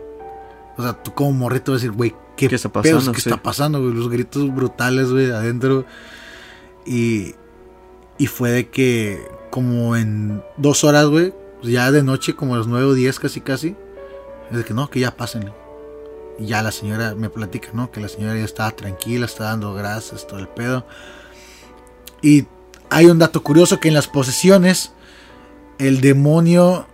O 0.77 0.83
sea, 0.83 0.93
tú 0.93 1.13
como 1.13 1.31
morrito 1.33 1.71
vas 1.71 1.81
a 1.81 1.83
decir, 1.83 1.95
güey, 1.95 2.15
¿qué, 2.35 2.47
¿Qué 2.47 2.55
está 2.55 2.69
pedos? 2.71 2.85
pasando? 2.95 3.11
¿Qué 3.13 3.21
Sí. 3.21 3.29
está 3.29 3.41
pasando, 3.41 3.81
güey? 3.81 3.93
Los 3.93 4.09
gritos 4.09 4.53
brutales, 4.53 5.11
güey, 5.11 5.31
adentro. 5.31 5.85
Y, 6.87 7.35
Y 8.17 8.27
fue 8.27 8.49
de 8.49 8.69
que, 8.69 9.27
como 9.51 9.95
en 9.95 10.43
dos 10.57 10.83
horas, 10.83 11.05
güey, 11.05 11.33
ya 11.61 11.91
de 11.91 12.03
noche, 12.03 12.35
como 12.35 12.55
a 12.55 12.57
las 12.57 12.67
nueve 12.67 12.85
o 12.85 12.93
diez 12.93 13.19
casi, 13.19 13.41
casi, 13.41 13.75
es 14.49 14.57
de 14.57 14.63
que 14.63 14.73
no, 14.73 14.89
que 14.89 14.99
ya 14.99 15.15
pásenle. 15.15 15.53
Y 16.39 16.47
ya 16.47 16.63
la 16.63 16.71
señora 16.71 17.15
me 17.15 17.29
platica, 17.29 17.69
¿no? 17.73 17.91
Que 17.91 17.99
la 17.99 18.07
señora 18.07 18.35
ya 18.37 18.45
estaba 18.45 18.71
tranquila, 18.71 19.25
está 19.25 19.45
dando 19.45 19.73
gracias, 19.73 20.25
todo 20.25 20.39
el 20.39 20.47
pedo. 20.47 20.85
Y 22.21 22.47
hay 22.89 23.05
un 23.07 23.19
dato 23.19 23.43
curioso 23.43 23.79
que 23.79 23.87
en 23.87 23.93
las 23.93 24.07
posesiones 24.07 24.93
el 25.77 26.01
demonio 26.01 26.87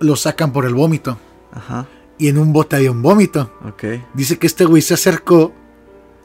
lo 0.00 0.16
sacan 0.16 0.52
por 0.52 0.64
el 0.64 0.74
vómito. 0.74 1.18
Ajá. 1.52 1.86
Y 2.18 2.28
en 2.28 2.38
un 2.38 2.52
bote 2.52 2.76
había 2.76 2.90
un 2.90 3.02
vómito. 3.02 3.52
Ok. 3.64 3.84
Dice 4.14 4.38
que 4.38 4.46
este 4.46 4.64
güey 4.64 4.82
se 4.82 4.94
acercó 4.94 5.52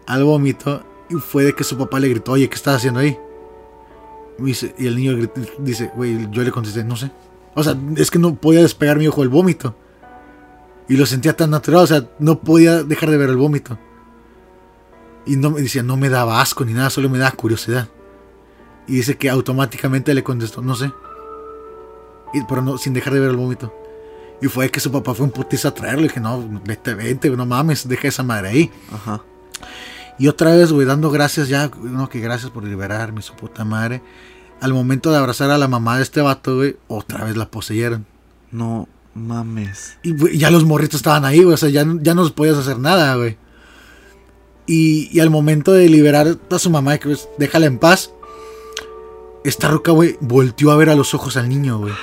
al 0.05 0.23
vómito 0.23 0.83
fue 1.19 1.43
de 1.43 1.53
que 1.53 1.63
su 1.63 1.77
papá 1.77 1.99
le 1.99 2.09
gritó, 2.09 2.33
oye, 2.33 2.49
¿qué 2.49 2.55
estás 2.55 2.77
haciendo 2.77 2.99
ahí? 2.99 3.17
Y, 4.39 4.85
el 4.85 4.95
niño 4.95 5.29
dice, 5.59 5.91
güey, 5.95 6.27
yo 6.31 6.43
le 6.43 6.51
contesté, 6.51 6.83
no 6.83 6.95
sé. 6.95 7.11
O 7.55 7.63
sea, 7.63 7.75
es 7.97 8.09
que 8.09 8.19
no 8.19 8.35
podía 8.35 8.61
despegar 8.61 8.97
mi 8.97 9.07
ojo 9.07 9.21
del 9.21 9.29
vómito. 9.29 9.75
Y 10.89 10.97
lo 10.97 11.05
sentía 11.05 11.35
tan 11.35 11.49
natural, 11.49 11.83
o 11.83 11.87
sea, 11.87 12.09
no 12.19 12.39
podía 12.39 12.83
dejar 12.83 13.09
de 13.09 13.17
ver 13.17 13.29
el 13.29 13.37
vómito. 13.37 13.77
Y 15.25 15.37
no 15.37 15.51
me 15.51 15.61
decía, 15.61 15.83
no 15.83 15.95
me 15.95 16.09
daba 16.09 16.41
asco 16.41 16.65
ni 16.65 16.73
nada, 16.73 16.89
solo 16.89 17.09
me 17.09 17.17
daba 17.17 17.31
curiosidad. 17.31 17.87
Y 18.87 18.95
dice 18.95 19.17
que 19.17 19.29
automáticamente 19.29 20.13
le 20.13 20.23
contestó, 20.23 20.61
no 20.61 20.75
sé. 20.75 20.91
Y, 22.33 22.41
pero 22.43 22.61
no, 22.61 22.77
sin 22.77 22.93
dejar 22.93 23.13
de 23.13 23.19
ver 23.19 23.29
el 23.29 23.37
vómito. 23.37 23.73
Y 24.41 24.47
fue 24.47 24.69
que 24.69 24.81
su 24.81 24.91
papá 24.91 25.13
fue 25.13 25.25
un 25.25 25.31
putiza 25.31 25.69
a 25.69 25.73
traerlo. 25.73 26.01
Y 26.01 26.07
dije, 26.09 26.19
no, 26.19 26.43
vete, 26.65 26.93
vete, 26.95 27.29
no 27.29 27.45
mames, 27.45 27.87
deja 27.87 28.09
esa 28.09 28.23
madre 28.23 28.49
ahí. 28.49 28.71
Ajá. 28.91 29.23
Y 30.23 30.29
otra 30.29 30.55
vez, 30.55 30.71
güey, 30.71 30.87
dando 30.87 31.11
gracias 31.11 31.49
ya, 31.49 31.69
no, 31.81 32.07
que 32.07 32.21
gracias 32.21 32.49
por 32.49 32.63
liberarme, 32.63 33.21
su 33.21 33.33
puta 33.33 33.65
madre. 33.65 34.01
Al 34.61 34.71
momento 34.73 35.11
de 35.11 35.17
abrazar 35.17 35.51
a 35.51 35.57
la 35.57 35.67
mamá 35.67 35.97
de 35.97 36.03
este 36.03 36.21
vato, 36.21 36.55
güey, 36.55 36.77
otra 36.87 37.25
vez 37.25 37.35
la 37.35 37.51
poseyeron. 37.51 38.05
No 38.49 38.87
mames. 39.15 39.97
Y 40.01 40.37
ya 40.37 40.49
los 40.49 40.63
morritos 40.63 40.95
estaban 41.01 41.25
ahí, 41.25 41.43
güey, 41.43 41.55
o 41.55 41.57
sea, 41.57 41.67
ya, 41.67 41.83
no- 41.83 42.01
ya 42.01 42.15
no 42.15 42.25
podías 42.33 42.55
hacer 42.57 42.79
nada, 42.79 43.15
güey. 43.15 43.37
Y, 44.65 45.09
y 45.11 45.19
al 45.19 45.29
momento 45.29 45.73
de 45.73 45.89
liberar 45.89 46.37
a 46.49 46.57
su 46.57 46.69
mamá, 46.69 46.97
que 46.99 47.17
déjala 47.37 47.65
en 47.65 47.77
paz, 47.77 48.09
esta 49.43 49.67
roca, 49.67 49.91
güey, 49.91 50.15
volteó 50.21 50.71
a 50.71 50.77
ver 50.77 50.89
a 50.89 50.95
los 50.95 51.13
ojos 51.13 51.35
al 51.35 51.49
niño, 51.49 51.79
güey. 51.79 51.93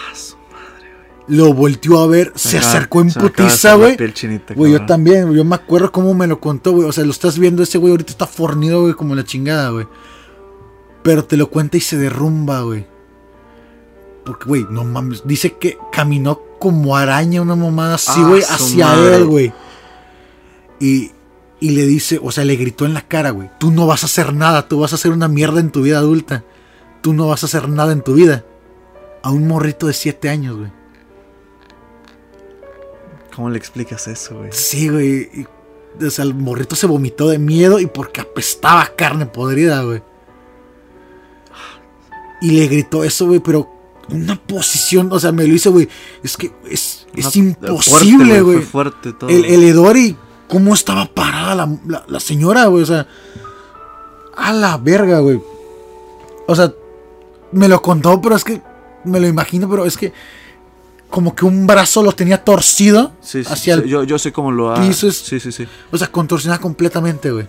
Lo 1.30 1.54
volteó 1.54 2.00
a 2.00 2.06
ver, 2.08 2.32
se 2.34 2.58
acaba- 2.58 2.70
acercó 2.72 3.00
en 3.02 3.10
se 3.12 3.20
putiza, 3.20 3.74
güey. 3.76 3.96
Güey, 4.54 4.72
yo 4.72 4.84
también, 4.86 5.32
yo 5.32 5.44
me 5.44 5.54
acuerdo 5.54 5.92
cómo 5.92 6.12
me 6.12 6.26
lo 6.26 6.40
contó, 6.40 6.72
güey. 6.72 6.88
O 6.88 6.92
sea, 6.92 7.04
lo 7.04 7.12
estás 7.12 7.38
viendo, 7.38 7.62
ese 7.62 7.78
güey 7.78 7.92
ahorita 7.92 8.10
está 8.10 8.26
fornido, 8.26 8.82
güey, 8.82 8.94
como 8.94 9.14
la 9.14 9.24
chingada, 9.24 9.70
güey. 9.70 9.86
Pero 11.02 11.24
te 11.24 11.36
lo 11.36 11.48
cuenta 11.48 11.76
y 11.76 11.80
se 11.80 11.96
derrumba, 11.96 12.62
güey. 12.62 12.84
Porque, 14.24 14.44
güey, 14.46 14.66
no 14.70 14.84
mames. 14.84 15.22
Dice 15.24 15.52
que 15.56 15.78
caminó 15.92 16.40
como 16.58 16.96
araña, 16.96 17.40
una 17.42 17.54
mamada 17.56 17.94
así, 17.94 18.10
Ah, 18.22 18.28
güey, 18.28 18.42
hacia 18.42 18.86
madre. 18.88 19.16
él, 19.16 19.24
güey. 19.26 19.52
Y, 20.80 21.12
y 21.60 21.70
le 21.70 21.86
dice, 21.86 22.18
o 22.22 22.30
sea, 22.32 22.44
le 22.44 22.56
gritó 22.56 22.86
en 22.86 22.94
la 22.94 23.02
cara, 23.02 23.30
güey. 23.30 23.50
Tú 23.58 23.70
no 23.70 23.86
vas 23.86 24.02
a 24.02 24.06
hacer 24.06 24.34
nada, 24.34 24.66
tú 24.68 24.80
vas 24.80 24.92
a 24.92 24.96
hacer 24.96 25.12
una 25.12 25.28
mierda 25.28 25.60
en 25.60 25.70
tu 25.70 25.82
vida 25.82 25.98
adulta. 25.98 26.44
Tú 27.02 27.12
no 27.14 27.28
vas 27.28 27.44
a 27.44 27.46
hacer 27.46 27.68
nada 27.68 27.92
en 27.92 28.02
tu 28.02 28.14
vida. 28.14 28.44
A 29.22 29.30
un 29.30 29.46
morrito 29.46 29.86
de 29.86 29.92
7 29.92 30.28
años, 30.28 30.56
güey. 30.58 30.72
¿Cómo 33.34 33.50
le 33.50 33.58
explicas 33.58 34.06
eso, 34.08 34.38
güey? 34.38 34.50
Sí, 34.52 34.88
güey. 34.88 35.28
y- 35.32 35.46
O 36.04 36.10
sea, 36.10 36.24
el 36.24 36.34
morrito 36.34 36.76
se 36.76 36.86
vomitó 36.86 37.28
de 37.28 37.38
miedo 37.38 37.80
y 37.80 37.86
porque 37.86 38.20
apestaba 38.20 38.86
carne 38.96 39.26
podrida, 39.26 39.82
güey. 39.82 40.02
Y 42.40 42.52
le 42.52 42.66
gritó 42.68 43.04
eso, 43.04 43.26
güey, 43.26 43.40
pero 43.40 43.68
una 44.08 44.36
posición, 44.36 45.12
o 45.12 45.20
sea, 45.20 45.30
me 45.32 45.46
lo 45.46 45.54
hizo, 45.54 45.72
güey. 45.72 45.88
Es 46.22 46.36
que 46.36 46.52
es, 46.68 47.06
es 47.14 47.36
imposible, 47.36 48.40
güey. 48.40 48.56
Fue 48.58 48.66
fuerte 48.66 49.12
todo. 49.12 49.28
El, 49.30 49.44
el 49.44 49.62
hedor 49.64 49.96
y 49.96 50.16
cómo 50.48 50.74
estaba 50.74 51.06
parada 51.06 51.54
la, 51.54 51.78
la- 51.86 52.04
la 52.08 52.20
señora, 52.20 52.66
güey. 52.66 52.82
O 52.82 52.86
sea, 52.86 53.06
a 54.36 54.52
la 54.52 54.76
verga, 54.78 55.18
güey. 55.20 55.40
O 56.46 56.54
sea, 56.56 56.72
me 57.52 57.68
lo 57.68 57.82
contó, 57.82 58.20
pero 58.20 58.36
es 58.36 58.44
que 58.44 58.62
me 59.04 59.20
lo 59.20 59.26
imagino, 59.26 59.68
pero 59.68 59.84
es 59.84 59.96
que 59.96 60.12
como 61.10 61.34
que 61.34 61.44
un 61.44 61.66
brazo 61.66 62.02
lo 62.02 62.12
tenía 62.12 62.42
torcido 62.44 63.12
Sí, 63.20 63.42
sí, 63.44 63.52
hacia 63.52 63.74
sí, 63.76 63.82
el 63.82 63.88
yo, 63.88 64.04
yo 64.04 64.18
sé 64.18 64.32
cómo 64.32 64.50
lo 64.52 64.70
ha... 64.72 64.80
piso 64.80 65.08
es- 65.08 65.16
Sí, 65.18 65.40
sí, 65.40 65.50
sí. 65.52 65.66
o 65.90 65.98
sea, 65.98 66.10
contorsionada 66.10 66.60
completamente, 66.60 67.30
güey. 67.30 67.46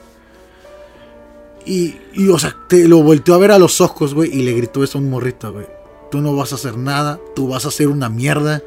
Y, 1.66 1.95
y, 2.14 2.28
o 2.30 2.39
sea, 2.39 2.55
te 2.68 2.88
lo 2.88 3.03
volteó 3.03 3.36
a 3.36 3.38
ver 3.38 3.51
a 3.51 3.59
los 3.59 3.82
ojos, 3.82 4.14
güey, 4.16 4.32
y 4.36 4.41
le 4.43 4.53
gritó 4.53 4.84
eso 4.84 4.97
a 4.97 5.01
un 5.01 5.09
morrito, 5.09 5.53
güey. 5.53 5.68
Tú 6.09 6.20
no 6.22 6.36
vas 6.36 6.51
a 6.51 6.55
hacer 6.55 6.76
nada, 6.78 7.20
tú 7.36 7.47
vas 7.47 7.66
a 7.66 7.68
hacer 7.70 7.88
una 7.88 8.09
mierda, 8.09 8.62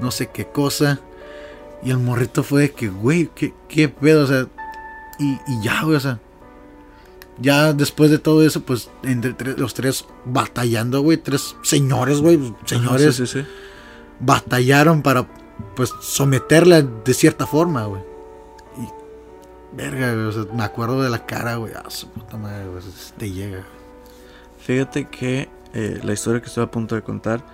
no 0.00 0.10
sé 0.10 0.28
qué 0.32 0.46
cosa. 0.46 1.00
Y 1.82 1.90
el 1.90 1.98
morrito 1.98 2.42
fue 2.44 2.62
de 2.62 2.70
que, 2.70 2.88
güey, 2.88 3.28
¿qué, 3.34 3.52
qué 3.68 3.88
pedo, 3.88 4.24
o 4.24 4.26
sea. 4.26 4.46
Y, 5.18 5.32
y 5.48 5.62
ya, 5.62 5.82
güey, 5.82 5.96
o 5.96 6.00
sea. 6.00 6.20
Ya 7.40 7.72
después 7.72 8.10
de 8.10 8.18
todo 8.18 8.44
eso, 8.44 8.62
pues, 8.62 8.88
entre 9.02 9.32
tres- 9.32 9.58
los 9.58 9.74
tres 9.74 10.04
batallando, 10.24 11.02
güey, 11.02 11.18
tres 11.18 11.54
señores, 11.62 12.20
güey, 12.20 12.38
señores 12.64 13.14
sí, 13.16 13.26
sí, 13.26 13.40
sí. 13.40 13.46
Batallaron 14.20 15.02
para 15.02 15.26
pues 15.74 15.92
someterla 16.00 16.82
de 16.82 17.14
cierta 17.14 17.46
forma, 17.46 17.84
güey. 17.84 18.02
Y 18.76 19.76
verga, 19.76 20.12
güey, 20.14 20.46
me 20.54 20.64
acuerdo 20.64 21.02
de 21.02 21.10
la 21.10 21.26
cara, 21.26 21.56
güey, 21.56 21.72
a 21.74 21.88
su 21.90 22.08
puta 22.10 22.36
madre, 22.36 22.68
güey, 22.68 22.82
te 23.16 23.30
llega. 23.30 23.64
Fíjate 24.58 25.06
que 25.06 25.48
eh, 25.74 26.00
la 26.02 26.12
historia 26.12 26.40
que 26.40 26.48
estoy 26.48 26.64
a 26.64 26.70
punto 26.70 26.94
de 26.94 27.02
contar 27.02 27.44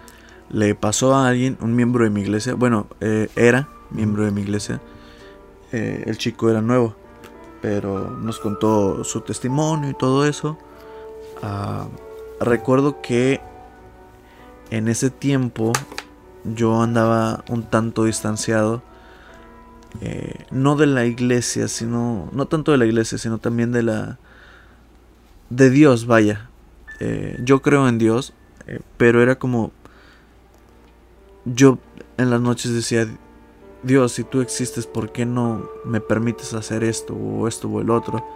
le 0.51 0.75
pasó 0.75 1.15
a 1.15 1.29
alguien, 1.29 1.57
un 1.61 1.75
miembro 1.75 2.05
de 2.05 2.11
mi 2.11 2.21
iglesia. 2.21 2.55
Bueno, 2.55 2.87
eh, 3.01 3.29
era 3.37 3.69
miembro 3.91 4.25
de 4.25 4.31
mi 4.31 4.43
iglesia. 4.43 4.81
Eh, 5.73 6.05
el 6.07 6.19
chico 6.19 6.51
era 6.51 6.61
nuevo, 6.61 6.95
pero 7.62 8.11
nos 8.11 8.39
contó 8.39 9.05
su 9.05 9.23
testimonio 9.23 9.91
y 9.91 9.95
todo 9.95 10.27
eso. 10.27 10.59
Ah, 11.43 11.89
recuerdo 12.41 13.01
que 13.01 13.41
en 14.71 14.89
ese 14.89 15.11
tiempo 15.11 15.73
yo 16.45 16.82
andaba 16.82 17.45
un 17.49 17.62
tanto 17.64 18.05
distanciado. 18.05 18.82
eh, 20.01 20.45
no 20.51 20.76
de 20.76 20.86
la 20.86 21.07
iglesia, 21.07 21.68
sino. 21.68 22.28
No 22.32 22.47
tanto 22.47 22.72
de 22.72 22.78
la 22.78 22.86
iglesia, 22.86 23.18
sino 23.18 23.38
también 23.38 23.72
de 23.72 23.82
la. 23.82 24.18
De 25.51 25.70
Dios, 25.70 26.07
vaya. 26.07 26.49
Eh, 27.01 27.38
yo 27.45 27.62
creo 27.62 27.88
en 27.88 27.99
Dios, 27.99 28.34
eh, 28.66 28.80
pero 28.97 29.22
era 29.22 29.38
como. 29.38 29.72
Yo 31.45 31.78
en 32.18 32.30
las 32.30 32.40
noches 32.40 32.72
decía: 32.72 33.07
Dios, 33.82 34.12
si 34.12 34.24
tú 34.24 34.40
existes, 34.40 34.86
¿por 34.86 35.12
qué 35.12 35.26
no 35.26 35.68
me 35.84 36.01
permites 36.01 36.55
hacer 36.55 36.84
esto 36.84 37.14
o 37.14 37.47
esto 37.49 37.68
o 37.68 37.80
el 37.80 37.90
otro? 37.90 38.26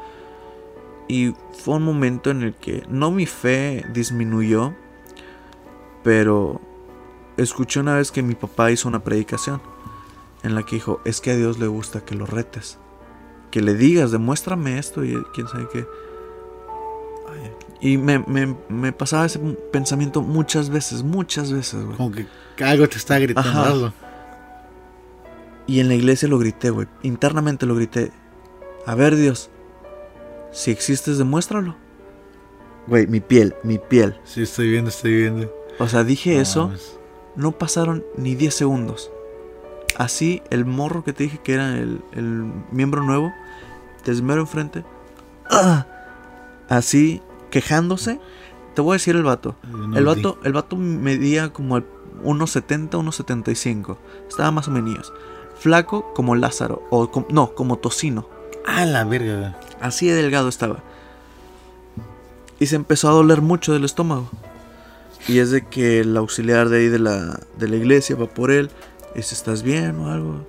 Y 1.09 1.35
fue 1.65 1.77
un 1.77 1.85
momento 1.85 2.31
en 2.31 2.43
el 2.43 2.55
que 2.55 2.85
no 2.89 3.11
mi 3.11 3.25
fe 3.25 3.85
disminuyó, 3.95 4.75
pero 6.05 6.61
escuché 7.39 7.81
una 7.81 7.95
vez 7.97 8.11
que 8.13 8.23
mi 8.23 8.35
papá 8.35 8.71
hizo 8.71 8.89
una 8.89 9.03
predicación 9.03 9.61
en 10.43 10.55
la 10.55 10.63
que 10.65 10.77
dijo, 10.77 11.01
es 11.05 11.21
que 11.21 11.31
a 11.33 11.37
Dios 11.37 11.59
le 11.59 11.67
gusta 11.67 12.05
que 12.05 12.15
lo 12.15 12.27
retes, 12.27 12.79
que 13.51 13.61
le 13.63 13.75
digas, 13.75 14.11
demuéstrame 14.11 14.79
esto 14.79 15.05
y 15.05 15.23
quién 15.35 15.49
sabe 15.49 15.67
qué. 15.73 15.87
Y 17.81 17.97
me, 17.97 18.19
me- 18.21 18.57
me 18.69 18.93
pasaba 18.93 19.27
ese 19.27 19.39
pensamiento 19.73 20.21
muchas 20.23 20.69
veces, 20.71 21.03
muchas 21.05 21.53
veces, 21.53 21.85
güey. 21.85 21.97
Como 21.97 22.11
que 22.13 22.27
algo 22.65 22.89
te 22.89 22.97
está 22.99 23.19
gritando. 23.19 23.93
Y 25.69 25.81
en 25.81 25.89
la 25.89 25.95
iglesia 25.95 26.29
lo 26.29 26.39
grité, 26.39 26.71
güey. 26.71 26.89
Internamente 27.03 27.67
lo 27.67 27.75
grité. 27.77 28.11
A 28.87 28.95
ver, 28.95 29.15
Dios, 29.17 29.51
si 30.51 30.71
existes, 30.71 31.19
demuéstralo. 31.19 31.77
Güey, 32.89 33.07
mi 33.07 33.21
piel, 33.21 33.55
mi 33.63 33.79
piel. 33.79 34.19
Sí, 34.25 34.43
estoy 34.43 34.71
viendo, 34.71 34.89
estoy 34.89 35.15
viendo. 35.15 35.53
O 35.79 35.87
sea, 35.87 36.03
dije 36.05 36.35
No 36.37 36.41
eso, 36.41 36.67
mames. 36.69 36.98
No 37.39 37.53
pasaron 37.53 38.05
ni 38.17 38.35
10 38.35 38.53
segundos. 38.53 39.11
Así, 39.97 40.43
el 40.51 40.67
morro 40.67 41.03
que 41.05 41.13
te 41.13 41.23
dije 41.25 41.39
que 41.43 41.55
era 41.55 41.77
el, 41.79 42.03
el 42.13 42.53
miembro 42.71 43.03
nuevo, 43.03 43.33
desmero 44.05 44.43
enfrente. 44.43 44.85
¡ah! 45.51 45.87
Así, 46.69 47.23
quejándose. 47.51 48.21
Te 48.75 48.83
voy 48.83 48.93
a 48.93 48.95
decir 48.97 49.17
el 49.17 49.23
vato. 49.23 49.57
No 49.67 49.97
el 49.97 50.05
vato, 50.05 50.39
el 50.45 50.53
vato 50.53 50.77
medía 50.77 51.53
como 51.53 51.79
el 51.79 51.85
1.70, 52.23 52.91
1.75. 52.91 53.97
Estaba 54.29 54.51
más 54.51 54.69
o 54.69 54.71
menos. 54.71 55.13
Flaco 55.59 56.13
como 56.15 56.37
Lázaro. 56.37 56.83
O 56.91 57.11
com- 57.11 57.25
no, 57.31 57.55
como 57.55 57.79
tocino. 57.79 58.29
Ah, 58.67 58.85
la 58.85 59.05
verga. 59.05 59.59
Así 59.81 60.07
de 60.09 60.15
delgado 60.15 60.49
estaba. 60.49 60.83
Y 62.61 62.67
se 62.67 62.77
empezó 62.77 63.09
a 63.09 63.13
doler 63.13 63.41
mucho 63.41 63.73
del 63.73 63.85
estómago. 63.85 64.29
Y 65.27 65.41
es 65.41 65.51
de 65.51 65.67
que 65.67 66.01
el 66.01 66.17
auxiliar 66.17 66.69
de 66.69 66.79
ahí 66.79 66.89
de 66.89 66.99
la, 66.99 67.41
de 67.59 67.69
la 67.69 67.77
iglesia 67.77 68.17
va 68.17 68.27
por 68.27 68.51
él. 68.51 68.71
Dice, 69.15 69.35
¿estás 69.35 69.63
bien 69.63 69.99
o 69.99 70.11
algo? 70.11 70.47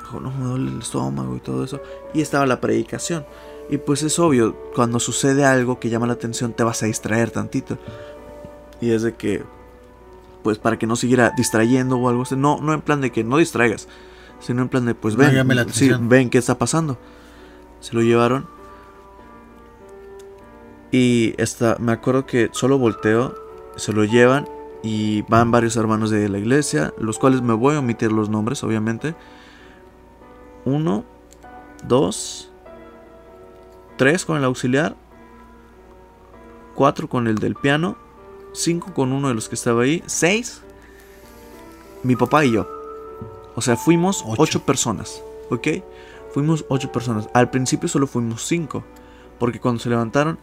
Dijo, 0.00 0.20
no, 0.20 0.30
me 0.30 0.44
duele 0.44 0.70
el 0.70 0.78
estómago 0.78 1.36
y 1.36 1.40
todo 1.40 1.64
eso. 1.64 1.80
Y 2.14 2.22
estaba 2.22 2.46
la 2.46 2.60
predicación. 2.60 3.26
Y 3.68 3.78
pues 3.78 4.02
es 4.02 4.18
obvio, 4.18 4.56
cuando 4.74 5.00
sucede 5.00 5.44
algo 5.44 5.80
que 5.80 5.88
llama 5.88 6.06
la 6.06 6.12
atención, 6.14 6.52
te 6.52 6.62
vas 6.62 6.82
a 6.82 6.86
distraer 6.86 7.30
tantito. 7.30 7.78
Y 8.80 8.90
es 8.90 9.02
de 9.02 9.14
que, 9.14 9.42
pues 10.42 10.58
para 10.58 10.78
que 10.78 10.86
no 10.86 10.96
siguiera 10.96 11.32
distrayendo 11.36 11.96
o 11.96 12.08
algo 12.08 12.22
así. 12.22 12.36
No, 12.36 12.60
no 12.60 12.74
en 12.74 12.80
plan 12.80 13.00
de 13.00 13.12
que 13.12 13.24
no 13.24 13.38
distraigas, 13.38 13.88
sino 14.40 14.62
en 14.62 14.68
plan 14.68 14.84
de, 14.84 14.94
pues 14.94 15.16
No 15.16 15.24
ven, 15.24 15.34
sí, 15.50 15.58
atención. 15.58 16.08
ven 16.08 16.30
qué 16.30 16.38
está 16.38 16.58
pasando. 16.58 16.98
Se 17.80 17.94
lo 17.94 18.02
llevaron. 18.02 18.46
Y 20.90 21.34
esta, 21.38 21.76
me 21.78 21.92
acuerdo 21.92 22.26
que 22.26 22.50
solo 22.52 22.76
volteo, 22.78 23.34
se 23.76 23.92
lo 23.92 24.04
llevan 24.04 24.48
y 24.82 25.22
van 25.22 25.50
varios 25.50 25.76
hermanos 25.76 26.10
de 26.10 26.28
la 26.28 26.38
iglesia, 26.38 26.92
los 26.98 27.18
cuales 27.18 27.42
me 27.42 27.54
voy 27.54 27.76
a 27.76 27.78
omitir 27.78 28.10
los 28.12 28.28
nombres, 28.28 28.62
obviamente. 28.64 29.14
Uno, 30.64 31.04
dos, 31.84 32.50
tres 33.96 34.24
con 34.24 34.36
el 34.36 34.44
auxiliar, 34.44 34.96
cuatro 36.74 37.08
con 37.08 37.28
el 37.28 37.36
del 37.36 37.54
piano, 37.54 37.96
cinco 38.52 38.92
con 38.92 39.12
uno 39.12 39.28
de 39.28 39.34
los 39.34 39.48
que 39.48 39.54
estaba 39.54 39.82
ahí, 39.82 40.02
seis, 40.06 40.62
mi 42.02 42.16
papá 42.16 42.44
y 42.44 42.52
yo. 42.52 42.66
O 43.54 43.60
sea, 43.60 43.76
fuimos 43.76 44.22
Ocho. 44.26 44.42
ocho, 44.42 44.60
personas, 44.64 45.22
¿ok? 45.50 45.68
Fuimos 46.32 46.64
ocho 46.68 46.90
personas. 46.90 47.28
Al 47.34 47.50
principio 47.50 47.88
solo 47.88 48.06
fuimos 48.06 48.46
cinco, 48.46 48.82
porque 49.38 49.60
cuando 49.60 49.80
se 49.80 49.90
levantaron, 49.90 50.38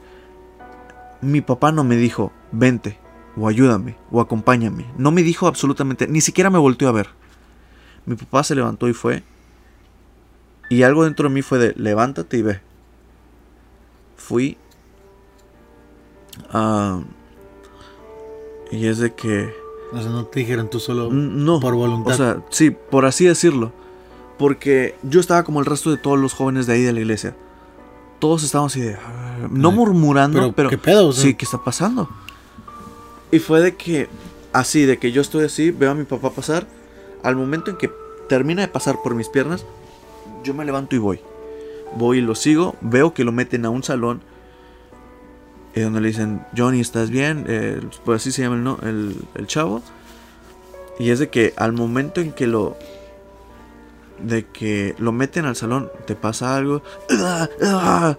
mi 1.22 1.42
papá 1.42 1.72
no 1.72 1.84
me 1.84 1.98
dijo, 1.98 2.32
vente, 2.52 3.00
o 3.40 3.48
ayúdame, 3.48 3.96
o 4.12 4.20
acompáñame. 4.22 4.86
No 4.98 5.12
me 5.12 5.24
dijo 5.24 5.48
absolutamente, 5.48 6.08
ni 6.08 6.22
siquiera 6.22 6.50
me 6.50 6.60
volteó 6.60 6.90
a 6.90 6.92
ver. 6.92 7.10
Mi 8.06 8.16
papá 8.16 8.44
se 8.44 8.56
levantó 8.56 8.88
y 8.90 8.94
fue. 8.94 9.24
Y 10.70 10.84
algo 10.84 11.04
dentro 11.04 11.30
de 11.30 11.34
mí 11.36 11.42
fue 11.42 11.58
de, 11.58 11.74
levántate 11.76 12.38
y 12.38 12.42
ve. 12.42 12.62
Fui. 14.18 14.58
y 18.72 18.86
es 18.86 19.00
de 19.00 19.14
que... 19.14 19.54
O 19.92 20.00
sea, 20.00 20.12
no 20.12 20.26
te 20.26 20.42
dijeron 20.42 20.70
tú 20.70 20.80
solo 20.80 21.10
No. 21.12 21.60
por 21.60 21.74
voluntad. 21.74 22.14
O 22.14 22.18
sea, 22.18 22.44
sí, 22.50 22.70
por 22.72 23.06
así 23.06 23.26
decirlo. 23.26 23.72
Porque 24.38 24.96
yo 25.04 25.20
estaba 25.20 25.44
como 25.44 25.60
el 25.60 25.66
resto 25.66 25.90
de 25.90 25.98
todos 25.98 26.20
los 26.20 26.34
jóvenes 26.34 26.68
de 26.68 26.74
ahí 26.74 26.84
de 26.84 26.94
la 26.94 27.00
iglesia. 27.00 27.36
Todos 28.20 28.44
estábamos 28.44 28.74
así 28.74 28.82
de... 28.82 28.96
ah, 28.96 29.48
No 29.50 29.70
Ay, 29.70 29.76
murmurando, 29.76 30.40
pero, 30.40 30.54
pero... 30.54 30.70
¿qué 30.70 30.78
pedo? 30.78 31.08
O 31.08 31.14
sea, 31.14 31.24
Sí, 31.24 31.34
¿qué 31.34 31.46
está 31.46 31.64
pasando? 31.64 32.10
Y 33.32 33.40
fue 33.40 33.62
de 33.62 33.76
que, 33.76 34.08
así, 34.54 34.86
de 34.86 34.98
que 34.98 35.12
yo 35.12 35.22
estoy 35.22 35.46
así, 35.46 35.72
veo 35.72 35.92
a 35.92 35.96
mi 35.96 36.04
papá 36.06 36.32
pasar. 36.32 36.68
Al 37.24 37.36
momento 37.36 37.70
en 37.72 37.78
que 37.78 37.92
termina 38.28 38.62
de 38.62 38.68
pasar 38.68 38.98
por 39.04 39.14
mis 39.16 39.30
piernas, 39.30 39.66
yo 40.44 40.54
me 40.54 40.66
levanto 40.66 40.96
y 40.96 41.00
voy. 41.00 41.20
Voy 41.96 42.20
y 42.20 42.22
lo 42.22 42.36
sigo, 42.36 42.76
veo 42.82 43.14
que 43.14 43.24
lo 43.24 43.32
meten 43.32 43.66
a 43.66 43.70
un 43.70 43.84
salón. 43.84 44.22
Y 45.76 45.82
donde 45.82 46.02
le 46.02 46.08
dicen, 46.08 46.46
Johnny, 46.58 46.80
¿estás 46.80 47.10
bien? 47.10 47.46
Eh, 47.48 47.80
pues 48.06 48.22
así 48.22 48.32
se 48.32 48.42
llama 48.42 48.56
el, 48.56 48.64
no- 48.64 48.80
el, 48.84 49.16
el 49.36 49.48
chavo. 49.48 49.82
Y 50.98 51.12
es 51.12 51.20
de 51.20 51.30
que 51.30 51.54
al 51.58 51.74
momento 51.74 52.22
en 52.22 52.32
que 52.32 52.48
lo... 52.48 52.78
De 54.20 54.46
que 54.46 54.96
lo 54.98 55.12
meten 55.12 55.46
al 55.46 55.56
salón, 55.56 55.90
te 56.06 56.16
pasa 56.16 56.58
algo. 56.58 56.82
¡Ah! 57.12 57.48
¡Ah! 57.64 58.18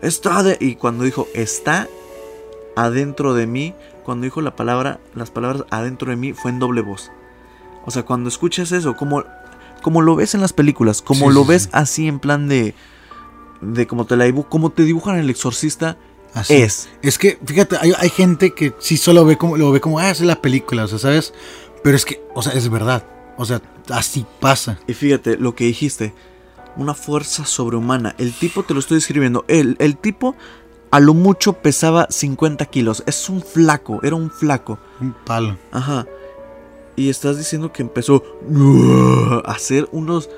Está 0.00 0.42
de... 0.42 0.56
Y 0.60 0.76
cuando 0.76 1.04
dijo, 1.04 1.28
está 1.34 1.88
adentro 2.76 3.34
de 3.34 3.46
mí, 3.46 3.74
cuando 4.04 4.24
dijo 4.24 4.40
la 4.40 4.54
palabra, 4.54 5.00
las 5.14 5.30
palabras 5.30 5.64
adentro 5.70 6.10
de 6.10 6.16
mí, 6.16 6.32
fue 6.32 6.50
en 6.50 6.58
doble 6.58 6.82
voz. 6.82 7.10
O 7.84 7.90
sea, 7.90 8.04
cuando 8.04 8.28
escuchas 8.28 8.70
eso, 8.72 8.96
como, 8.96 9.24
como 9.82 10.00
lo 10.02 10.14
ves 10.16 10.34
en 10.34 10.40
las 10.40 10.52
películas, 10.52 11.02
como 11.02 11.28
Sí, 11.28 11.34
lo 11.34 11.42
sí, 11.42 11.48
ves 11.48 11.62
sí. 11.64 11.68
así 11.72 12.08
en 12.08 12.18
plan 12.20 12.48
de... 12.48 12.74
De 13.60 13.86
como 13.86 14.04
te 14.04 14.16
la 14.16 14.26
dibu- 14.26 14.48
como 14.48 14.70
te 14.70 14.82
dibujan 14.84 15.16
el 15.16 15.30
exorcista, 15.30 15.96
así. 16.34 16.54
es. 16.54 16.88
Es 17.02 17.18
que, 17.18 17.38
fíjate, 17.44 17.76
hay, 17.80 17.92
hay 17.98 18.10
gente 18.10 18.52
que 18.52 18.74
sí 18.78 18.96
solo 18.98 19.24
ve 19.24 19.38
como, 19.38 19.56
lo 19.56 19.70
ve 19.72 19.80
como, 19.80 19.98
ah, 19.98 20.10
es 20.10 20.20
la 20.20 20.42
película, 20.42 20.84
o 20.84 20.88
sea, 20.88 20.98
¿sabes? 20.98 21.32
Pero 21.82 21.96
es 21.96 22.04
que, 22.04 22.22
o 22.34 22.42
sea, 22.42 22.52
es 22.52 22.68
verdad. 22.68 23.06
O 23.38 23.44
sea, 23.44 23.62
así 23.90 24.26
pasa. 24.40 24.78
Y 24.86 24.92
fíjate 24.94 25.36
lo 25.38 25.54
que 25.54 25.64
dijiste. 25.64 26.14
Una 26.76 26.92
fuerza 26.94 27.46
sobrehumana. 27.46 28.14
El 28.18 28.32
tipo 28.34 28.64
te 28.64 28.74
lo 28.74 28.80
estoy 28.80 28.96
describiendo. 28.96 29.44
El, 29.48 29.76
el 29.78 29.96
tipo 29.96 30.34
a 30.94 31.00
lo 31.00 31.12
mucho 31.12 31.54
pesaba 31.54 32.06
50 32.08 32.66
kilos. 32.66 33.02
Es 33.06 33.28
un 33.28 33.42
flaco. 33.42 33.98
Era 34.04 34.14
un 34.14 34.30
flaco. 34.30 34.78
Un 35.00 35.12
palo. 35.12 35.56
Ajá. 35.72 36.06
Y 36.94 37.10
estás 37.10 37.36
diciendo 37.36 37.72
que 37.72 37.82
empezó 37.82 38.22
a 39.44 39.50
hacer 39.50 39.88
unos 39.90 40.30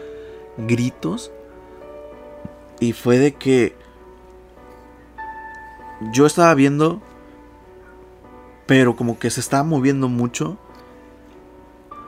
gritos. 0.57 1.31
Y 2.81 2.95
fue 2.95 3.19
de 3.19 3.35
que 3.35 3.77
yo 6.15 6.25
estaba 6.25 6.55
viendo, 6.55 7.03
pero 8.65 8.97
como 8.97 9.19
que 9.19 9.29
se 9.29 9.41
estaba 9.41 9.63
moviendo 9.63 10.09
mucho. 10.09 10.57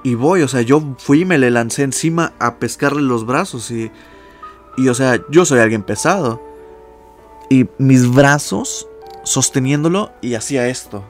Y 0.05 0.15
voy, 0.15 0.41
o 0.41 0.49
sea, 0.49 0.63
yo 0.63 0.83
fui 0.97 1.21
y 1.21 1.25
me 1.27 1.37
le 1.37 1.51
lancé 1.51 1.83
encima 1.83 2.33
a 2.39 2.55
pescarle 2.55 3.03
los 3.03 3.27
brazos. 3.27 3.71
Y, 3.71 3.93
y 4.79 4.89
o 4.89 4.95
sea, 4.95 5.21
yo 5.29 5.45
soy 5.45 5.61
alguien 5.61 5.83
pesado. 5.83 6.48
Y 7.51 7.69
mis 7.79 8.13
brazos 8.13 8.89
sosteniéndolo 9.25 10.13
y 10.21 10.35
hacía 10.35 10.69
esto 10.69 11.05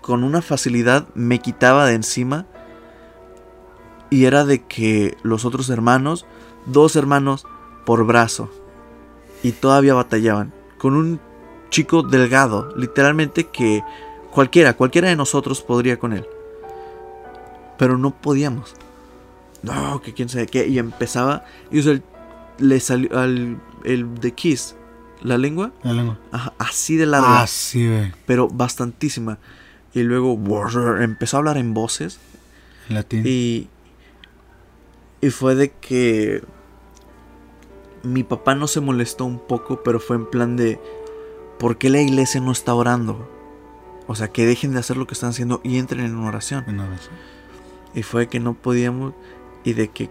con 0.00 0.24
una 0.24 0.42
facilidad 0.42 1.06
me 1.14 1.38
quitaba 1.38 1.86
de 1.86 1.94
encima. 1.94 2.46
Y 4.10 4.24
era 4.24 4.44
de 4.44 4.64
que 4.64 5.16
los 5.22 5.44
otros 5.44 5.70
hermanos, 5.70 6.26
dos 6.66 6.96
hermanos 6.96 7.46
por 7.86 8.04
brazo. 8.04 8.50
Y 9.42 9.52
todavía 9.52 9.94
batallaban. 9.94 10.52
Con 10.78 10.94
un 10.94 11.20
chico 11.68 12.02
delgado, 12.02 12.74
literalmente 12.76 13.44
que 13.44 13.84
cualquiera, 14.32 14.74
cualquiera 14.74 15.08
de 15.08 15.16
nosotros 15.16 15.62
podría 15.62 15.98
con 15.98 16.12
él. 16.12 16.26
Pero 17.78 17.96
no 17.96 18.10
podíamos. 18.10 18.74
No, 19.62 20.02
que 20.02 20.12
quién 20.12 20.28
sabe 20.28 20.48
qué. 20.48 20.66
Y 20.66 20.78
empezaba. 20.78 21.44
Y 21.70 21.86
o 21.88 22.00
le 22.58 22.80
salió 22.80 23.16
al 23.16 23.60
el 23.84 24.14
de 24.16 24.32
Kiss, 24.32 24.74
la 25.22 25.38
lengua, 25.38 25.72
La 25.82 25.92
lengua. 25.92 26.18
ajá, 26.32 26.52
así 26.58 26.96
de 26.96 27.06
larga 27.06 27.42
Ah, 27.42 27.46
sí, 27.46 27.86
güey. 27.86 28.12
pero 28.26 28.48
bastantísima. 28.48 29.38
Y 29.92 30.02
luego 30.02 30.38
empezó 31.00 31.36
a 31.36 31.38
hablar 31.38 31.56
en 31.56 31.74
voces 31.74 32.18
En 32.88 32.94
latín. 32.94 33.22
y 33.26 33.68
y 35.22 35.30
fue 35.30 35.54
de 35.54 35.70
que 35.70 36.42
mi 38.02 38.22
papá 38.24 38.54
no 38.54 38.66
se 38.66 38.80
molestó 38.80 39.26
un 39.26 39.38
poco, 39.38 39.82
pero 39.82 40.00
fue 40.00 40.16
en 40.16 40.24
plan 40.30 40.56
de 40.56 40.80
¿por 41.58 41.76
qué 41.76 41.90
la 41.90 42.00
iglesia 42.00 42.40
no 42.40 42.52
está 42.52 42.72
orando? 42.74 43.28
O 44.06 44.14
sea, 44.14 44.28
que 44.28 44.46
dejen 44.46 44.72
de 44.72 44.78
hacer 44.78 44.96
lo 44.96 45.06
que 45.06 45.12
están 45.14 45.30
haciendo 45.30 45.60
y 45.62 45.76
entren 45.78 46.04
en 46.06 46.16
una 46.16 46.28
oración. 46.28 46.64
En 46.66 46.80
oración. 46.80 47.14
Y 47.94 48.02
fue 48.02 48.28
que 48.28 48.40
no 48.40 48.54
podíamos. 48.54 49.12
Y 49.62 49.74
de 49.74 49.88
que 49.88 50.08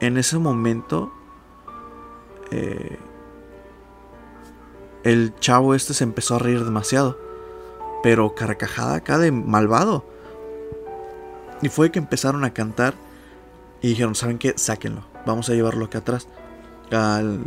en 0.00 0.18
ese 0.18 0.38
momento. 0.38 1.12
eh, 2.50 2.98
el 5.10 5.34
chavo 5.40 5.74
este 5.74 5.94
se 5.94 6.04
empezó 6.04 6.36
a 6.36 6.38
reír 6.38 6.64
demasiado. 6.64 7.18
Pero 8.02 8.34
carcajada 8.34 8.96
acá 8.96 9.18
de 9.18 9.32
malvado. 9.32 10.04
Y 11.62 11.68
fue 11.68 11.90
que 11.90 11.98
empezaron 11.98 12.44
a 12.44 12.52
cantar. 12.54 12.94
Y 13.82 13.88
dijeron, 13.88 14.14
¿saben 14.14 14.38
qué? 14.38 14.54
Sáquenlo. 14.56 15.04
Vamos 15.26 15.48
a 15.50 15.54
llevarlo 15.54 15.84
acá 15.86 15.98
atrás. 15.98 16.28
Al- 16.90 17.40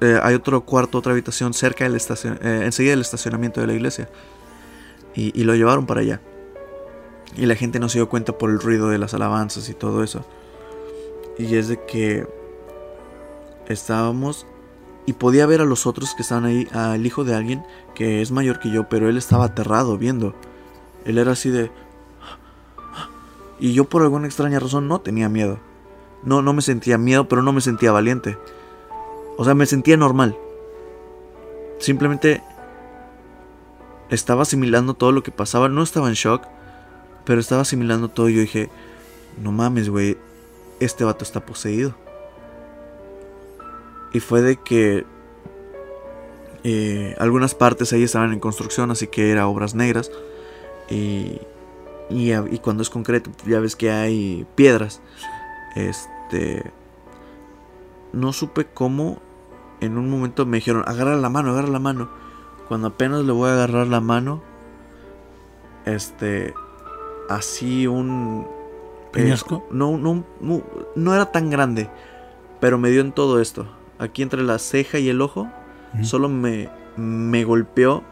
eh, 0.00 0.18
hay 0.22 0.34
otro 0.34 0.62
cuarto, 0.64 0.98
otra 0.98 1.12
habitación 1.12 1.52
cerca 1.52 1.84
del 1.84 1.94
estacion 1.94 2.38
eh, 2.42 2.62
enseguida 2.64 2.92
del 2.92 3.02
estacionamiento 3.02 3.60
de 3.60 3.66
la 3.66 3.72
iglesia. 3.74 4.08
Y, 5.14 5.38
y 5.38 5.44
lo 5.44 5.54
llevaron 5.54 5.86
para 5.86 6.00
allá. 6.00 6.20
Y 7.36 7.46
la 7.46 7.54
gente 7.54 7.78
no 7.80 7.88
se 7.88 7.98
dio 7.98 8.08
cuenta 8.08 8.36
por 8.36 8.50
el 8.50 8.60
ruido 8.60 8.88
de 8.88 8.98
las 8.98 9.14
alabanzas 9.14 9.68
y 9.68 9.74
todo 9.74 10.02
eso. 10.02 10.24
Y 11.38 11.54
es 11.56 11.68
de 11.68 11.84
que 11.84 12.26
estábamos 13.68 14.46
y 15.10 15.12
podía 15.12 15.44
ver 15.44 15.60
a 15.60 15.64
los 15.64 15.88
otros 15.88 16.14
que 16.14 16.22
estaban 16.22 16.44
ahí, 16.44 16.68
al 16.72 17.04
hijo 17.04 17.24
de 17.24 17.34
alguien 17.34 17.64
que 17.96 18.22
es 18.22 18.30
mayor 18.30 18.60
que 18.60 18.70
yo, 18.70 18.88
pero 18.88 19.08
él 19.08 19.16
estaba 19.16 19.46
aterrado 19.46 19.98
viendo. 19.98 20.36
Él 21.04 21.18
era 21.18 21.32
así 21.32 21.50
de... 21.50 21.72
Y 23.58 23.72
yo 23.72 23.86
por 23.86 24.02
alguna 24.02 24.28
extraña 24.28 24.60
razón 24.60 24.86
no 24.86 25.00
tenía 25.00 25.28
miedo. 25.28 25.58
No, 26.22 26.42
no 26.42 26.52
me 26.52 26.62
sentía 26.62 26.96
miedo, 26.96 27.26
pero 27.26 27.42
no 27.42 27.52
me 27.52 27.60
sentía 27.60 27.90
valiente. 27.90 28.38
O 29.36 29.44
sea, 29.44 29.56
me 29.56 29.66
sentía 29.66 29.96
normal. 29.96 30.36
Simplemente 31.80 32.40
estaba 34.10 34.42
asimilando 34.42 34.94
todo 34.94 35.10
lo 35.10 35.24
que 35.24 35.32
pasaba. 35.32 35.68
No 35.68 35.82
estaba 35.82 36.06
en 36.06 36.14
shock, 36.14 36.46
pero 37.24 37.40
estaba 37.40 37.62
asimilando 37.62 38.10
todo. 38.10 38.28
Y 38.28 38.34
yo 38.36 38.40
dije, 38.42 38.70
no 39.42 39.50
mames, 39.50 39.88
güey, 39.88 40.16
este 40.78 41.02
vato 41.02 41.24
está 41.24 41.44
poseído. 41.44 41.96
Y 44.12 44.20
fue 44.20 44.42
de 44.42 44.56
que 44.56 45.06
eh, 46.64 47.14
algunas 47.18 47.54
partes 47.54 47.92
ahí 47.92 48.02
estaban 48.02 48.32
en 48.32 48.40
construcción, 48.40 48.90
así 48.90 49.06
que 49.06 49.30
era 49.30 49.46
obras 49.46 49.74
negras. 49.74 50.10
Y, 50.88 51.40
y, 52.10 52.58
cuando 52.58 52.82
es 52.82 52.90
concreto, 52.90 53.30
ya 53.46 53.60
ves 53.60 53.76
que 53.76 53.90
hay 53.90 54.46
piedras. 54.54 55.00
Este. 55.76 56.70
No 58.12 58.32
supe 58.32 58.66
cómo. 58.66 59.18
En 59.80 59.96
un 59.96 60.10
momento 60.10 60.44
me 60.44 60.58
dijeron, 60.58 60.84
agarra 60.86 61.16
la 61.16 61.30
mano, 61.30 61.52
agarra 61.52 61.68
la 61.68 61.78
mano. 61.78 62.10
Cuando 62.68 62.88
apenas 62.88 63.24
le 63.24 63.32
voy 63.32 63.48
a 63.48 63.54
agarrar 63.54 63.86
la 63.86 64.00
mano, 64.00 64.42
este, 65.86 66.54
así 67.28 67.86
un... 67.86 68.46
eh, 68.46 69.10
¿Peñasco? 69.12 69.66
no, 69.70 69.96
no, 69.96 70.24
no, 70.40 70.62
no 70.94 71.14
era 71.14 71.32
tan 71.32 71.50
grande, 71.50 71.88
pero 72.60 72.78
me 72.78 72.90
dio 72.90 73.00
en 73.00 73.12
todo 73.12 73.40
esto. 73.40 73.66
Aquí 74.00 74.22
entre 74.22 74.42
la 74.42 74.58
ceja 74.58 74.98
y 74.98 75.08
el 75.08 75.20
ojo, 75.22 75.48
solo 76.02 76.28
me, 76.28 76.68
me 76.96 77.44
golpeó 77.44 78.02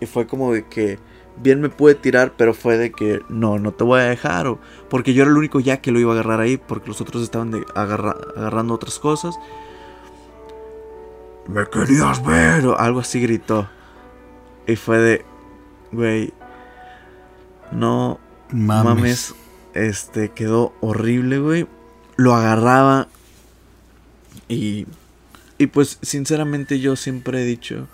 y 0.00 0.06
fue 0.06 0.26
como 0.26 0.52
de 0.52 0.66
que 0.66 0.98
bien 1.40 1.60
me 1.60 1.68
pude 1.68 1.94
tirar, 1.94 2.32
pero 2.36 2.52
fue 2.52 2.76
de 2.76 2.90
que 2.90 3.22
no, 3.28 3.58
no 3.60 3.70
te 3.72 3.84
voy 3.84 4.00
a 4.00 4.04
dejar. 4.04 4.48
O, 4.48 4.58
porque 4.90 5.14
yo 5.14 5.22
era 5.22 5.30
el 5.30 5.36
único 5.38 5.60
ya 5.60 5.80
que 5.80 5.92
lo 5.92 6.00
iba 6.00 6.10
a 6.10 6.14
agarrar 6.14 6.40
ahí, 6.40 6.56
porque 6.56 6.88
los 6.88 7.00
otros 7.00 7.22
estaban 7.22 7.50
de, 7.52 7.64
agarra- 7.76 8.16
agarrando 8.36 8.74
otras 8.74 8.98
cosas. 8.98 9.38
Me 11.46 11.64
querías 11.66 12.22
ver, 12.26 12.66
o 12.66 12.78
algo 12.78 13.00
así 13.00 13.20
gritó. 13.20 13.68
Y 14.66 14.76
fue 14.76 14.98
de, 14.98 15.24
güey, 15.92 16.34
no 17.72 18.18
Mames. 18.50 18.84
mames. 18.84 19.34
Este 19.74 20.30
quedó 20.30 20.72
horrible, 20.80 21.38
güey. 21.38 21.66
Lo 22.16 22.34
agarraba. 22.34 23.06
Y. 24.48 24.86
Y 25.58 25.66
pues, 25.68 25.98
sinceramente, 26.02 26.78
yo 26.80 26.96
siempre 26.96 27.42
he 27.42 27.44
dicho. 27.44 27.88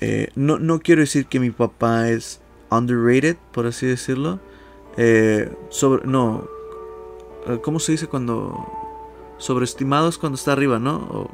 eh, 0.00 0.28
no, 0.34 0.58
no 0.58 0.80
quiero 0.80 1.00
decir 1.02 1.26
que 1.26 1.38
mi 1.40 1.50
papá 1.50 2.08
es 2.08 2.40
underrated, 2.70 3.36
por 3.52 3.66
así 3.66 3.86
decirlo. 3.86 4.40
Eh, 4.96 5.52
sobre. 5.70 6.06
No. 6.06 6.46
eh, 7.46 7.58
¿Cómo 7.62 7.78
se 7.80 7.92
dice 7.92 8.06
cuando. 8.06 8.80
Sobreestimado 9.38 10.08
es 10.08 10.16
cuando 10.16 10.36
está 10.36 10.52
arriba, 10.52 10.78
¿no? 10.78 10.96
O- 10.96 11.30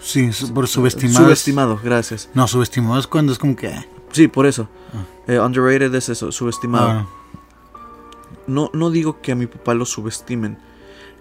Sí, 0.00 0.28
por 0.52 0.68
subestimado. 0.68 1.24
Subestimado, 1.24 1.80
gracias. 1.82 2.28
No, 2.34 2.46
subestimado 2.46 2.98
es 3.00 3.06
cuando 3.06 3.32
es 3.32 3.38
como 3.38 3.56
que. 3.56 3.68
ah, 3.68 3.86
Sí, 4.12 4.28
por 4.28 4.44
eso. 4.46 4.68
Ah. 4.92 5.04
Eh, 5.32 5.38
underrated 5.38 5.94
es 5.94 6.10
eso, 6.10 6.30
subestimado. 6.30 6.88
ah, 6.90 7.08
No, 8.46 8.70
no 8.74 8.90
digo 8.90 9.22
que 9.22 9.32
a 9.32 9.34
mi 9.34 9.46
papá 9.46 9.72
lo 9.72 9.86
subestimen 9.86 10.58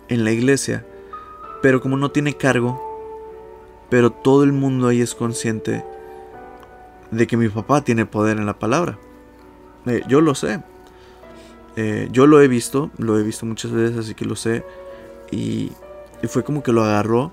en 0.09 0.25
la 0.25 0.31
iglesia, 0.31 0.85
pero 1.61 1.79
como 1.81 1.95
no 1.95 2.11
tiene 2.11 2.35
cargo, 2.35 2.92
pero 3.89 4.11
todo 4.11 4.43
el 4.43 4.53
mundo 4.53 4.87
ahí 4.87 5.01
es 5.01 5.15
consciente 5.15 5.83
de 7.11 7.27
que 7.27 7.37
mi 7.37 7.49
papá 7.49 7.83
tiene 7.83 8.05
poder 8.05 8.37
en 8.37 8.45
la 8.45 8.57
palabra. 8.57 8.97
Eh, 9.85 10.01
yo 10.07 10.21
lo 10.21 10.35
sé. 10.35 10.61
Eh, 11.75 12.07
yo 12.11 12.27
lo 12.27 12.41
he 12.41 12.47
visto, 12.47 12.91
lo 12.97 13.17
he 13.19 13.23
visto 13.23 13.45
muchas 13.45 13.71
veces, 13.71 13.97
así 13.97 14.15
que 14.15 14.25
lo 14.25 14.35
sé. 14.35 14.63
Y, 15.31 15.71
y 16.21 16.27
fue 16.27 16.43
como 16.43 16.63
que 16.63 16.71
lo 16.71 16.83
agarró. 16.83 17.31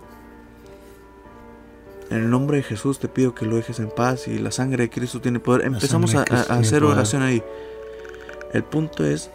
En 2.10 2.16
el 2.18 2.30
nombre 2.30 2.56
de 2.56 2.62
Jesús 2.64 2.98
te 2.98 3.06
pido 3.06 3.34
que 3.34 3.46
lo 3.46 3.56
dejes 3.56 3.78
en 3.78 3.88
paz 3.88 4.26
y 4.26 4.38
la 4.38 4.50
sangre 4.50 4.84
de 4.84 4.90
Cristo 4.90 5.20
tiene 5.20 5.38
poder. 5.38 5.64
Empezamos 5.64 6.14
a, 6.14 6.22
hacer 6.22 6.82
oración 6.82 7.22
ahí. 7.22 7.42
El 8.52 8.64
punto 8.64 9.04
es... 9.04 9.30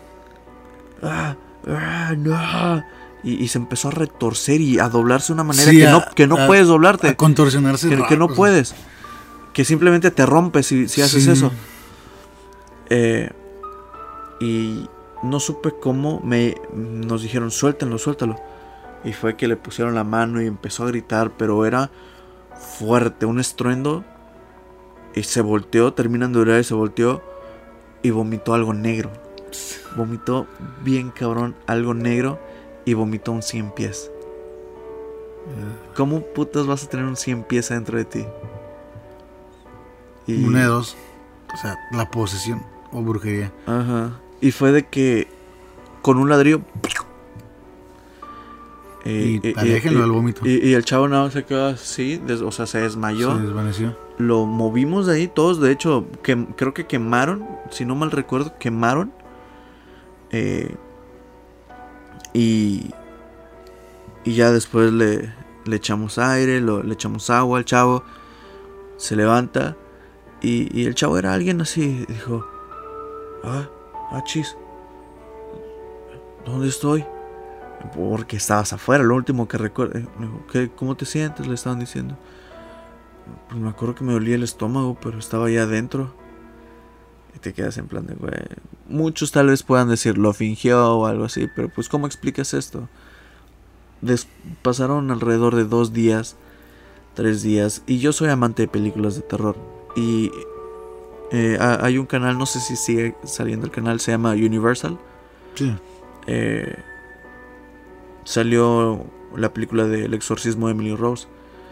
"Ah, 1.02 1.38
ah, 1.68 2.14
no", 2.18 2.84
Y, 3.26 3.44
y 3.44 3.48
se 3.50 3.58
empezó 3.58 3.88
a 3.90 3.92
retorcer 3.92 4.62
y 4.62 4.80
a 4.80 4.88
doblarse 4.88 5.28
de 5.28 5.34
una 5.34 5.44
manera 5.44 5.70
Sí, 5.70 5.78
que, 5.80 5.88
a- 5.88 5.92
no, 5.92 6.04
que 6.16 6.28
no 6.28 6.38
a- 6.38 6.48
puedes 6.48 6.68
doblarte. 6.68 7.10
A 7.10 7.18
contorsionarse. 7.18 7.90
que, 7.90 7.96
raro, 7.96 8.08
que 8.08 8.18
no 8.18 8.28
puedes. 8.30 8.74
Que 9.52 9.66
simplemente 9.66 10.12
te 10.12 10.26
rompes 10.26 10.68
si, 10.68 10.88
si 10.88 11.02
haces 11.02 11.24
Sí. 11.26 11.32
eso. 11.32 11.52
Eh, 12.90 13.32
y 14.40 14.88
no 15.24 15.40
supe 15.40 15.74
cómo 15.82 16.20
me 16.24 16.56
nos 16.74 17.22
dijeron 17.24 17.52
suéltalo, 17.52 17.98
suéltalo. 17.98 18.36
Y 19.04 19.14
fue 19.14 19.36
que 19.36 19.48
le 19.48 19.56
pusieron 19.56 19.96
la 19.96 20.04
mano 20.04 20.42
y 20.42 20.46
empezó 20.48 20.84
a 20.84 20.88
gritar, 20.88 21.32
pero 21.38 21.66
era 21.66 21.90
fuerte, 22.80 23.26
un 23.26 23.40
estruendo. 23.40 24.04
Y 25.16 25.24
se 25.24 25.42
volteó, 25.42 25.94
terminando 25.94 26.40
de 26.40 26.52
orar 26.52 26.62
y 26.62 26.64
se 26.64 26.74
volteó 26.74 27.24
y 28.04 28.10
vomitó 28.12 28.54
algo 28.54 28.74
negro. 28.74 29.12
Vomitó 29.96 30.46
bien 30.84 31.10
cabrón 31.12 31.56
algo 31.68 31.94
negro 31.94 32.40
y 32.86 32.94
vomitó 32.94 33.32
un 33.32 33.42
100 33.42 33.72
pies. 33.72 34.12
¿Cómo 35.96 36.22
putas 36.22 36.66
vas 36.66 36.84
a 36.84 36.90
tener 36.90 37.06
un 37.06 37.16
100 37.16 37.44
pies 37.44 37.70
adentro 37.72 37.98
de 37.98 38.06
ti? 38.06 38.26
Y, 40.28 40.44
Una 40.46 40.62
de 40.62 40.66
dos. 40.66 40.96
O 41.54 41.58
sea, 41.58 41.78
la 41.92 42.10
posesión 42.10 42.64
o 42.92 43.02
brujería. 43.02 43.52
Ajá. 43.68 44.20
Y 44.42 44.52
fue 44.52 44.72
de 44.72 44.86
que 44.88 45.28
con 46.02 46.18
un 46.18 46.30
ladrillo. 46.30 46.62
Y 49.08 49.54
aléjenlo 49.56 50.04
al 50.04 50.12
vómito. 50.12 50.42
y- 50.48 50.68
y 50.70 50.74
el 50.74 50.84
chavo 50.84 51.08
nada 51.08 51.26
más 51.26 51.34
se 51.34 51.46
quedó 51.46 51.68
así, 51.68 52.18
des- 52.18 52.42
o 52.42 52.52
sea, 52.52 52.66
se 52.66 52.80
desmayó. 52.80 53.36
Se 53.38 53.44
desvaneció. 53.44 53.96
Lo 54.18 54.46
movimos 54.48 55.06
de 55.06 55.16
ahí 55.16 55.28
todos, 55.28 55.62
de 55.62 55.72
hecho, 55.72 56.06
que, 56.24 56.48
creo 56.56 56.74
que 56.74 56.88
quemaron, 56.88 57.48
si 57.70 57.86
no 57.86 57.94
mal 57.96 58.10
recuerdo, 58.10 58.58
quemaron. 58.58 59.12
Eh, 62.36 62.38
y, 62.38 62.92
y 64.24 64.34
ya 64.36 64.52
después 64.52 64.92
le, 64.92 65.34
le 65.66 65.76
echamos 65.76 66.18
aire, 66.18 66.60
lo- 66.62 66.84
le 66.84 66.94
echamos 66.94 67.30
agua 67.30 67.58
al 67.60 67.66
chavo. 67.66 68.04
Se 68.98 69.16
levanta. 69.16 69.76
Y, 70.42 70.68
y 70.80 70.86
el 70.86 70.96
chavo 70.96 71.18
era 71.18 71.34
alguien 71.34 71.62
así. 71.62 72.06
Dijo: 72.08 72.46
Ah, 73.44 73.70
ah, 74.12 74.22
chis. 74.26 74.56
¿Dónde 76.46 76.68
estoy? 76.68 77.06
Porque 77.96 78.38
estabas 78.38 78.74
afuera, 78.74 79.04
lo 79.04 79.16
último 79.16 79.48
que 79.48 79.58
recuerdo. 79.58 80.00
Dijo, 80.00 80.46
"¿Qué- 80.52 80.70
¿Cómo 80.76 80.96
te 80.96 81.06
sientes? 81.06 81.48
Le 81.48 81.56
estaban 81.56 81.80
diciendo. 81.80 82.18
Pues 83.50 83.60
me 83.60 83.70
acuerdo 83.70 83.96
que 83.96 84.04
me 84.04 84.14
dolía 84.14 84.36
el 84.36 84.44
estómago, 84.44 84.98
pero 85.02 85.18
estaba 85.20 85.48
allá 85.48 85.64
adentro. 85.64 86.14
Y 87.36 87.40
te 87.40 87.54
quedas 87.54 87.78
en 87.78 87.88
plan 87.88 88.06
de, 88.08 88.16
güey. 88.16 88.32
Muchos 88.88 89.32
tal 89.32 89.48
vez 89.48 89.64
puedan 89.64 89.90
decir, 89.90 90.18
lo 90.18 90.34
fingió 90.34 90.96
o 90.98 91.06
algo 91.06 91.26
así, 91.26 91.48
pero 91.56 91.70
pues, 91.70 91.90
¿cómo 91.90 92.08
explicas 92.08 92.54
esto? 92.54 92.88
Des- 94.02 94.28
pasaron 94.62 95.12
alrededor 95.12 95.56
de 95.56 95.66
dos 95.66 95.92
días, 95.94 96.36
tres 97.14 97.42
días, 97.42 97.82
y 97.88 98.00
yo 98.00 98.14
soy 98.14 98.30
amante 98.30 98.64
de 98.64 98.68
películas 98.68 99.16
de 99.16 99.22
terror. 99.22 99.56
Y 99.96 100.32
eh, 101.32 101.58
ha- 101.60 101.84
hay 101.84 101.98
un 101.98 102.06
canal, 102.06 102.38
no 102.38 102.46
sé 102.46 102.60
si 102.60 102.76
sigue 102.76 103.16
saliendo 103.26 103.66
el 103.66 103.72
canal, 103.72 104.00
se 104.00 104.12
llama 104.12 104.32
Universal. 104.32 104.98
Sí. 105.56 105.76
Eh, 106.28 106.76
salió 108.24 109.06
la 109.36 109.54
película 109.54 109.86
del 109.88 110.14
exorcismo 110.14 110.68
de 110.68 110.74
Emily 110.74 110.96
Rose. 110.96 111.28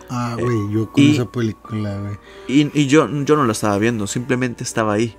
Ah, 0.09 0.35
Eh, 0.37 0.43
güey, 0.43 0.71
yo 0.71 0.91
con 0.91 1.03
y- 1.03 1.11
esa 1.13 1.25
película, 1.25 1.97
güey. 1.99 2.17
Y, 2.47 2.79
y 2.79 2.87
yo, 2.87 3.07
yo 3.23 3.35
no 3.35 3.45
la 3.45 3.51
estaba 3.53 3.77
viendo, 3.77 4.07
simplemente 4.07 4.63
estaba 4.63 4.93
ahí. 4.93 5.15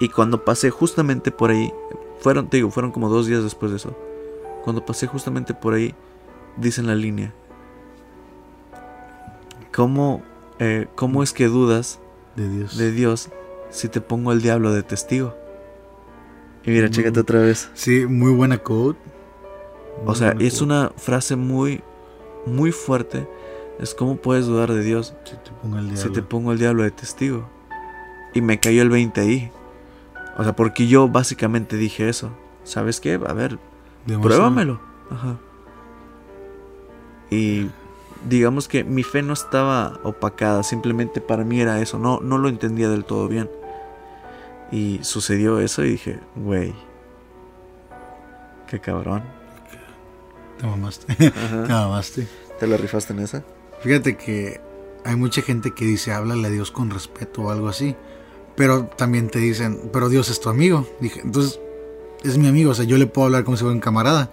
Y 0.00 0.08
cuando 0.08 0.44
pasé 0.44 0.70
justamente 0.70 1.30
por 1.30 1.50
ahí, 1.50 1.72
fueron, 2.20 2.48
te 2.48 2.56
digo, 2.58 2.70
fueron 2.70 2.90
como 2.92 3.08
dos 3.08 3.26
días 3.26 3.42
después 3.42 3.70
de 3.70 3.76
eso. 3.76 3.96
Cuando 4.64 4.84
pasé 4.84 5.06
justamente 5.06 5.54
por 5.54 5.74
ahí, 5.74 5.94
dicen 6.56 6.86
la 6.86 6.94
línea. 6.94 7.32
¿Cómo, 9.74 10.22
eh, 10.58 10.86
¿Cómo 10.94 11.22
es 11.22 11.32
que 11.32 11.46
dudas 11.48 12.00
De 12.36 12.48
Dios. 12.48 12.76
de 12.76 12.92
Dios 12.92 13.30
si 13.70 13.88
te 13.88 14.00
pongo 14.00 14.32
el 14.32 14.40
diablo 14.42 14.72
de 14.72 14.82
testigo? 14.82 15.34
Y 16.64 16.70
mira, 16.70 16.86
Mm. 16.88 16.90
chécate 16.90 17.20
otra 17.20 17.40
vez. 17.40 17.70
Sí, 17.74 18.06
muy 18.06 18.32
buena 18.32 18.58
code. 18.58 18.96
O 20.02 20.06
Muy 20.06 20.14
sea, 20.16 20.32
buena 20.32 20.46
es 20.46 20.54
quote. 20.54 20.64
una 20.64 20.92
frase 20.96 21.36
muy, 21.36 21.82
muy 22.46 22.72
fuerte. 22.72 23.28
Es 23.80 23.94
cómo 23.94 24.16
puedes 24.16 24.46
dudar 24.46 24.72
de 24.72 24.82
Dios 24.82 25.14
Si 25.24 25.34
te 25.36 25.50
pongo 25.60 25.78
el 25.78 25.88
si 25.88 25.94
diablo. 25.94 26.12
te 26.12 26.22
pongo 26.22 26.52
el 26.52 26.58
diablo 26.58 26.82
de 26.84 26.90
testigo. 26.92 27.44
Y 28.32 28.40
me 28.40 28.58
cayó 28.60 28.82
el 28.82 28.90
20 28.90 29.20
ahí. 29.20 29.50
O 30.36 30.42
sea, 30.44 30.54
porque 30.56 30.86
yo 30.88 31.08
básicamente 31.08 31.76
dije 31.76 32.08
eso. 32.08 32.30
¿Sabes 32.64 33.00
qué? 33.00 33.14
A 33.26 33.32
ver, 33.32 33.58
Demuestra- 34.06 34.20
pruébamelo. 34.22 34.80
Ajá. 35.10 35.36
Y 37.30 37.68
digamos 38.28 38.68
que 38.68 38.84
mi 38.84 39.02
fe 39.02 39.22
no 39.22 39.32
estaba 39.32 39.98
opacada. 40.02 40.62
Simplemente 40.62 41.20
para 41.20 41.44
mí 41.44 41.60
era 41.60 41.80
eso. 41.80 41.98
No, 41.98 42.20
no 42.20 42.38
lo 42.38 42.48
entendía 42.48 42.88
del 42.88 43.04
todo 43.04 43.28
bien. 43.28 43.50
Y 44.72 45.00
sucedió 45.02 45.60
eso 45.60 45.84
y 45.84 45.90
dije, 45.90 46.20
güey. 46.36 46.74
Qué 48.68 48.80
cabrón. 48.80 49.22
Te 50.58 50.66
mamaste. 50.66 51.14
Te 51.14 51.32
mamaste. 51.72 52.26
¿Te 52.58 52.66
la 52.66 52.76
rifaste 52.76 53.12
en 53.12 53.18
esa? 53.20 53.44
Fíjate 53.80 54.16
que 54.16 54.60
hay 55.04 55.16
mucha 55.16 55.42
gente 55.42 55.72
que 55.72 55.84
dice, 55.84 56.12
háblale 56.12 56.46
a 56.48 56.50
Dios 56.50 56.70
con 56.70 56.90
respeto 56.90 57.42
o 57.42 57.50
algo 57.50 57.68
así. 57.68 57.94
Pero 58.56 58.86
también 58.86 59.28
te 59.28 59.38
dicen, 59.40 59.80
pero 59.92 60.08
Dios 60.08 60.28
es 60.30 60.40
tu 60.40 60.48
amigo. 60.48 60.86
Dije, 61.00 61.20
entonces, 61.24 61.60
es 62.22 62.38
mi 62.38 62.48
amigo, 62.48 62.70
o 62.70 62.74
sea, 62.74 62.84
yo 62.84 62.96
le 62.98 63.06
puedo 63.06 63.26
hablar 63.26 63.44
como 63.44 63.56
si 63.56 63.62
fuera 63.62 63.74
un 63.74 63.80
camarada. 63.80 64.30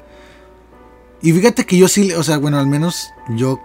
Y 1.21 1.33
fíjate 1.33 1.65
que 1.65 1.77
yo 1.77 1.87
sí, 1.87 2.11
o 2.13 2.23
sea, 2.23 2.37
bueno, 2.37 2.59
al 2.59 2.67
menos 2.67 3.09
yo, 3.29 3.59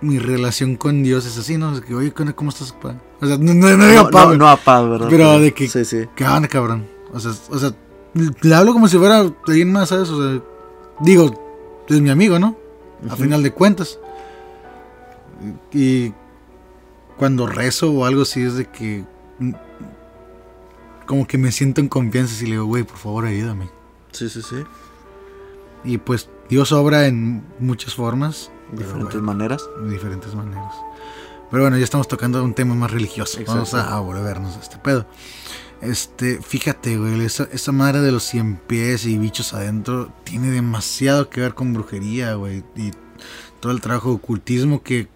mi 0.00 0.18
relación 0.18 0.76
con 0.76 1.02
Dios 1.02 1.26
es 1.26 1.38
así, 1.38 1.56
¿no? 1.56 1.74
Es 1.74 1.80
que, 1.80 1.94
oye. 1.94 2.12
¿cómo 2.12 2.50
estás, 2.50 2.72
pa? 2.72 2.96
O 3.20 3.26
sea, 3.26 3.38
no, 3.38 3.54
no, 3.54 3.76
no 3.76 3.86
digo 3.86 4.04
No, 4.04 4.10
pa, 4.10 4.26
no, 4.26 4.36
no 4.36 4.48
a 4.48 4.82
¿verdad? 4.82 5.08
Pero 5.10 5.38
de 5.38 5.52
que- 5.52 5.68
Sí, 5.68 5.84
sí. 5.84 6.06
¿Qué 6.14 6.24
onda, 6.24 6.48
cabrón? 6.48 6.86
O 7.12 7.20
sea, 7.20 7.32
o 7.50 7.58
sea, 7.58 7.72
le 8.42 8.54
hablo 8.54 8.72
como 8.72 8.88
si 8.88 8.98
fuera 8.98 9.30
alguien 9.46 9.72
más, 9.72 9.90
¿sabes? 9.90 10.08
O 10.10 10.22
sea, 10.22 10.42
digo, 11.00 11.84
es 11.88 12.00
mi 12.00 12.10
amigo, 12.10 12.38
¿no? 12.38 12.56
A 13.10 13.16
final 13.16 13.42
de 13.42 13.52
cuentas. 13.52 13.98
Y 15.72 16.12
cuando 17.16 17.46
rezo 17.46 17.90
o 17.92 18.04
algo 18.04 18.22
así 18.22 18.42
es 18.42 18.54
de 18.54 18.66
que 18.66 19.04
como 21.06 21.26
que 21.26 21.38
me 21.38 21.52
siento 21.52 21.80
en 21.80 21.88
confianza 21.88 22.42
y 22.42 22.46
le 22.46 22.52
digo, 22.52 22.66
güey, 22.66 22.84
por 22.84 22.98
favor, 22.98 23.26
ayúdame. 23.26 23.70
Sí, 24.12 24.28
sí, 24.28 24.42
sí. 24.42 24.64
Y 25.84 25.98
pues 25.98 26.28
Dios 26.48 26.72
obra 26.72 27.06
en 27.06 27.44
muchas 27.58 27.94
formas. 27.94 28.50
Diferentes 28.72 29.14
bueno, 29.14 29.22
maneras. 29.22 29.62
de 29.80 29.90
diferentes 29.90 30.34
maneras. 30.34 30.74
Pero 31.50 31.62
bueno, 31.62 31.78
ya 31.78 31.84
estamos 31.84 32.08
tocando 32.08 32.42
un 32.42 32.54
tema 32.54 32.74
más 32.74 32.90
religioso. 32.90 33.38
Vamos 33.46 33.72
a, 33.74 33.94
a 33.96 34.00
volvernos 34.00 34.56
a 34.56 34.60
este 34.60 34.78
pedo. 34.78 35.06
Este, 35.80 36.40
fíjate, 36.42 36.96
güey, 36.96 37.20
esa, 37.24 37.44
esa 37.52 37.70
madre 37.70 38.00
de 38.00 38.10
los 38.10 38.24
100 38.24 38.56
pies 38.66 39.06
y 39.06 39.18
bichos 39.18 39.52
adentro 39.52 40.10
tiene 40.24 40.50
demasiado 40.50 41.28
que 41.28 41.40
ver 41.40 41.54
con 41.54 41.72
brujería, 41.72 42.34
güey. 42.34 42.64
Y 42.74 42.92
todo 43.60 43.72
el 43.72 43.80
trabajo 43.80 44.08
de 44.08 44.14
ocultismo 44.16 44.82
que, 44.82 45.08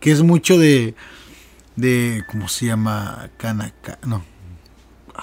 que 0.00 0.10
es 0.10 0.22
mucho 0.22 0.58
de, 0.58 0.94
de, 1.76 2.24
¿cómo 2.28 2.48
se 2.48 2.66
llama? 2.66 3.30
Canaca, 3.38 3.98
no. 4.04 4.31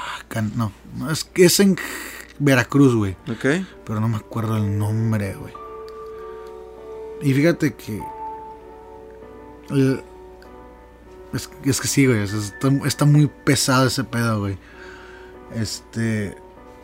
Ah, 0.01 0.23
can- 0.29 0.53
no, 0.55 0.71
es 1.11 1.25
que 1.25 1.45
es 1.45 1.59
en 1.59 1.77
Veracruz, 2.39 2.95
güey. 2.95 3.13
Ok. 3.29 3.65
Pero 3.85 3.99
no 3.99 4.07
me 4.07 4.15
acuerdo 4.17 4.55
el 4.57 4.77
nombre, 4.79 5.35
güey. 5.35 5.53
Y 7.21 7.33
fíjate 7.33 7.73
que. 7.73 8.01
el- 9.69 10.01
es, 11.33 11.49
es 11.63 11.79
que 11.81 11.87
sí, 11.87 12.07
güey. 12.07 12.21
está, 12.23 12.69
está 12.85 13.05
muy 13.05 13.27
pesado 13.27 13.87
ese 13.87 14.03
pedo, 14.03 14.39
güey. 14.39 14.57
Este. 15.53 16.35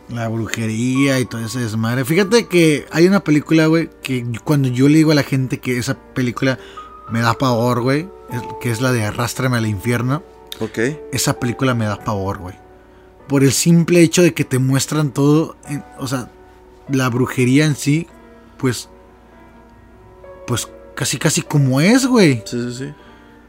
La 0.10 0.28
brujería 0.28 1.20
y 1.20 1.26
todo 1.26 1.44
ese 1.44 1.60
desmadre. 1.62 2.06
Fíjate 2.06 2.46
que 2.46 2.86
hay 2.92 3.08
una 3.08 3.22
película, 3.24 3.66
güey, 3.66 3.90
que 4.04 4.24
cuando 4.44 4.68
yo 4.68 4.88
le 4.88 4.98
digo 4.98 5.12
a 5.12 5.16
la 5.16 5.24
gente 5.24 5.60
que 5.60 5.80
esa 5.80 5.96
película 6.14 6.60
me 7.10 7.22
da 7.22 7.34
pavor, 7.34 7.82
güey, 7.82 8.08
que 8.62 8.70
es 8.70 8.82
la 8.82 8.92
de 8.92 9.04
Arrástrame 9.04 9.58
al 9.58 9.66
infierno 9.66 10.22
Ok. 10.60 10.78
esa 11.12 11.40
película 11.40 11.74
me 11.74 11.86
da 11.86 11.98
pavor, 12.04 12.38
güey. 12.38 12.54
Por 13.28 13.44
el 13.44 13.52
simple 13.52 14.02
hecho 14.02 14.22
de 14.22 14.34
que 14.34 14.44
te 14.46 14.60
muestran 14.60 15.12
todo, 15.12 15.56
en- 15.68 15.84
o 15.98 16.08
sea, 16.08 16.30
la 16.90 17.10
brujería 17.10 17.66
en 17.66 17.76
sí, 17.76 18.08
pues, 18.58 18.90
pues 20.48 20.68
casi 20.96 21.18
casi 21.18 21.42
como 21.42 21.82
es, 21.82 22.06
güey. 22.06 22.44
Sí, 22.46 22.62
sí, 22.72 22.74
sí. 22.78 22.94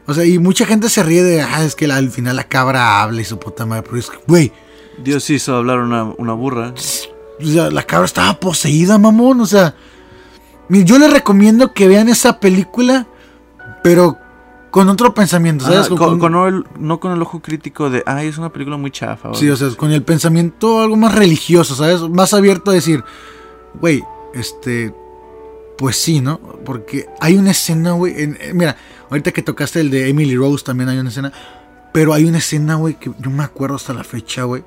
O 0.07 0.13
sea, 0.13 0.25
y 0.25 0.39
mucha 0.39 0.65
gente 0.65 0.89
se 0.89 1.03
ríe 1.03 1.23
de, 1.23 1.41
ah, 1.41 1.63
es 1.63 1.75
que 1.75 1.85
la- 1.87 1.97
al 1.97 2.09
final 2.11 2.35
la 2.35 2.45
cabra 2.45 3.01
habla 3.03 3.21
y 3.21 3.25
su 3.25 3.37
puta 3.39 3.65
madre, 3.65 3.83
pero 3.83 3.97
es 3.97 4.09
que, 4.09 4.17
güey, 4.27 4.51
Dios 5.03 5.29
hizo 5.29 5.55
hablar 5.55 5.79
una, 5.79 6.03
una 6.17 6.33
burra. 6.33 6.73
o 7.39 7.45
sea, 7.45 7.69
la 7.69 7.83
cabra 7.83 8.05
estaba 8.05 8.39
poseída, 8.39 8.97
mamón, 8.97 9.41
o 9.41 9.45
sea, 9.45 9.75
yo 10.69 10.97
les 10.97 11.13
recomiendo 11.13 11.73
que 11.73 11.87
vean 11.87 12.09
esa 12.09 12.39
película, 12.39 13.05
pero 13.83 14.17
con 14.77 14.89
otro 14.89 15.13
pensamiento, 15.13 15.65
¿sabes? 15.65 15.87
Con, 15.97 16.19
con 16.19 16.35
el- 16.47 16.65
no 16.79 16.99
con 16.99 17.11
el 17.11 17.21
ojo 17.21 17.39
crítico 17.41 17.89
de, 17.89 18.03
ay, 18.05 18.27
es 18.27 18.37
una 18.37 18.49
película 18.51 18.77
muy 18.77 18.91
chafa. 18.91 19.33
Sí, 19.33 19.49
o 19.49 19.55
sea, 19.55 19.69
con 19.75 19.91
el 19.91 20.03
pensamiento 20.03 20.81
algo 20.81 20.95
más 20.95 21.15
religioso, 21.15 21.75
¿sabes? 21.75 22.01
Más 22.01 22.33
abierto 22.33 22.71
a 22.71 22.73
decir, 22.75 23.03
güey, 23.79 24.03
este, 24.33 24.93
pues 25.77 25.95
sí, 25.97 26.21
¿no? 26.21 26.39
Porque 26.65 27.07
hay 27.19 27.37
una 27.37 27.51
escena, 27.51 27.91
güey, 27.93 28.13
eh, 28.15 28.51
mira, 28.53 28.77
ahorita 29.09 29.31
que 29.31 29.41
tocaste 29.41 29.79
el 29.79 29.89
de 29.89 30.09
Emily 30.09 30.35
Rose 30.35 30.63
también 30.63 30.89
hay 30.89 30.97
una 30.99 31.09
escena, 31.09 31.31
pero 31.93 32.13
hay 32.13 32.25
una 32.25 32.37
escena, 32.37 32.75
güey, 32.75 32.95
que 32.99 33.11
yo 33.19 33.29
me 33.31 33.43
acuerdo 33.43 33.75
hasta 33.77 33.93
la 33.93 34.03
fecha, 34.03 34.43
güey, 34.43 34.63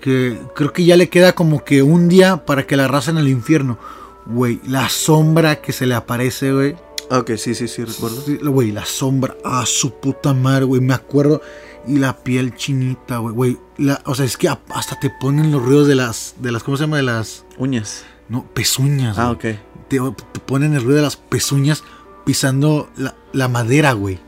que 0.00 0.38
creo 0.54 0.72
que 0.72 0.84
ya 0.84 0.96
le 0.96 1.08
queda 1.08 1.32
como 1.34 1.64
que 1.64 1.82
un 1.82 2.08
día 2.08 2.44
para 2.44 2.66
que 2.66 2.76
la 2.76 2.84
arrasen 2.86 3.16
al 3.16 3.28
infierno, 3.28 3.78
güey, 4.26 4.60
la 4.66 4.88
sombra 4.88 5.56
que 5.56 5.72
se 5.72 5.86
le 5.86 5.94
aparece, 5.94 6.52
güey, 6.52 6.76
Ok, 7.10 7.32
sí, 7.36 7.54
sí, 7.54 7.68
sí, 7.68 7.84
recuerdo. 7.84 8.22
Güey, 8.50 8.72
la 8.72 8.84
sombra, 8.84 9.36
a 9.44 9.66
su 9.66 9.92
puta 9.92 10.32
madre, 10.34 10.64
güey, 10.64 10.80
me 10.80 10.94
acuerdo. 10.94 11.40
Y 11.86 11.98
la 11.98 12.16
piel 12.16 12.54
chinita, 12.54 13.18
güey, 13.18 13.34
güey. 13.34 13.58
O 14.06 14.14
sea, 14.14 14.24
es 14.24 14.36
que 14.36 14.48
hasta 14.48 14.98
te 14.98 15.10
ponen 15.20 15.52
los 15.52 15.62
ruidos 15.62 15.86
de 15.86 15.94
las, 15.94 16.34
de 16.38 16.50
las, 16.52 16.62
¿cómo 16.62 16.76
se 16.76 16.84
llama? 16.84 16.96
De 16.96 17.02
las, 17.02 17.44
Uñas. 17.58 18.04
no, 18.28 18.44
pezuñas. 18.54 19.18
Ah, 19.18 19.30
ok. 19.30 19.40
te, 19.88 19.98
te 19.98 20.40
ponen 20.46 20.74
el 20.74 20.82
ruido 20.82 20.96
de 20.96 21.02
las 21.02 21.16
pezuñas 21.16 21.84
pisando 22.24 22.88
la, 22.96 23.14
la 23.32 23.48
madera, 23.48 23.92
güey. 23.92 24.18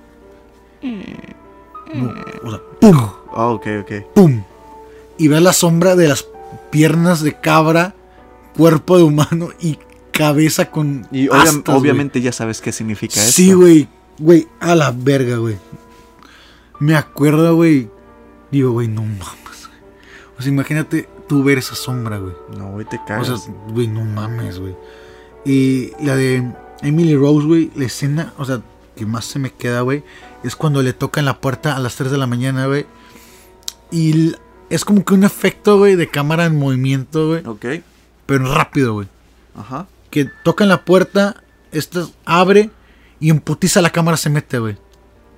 No, 1.95 2.13
o 2.45 2.51
sea, 2.51 2.61
¡pum! 2.81 2.97
Ah, 3.35 3.47
ok, 3.49 3.67
ok. 3.83 3.93
¡pum! 4.15 4.43
Y 5.19 5.29
ves 5.29 5.43
la 5.43 5.53
sombra 5.53 5.97
de 5.97 6.09
las 6.09 6.27
piernas 6.71 7.23
de 7.23 7.41
cabra, 7.41 7.95
cuerpo 8.57 8.97
de 8.99 9.03
humano 9.05 9.49
y 9.61 9.79
cabeza 10.17 10.71
con. 10.71 11.07
Y 11.13 11.29
obvia- 11.29 11.43
astas, 11.43 11.63
güey. 11.67 11.79
obviamente 11.79 12.21
ya 12.21 12.33
sabes 12.33 12.61
qué 12.61 12.73
significa 12.73 13.21
eso. 13.23 13.33
Sí, 13.33 13.53
güey. 13.53 13.89
Güey, 14.19 14.49
a 14.61 14.75
la 14.75 14.93
verga, 14.97 15.37
güey. 15.37 15.57
Me 16.81 16.95
acuerdo, 16.97 17.55
güey. 17.57 17.89
Digo, 18.51 18.71
güey, 18.73 18.89
no 18.89 19.03
mames, 19.03 19.67
güey. 19.69 19.81
O 20.39 20.43
sea, 20.43 20.51
imagínate 20.53 21.09
tú 21.29 21.43
ver 21.45 21.59
esa 21.59 21.75
sombra, 21.75 22.19
güey. 22.19 22.35
No, 22.57 22.71
güey, 22.73 22.87
te 22.87 22.97
O 22.97 23.05
cagas. 23.07 23.27
sea, 23.45 23.55
güey, 23.69 23.89
no 23.89 24.05
mames, 24.05 24.59
güey. 24.59 24.75
Y 25.45 25.93
la 26.05 26.17
de 26.17 26.51
Emily 26.83 27.17
Rose, 27.17 27.47
güey, 27.47 27.71
la 27.77 27.85
escena, 27.87 28.33
o 28.39 28.45
sea, 28.45 28.61
que 28.97 29.07
más 29.07 29.25
se 29.27 29.39
me 29.39 29.51
queda, 29.53 29.83
güey, 29.83 30.03
es 30.43 30.57
cuando 30.57 30.83
le 30.83 30.93
tocan 30.93 31.25
la 31.25 31.41
puerta 31.41 31.77
a 31.77 31.79
las 31.81 31.97
3 31.97 32.11
de 32.11 32.19
la 32.19 32.27
mañana, 32.27 32.67
güey. 32.67 32.87
Y 33.91 34.35
es 34.71 34.85
como 34.85 35.05
que 35.05 35.15
un 35.15 35.25
efecto, 35.25 35.79
güey, 35.79 35.97
de 35.97 36.09
cámara 36.09 36.47
en 36.47 36.57
movimiento, 36.59 37.29
güey. 37.29 37.47
ok. 37.47 37.83
Pero 38.27 38.53
rápido, 38.55 38.95
güey. 38.95 39.09
Ajá. 39.55 39.87
Que 40.17 40.25
tocan 40.25 40.71
la 40.71 40.83
puerta, 40.83 41.45
esta 41.73 42.07
abre 42.25 42.71
y 43.21 43.29
en 43.29 43.39
putiza 43.39 43.83
la 43.83 43.91
cámara 43.91 44.17
se 44.17 44.31
mete, 44.31 44.59
güey. 44.59 44.79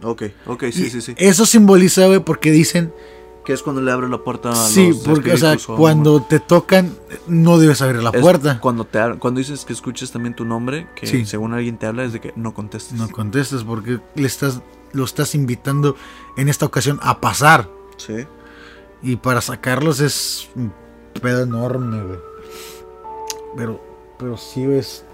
Ok, 0.05 0.23
ok, 0.47 0.67
sí, 0.71 0.85
Y 0.85 0.91
sí, 0.91 1.01
sí. 1.01 1.15
Eso 1.17 1.47
simboliza, 1.47 2.07
güey, 2.07 2.21
porque 2.21 2.53
dicen, 2.53 2.95
Que 3.45 3.55
es 3.55 3.65
cuando 3.65 3.83
le 3.83 3.91
abre 3.91 4.09
la 4.09 4.19
puerta 4.19 4.51
a 4.51 4.55
sí, 4.55 4.91
los 4.91 4.99
porque, 4.99 5.33
o 5.33 5.37
sea, 5.37 5.57
cuando 5.67 6.23
te 6.23 6.39
tocan, 6.39 6.97
no 7.27 7.59
debes 7.59 7.83
abrir 7.83 8.05
la 8.05 8.11
Es 8.11 8.21
puerta. 8.21 8.61
Cuando, 8.61 8.85
te, 8.85 9.01
cuando 9.19 9.39
dices 9.39 9.65
que 9.65 9.73
escuches 9.73 10.13
también 10.13 10.37
tu 10.37 10.45
nombre, 10.45 10.87
que 10.95 11.09
Sí. 11.09 11.27
según 11.27 11.55
alguien 11.55 11.77
te 11.77 11.87
habla, 11.87 12.05
es 12.05 12.13
de 12.13 12.21
que 12.21 12.33
no 12.37 12.55
contestes. 12.55 12.97
No 12.97 13.09
contestes 13.11 13.65
porque 13.65 13.99
le 14.15 14.27
estás, 14.29 14.61
lo 14.93 15.03
estás 15.03 15.35
invitando 15.35 15.97
en 16.37 16.49
esta 16.49 16.67
ocasión 16.67 17.01
a 17.03 17.21
pasar. 17.21 17.69
Sí. 17.97 18.29
Y 19.03 19.17
para 19.17 19.41
sacarlos 19.41 19.99
es 19.99 20.49
un 20.55 20.73
pedo 21.21 21.43
enorme, 21.43 22.01
güey. 22.01 22.19
Pero, 23.57 23.88
pero 24.19 24.37
sí 24.37 24.65
es. 24.65 25.05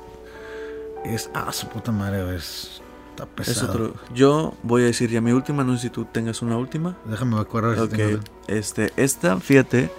Es. 1.05 1.31
Ah, 1.35 1.53
su 1.53 1.69
puta 1.69 1.93
madre. 1.93 2.35
Es, 2.37 2.81
está 3.11 3.25
Es 3.25 3.29
pesado. 3.49 3.73
otro. 3.73 3.95
Yo 4.15 4.55
voy 4.63 4.83
a 4.83 4.87
decir 4.87 5.11
ya 5.11 5.21
mi 5.21 5.33
última, 5.33 5.65
no 5.65 5.75
sé 5.77 5.83
si 5.83 5.91
tú 5.91 6.05
tengas 6.07 6.43
una 6.43 6.57
última. 6.57 6.97
Déjame 7.05 7.39
acordar 7.39 7.79
Ok, 7.79 7.95
este, 8.49 8.93
esta, 8.97 9.39
fíjate, 9.39 9.91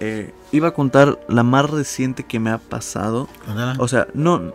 eh, 0.00 0.32
iba 0.50 0.68
a 0.68 0.74
contar 0.74 1.18
la 1.28 1.42
más 1.42 1.70
reciente 1.70 2.24
que 2.24 2.38
me 2.40 2.50
ha 2.50 2.58
pasado. 2.58 3.28
O 3.78 3.88
sea, 3.88 4.08
no, 4.14 4.52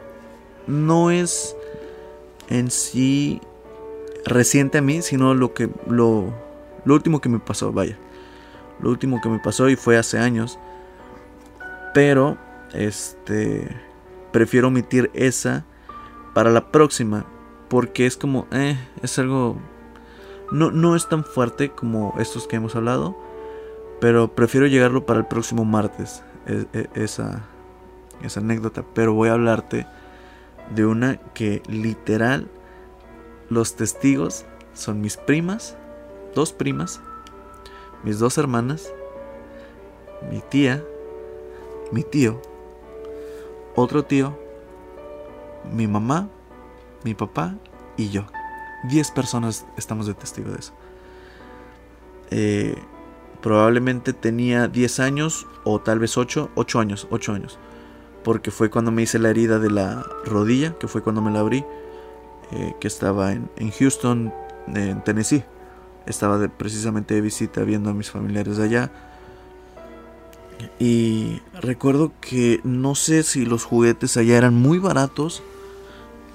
no 0.68 1.12
es 1.12 1.56
en 2.50 2.70
sí 2.72 3.42
reciente 4.26 4.78
a 4.78 4.82
mí, 4.82 5.02
sino 5.02 5.34
lo 5.34 5.54
que, 5.54 5.70
lo, 5.88 6.34
lo 6.86 6.94
último 6.94 7.22
que 7.22 7.30
me 7.30 7.40
pasó, 7.40 7.72
vaya. 7.72 7.98
Lo 8.80 8.90
último 8.90 9.20
que 9.22 9.30
me 9.30 9.40
pasó 9.40 9.70
y 9.70 9.76
fue 9.76 9.98
hace 9.98 10.20
años. 10.20 10.60
Pero, 11.94 12.38
este, 12.74 13.68
prefiero 14.32 14.68
omitir 14.68 15.12
esa 15.14 15.66
para 16.34 16.52
la 16.52 16.72
próxima. 16.72 17.26
Porque 17.70 18.06
es 18.06 18.18
como, 18.18 18.48
eh, 18.52 18.78
es 19.02 19.20
algo... 19.20 19.58
No, 20.52 20.72
no 20.72 20.96
es 20.96 21.10
tan 21.10 21.26
fuerte 21.26 21.70
como 21.72 22.16
estos 22.20 22.48
que 22.48 22.56
hemos 22.56 22.76
hablado. 22.76 23.18
Pero 24.00 24.34
prefiero 24.36 24.68
llegarlo 24.68 25.06
para 25.06 25.20
el 25.20 25.26
próximo 25.26 25.66
martes. 25.66 26.24
e- 26.46 26.66
e- 26.74 26.90
esa, 26.94 27.42
esa 28.24 28.40
anécdota. 28.40 28.84
Pero 28.94 29.14
voy 29.14 29.30
a 29.30 29.34
hablarte 29.34 29.86
de 30.74 30.86
una 30.86 31.18
que 31.34 31.62
literal 31.68 32.50
los 33.50 33.76
testigos 33.76 34.46
son 34.74 35.02
mis 35.02 35.18
primas, 35.18 35.78
dos 36.36 36.52
primas, 36.54 37.02
mis 38.04 38.20
dos 38.20 38.38
hermanas, 38.38 38.94
mi 40.30 40.42
tía, 40.42 40.84
mi 41.92 42.04
tío, 42.04 42.42
otro 43.78 44.04
tío, 44.04 44.38
mi 45.72 45.88
mamá, 45.88 46.30
mi 47.04 47.14
papá 47.14 47.56
y 47.96 48.10
yo. 48.10 48.26
Diez 48.90 49.12
personas 49.12 49.66
estamos 49.78 50.08
de 50.08 50.16
testigo 50.16 50.52
de 50.52 50.60
eso. 50.60 50.74
Eh, 52.32 52.76
probablemente 53.42 54.14
tenía 54.14 54.68
10 54.68 55.00
años 55.00 55.46
o 55.64 55.80
tal 55.80 56.00
vez 56.00 56.18
8, 56.18 56.50
8 56.56 56.80
años, 56.80 57.08
8 57.12 57.34
años. 57.34 57.60
Porque 58.24 58.50
fue 58.50 58.72
cuando 58.72 58.92
me 58.92 59.04
hice 59.04 59.20
la 59.20 59.30
herida 59.30 59.60
de 59.60 59.70
la 59.70 60.04
rodilla, 60.26 60.78
que 60.80 60.88
fue 60.88 61.04
cuando 61.04 61.22
me 61.22 61.32
la 61.32 61.40
abrí, 61.40 61.64
eh, 62.52 62.74
que 62.80 62.88
estaba 62.88 63.32
en, 63.32 63.72
Houston, 63.78 64.34
en 64.74 65.04
Tennessee. 65.04 65.44
Estaba 66.08 66.46
precisamente 66.48 67.14
de 67.14 67.22
visita 67.22 67.62
viendo 67.62 67.92
a 67.92 67.94
mis 67.94 68.10
familiares 68.10 68.58
allá. 68.58 68.92
Y 70.80 71.42
recuerdo 71.62 72.12
que 72.22 72.62
no 72.64 72.96
sé 72.96 73.24
si 73.24 73.46
los 73.46 73.64
juguetes 73.64 74.18
allá 74.18 74.38
eran 74.38 74.56
muy 74.56 74.80
baratos, 74.80 75.44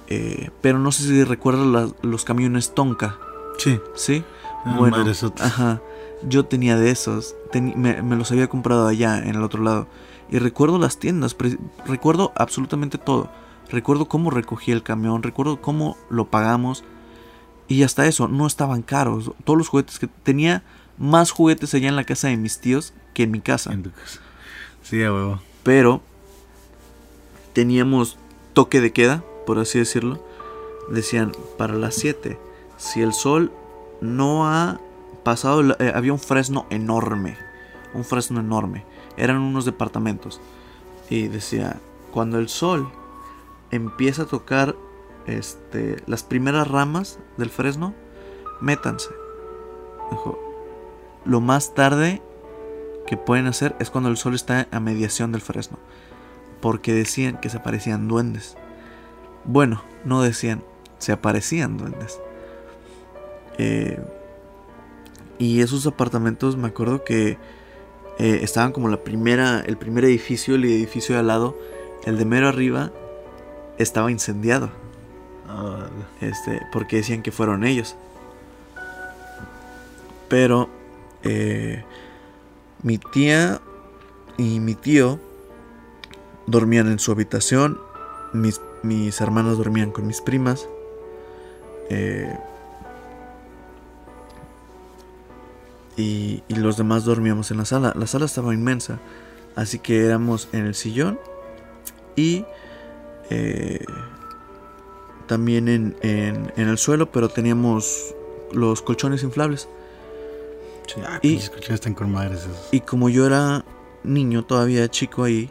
eh, 0.09 0.51
pero 0.61 0.79
no 0.79 0.93
sé 0.93 1.05
si 1.05 1.25
recuerdas 1.25 1.95
los 2.03 2.25
camiones 2.25 2.75
Tonka, 2.75 3.19
Sí. 3.59 3.81
¿sí? 3.95 4.25
Ah, 4.65 4.77
bueno, 4.79 5.05
ajá. 5.41 5.81
Yo 6.29 6.45
tenía 6.47 6.77
de 6.77 6.91
esos. 6.91 7.35
me, 7.55 8.17
los 8.17 8.31
había 8.31 8.49
comprado 8.49 8.87
allá, 8.87 9.19
en 9.19 9.37
el 9.37 9.43
otro 9.43 9.63
lado. 9.63 9.89
Y 10.31 10.39
recuerdo 10.39 10.79
las 10.79 10.99
tiendas. 10.99 11.37
Recuerdo 11.87 12.33
absolutamente 12.37 12.99
todo. 12.99 13.31
Recuerdo 13.71 14.07
cómo 14.07 14.31
recogí 14.31 14.71
el 14.71 14.83
camión. 14.83 15.23
Recuerdo 15.23 15.61
cómo 15.61 15.97
lo 16.11 16.27
pagamos. 16.27 16.85
Y 17.69 17.83
hasta 17.83 18.07
eso, 18.07 18.29
no 18.29 18.47
estaban 18.47 18.83
caros. 18.83 19.33
Todos 19.45 19.59
los 19.59 19.69
juguetes 19.69 19.99
que 19.99 20.07
tenía 20.07 20.63
más 21.03 21.33
juguetes 21.33 21.75
allá 21.75 21.89
en 21.89 21.97
la 21.97 22.05
casa 22.05 22.29
de 22.29 22.37
mis 22.37 22.61
tíos 22.61 22.95
que 23.13 23.25
en 23.25 23.33
mi 23.33 23.41
casa. 23.41 23.73
En 23.73 23.83
tu 23.83 23.91
casa. 23.91 24.21
Sí, 24.83 25.03
a 25.03 25.13
huevo. 25.13 25.43
Pero 25.65 26.01
teníamos 27.53 28.17
toque 28.53 28.81
de 28.81 28.93
queda, 28.93 29.25
por 29.45 29.59
así 29.59 29.81
decirlo. 29.81 30.25
Decían, 30.91 31.33
para 31.59 31.75
las 31.75 31.97
7, 31.97 32.39
si 32.77 33.03
el 33.03 33.13
sol 33.13 33.53
no 34.01 34.47
ha 34.47 34.81
pasado, 35.25 35.77
eh, 35.81 35.93
había 35.93 36.13
un 36.13 36.21
fresno 36.21 36.67
enorme, 36.71 37.37
un 37.95 38.05
fresno 38.05 38.39
enorme. 38.39 38.85
Eran 39.17 39.39
unos 39.39 39.65
departamentos. 39.65 40.41
Y 41.11 41.27
decía, 41.27 41.81
cuando 42.13 42.39
el 42.39 42.49
sol 42.49 42.89
empieza 43.73 44.23
a 44.23 44.27
tocar 44.27 44.77
este, 45.27 45.97
las 46.07 46.23
primeras 46.23 46.69
ramas 46.69 47.19
del 47.39 47.51
fresno, 47.51 47.93
métanse. 48.61 49.11
Dijo, 50.11 50.52
lo 51.25 51.41
más 51.41 51.75
tarde 51.75 52.23
que 53.07 53.17
pueden 53.17 53.47
hacer 53.47 53.75
es 53.79 53.91
cuando 53.91 54.11
el 54.11 54.17
sol 54.17 54.35
está 54.35 54.69
a 54.71 54.81
mediación 54.81 55.33
del 55.33 55.41
fresno. 55.41 55.79
Porque 56.61 56.93
decían 56.93 57.39
que 57.41 57.51
se 57.51 57.59
aparecían 57.59 58.09
duendes. 58.09 58.57
Bueno, 59.45 59.83
no 60.05 60.23
decían, 60.23 60.63
se 60.99 61.13
aparecían 61.13 61.77
duendes. 61.77 62.21
Eh, 63.59 64.01
y 65.39 65.61
esos 65.61 65.87
apartamentos 65.87 66.57
me 66.57 66.69
acuerdo 66.69 67.05
que 67.05 67.39
eh, 68.19 68.41
estaban 68.43 68.73
como 68.73 68.89
la 68.89 68.99
primera, 68.99 69.61
el 69.61 69.77
primer 69.77 70.05
edificio, 70.05 70.55
el 70.55 70.65
edificio 70.65 71.15
de 71.15 71.21
al 71.21 71.27
lado, 71.27 71.59
el 72.05 72.19
de 72.19 72.25
mero 72.25 72.49
arriba, 72.49 72.93
estaba 73.79 74.11
incendiado. 74.11 74.71
Ah, 75.49 75.89
este, 76.21 76.63
porque 76.73 76.97
decían 76.97 77.23
que 77.23 77.33
fueron 77.33 77.65
ellos. 77.65 77.97
Pero 80.29 80.71
eh, 81.25 81.85
mi 82.83 82.99
tía 82.99 83.61
y 84.37 84.61
mi 84.61 84.75
tío 84.75 85.19
dormían 86.47 86.89
en 86.89 86.99
su 86.99 87.13
habitación. 87.13 87.79
Mis, 88.33 88.61
mis 88.83 89.21
hermanos 89.21 89.59
dormían 89.59 89.91
con 89.91 90.07
mis 90.07 90.21
primas. 90.21 90.69
Eh, 91.91 92.37
y, 95.97 96.43
los 96.49 96.77
demás 96.77 97.05
dormíamos 97.05 97.51
en 97.51 97.59
la 97.59 97.65
sala. 97.65 97.93
La 97.97 98.07
sala 98.07 98.27
estaba 98.27 98.55
inmensa. 98.55 98.99
Así 99.55 99.79
que 99.79 100.05
éramos 100.05 100.49
en 100.53 100.67
el 100.67 100.75
sillón 100.75 101.19
y 102.17 102.45
eh, 103.29 103.85
también 105.27 105.69
en, 105.69 105.97
en, 106.01 106.51
el 106.57 106.79
suelo, 106.79 107.13
pero 107.13 107.29
teníamos 107.29 108.15
los 108.53 108.81
colchones 108.81 109.23
inflables. 109.23 109.69
Ah, 111.07 111.19
y, 111.23 111.37
están 111.37 111.95
con 111.95 112.13
madres 112.13 112.49
y 112.71 112.81
como 112.81 113.09
yo 113.09 113.27
era 113.27 113.65
niño 114.05 114.45
todavía 114.45 114.89
chico 114.89 115.25
ahí, 115.25 115.49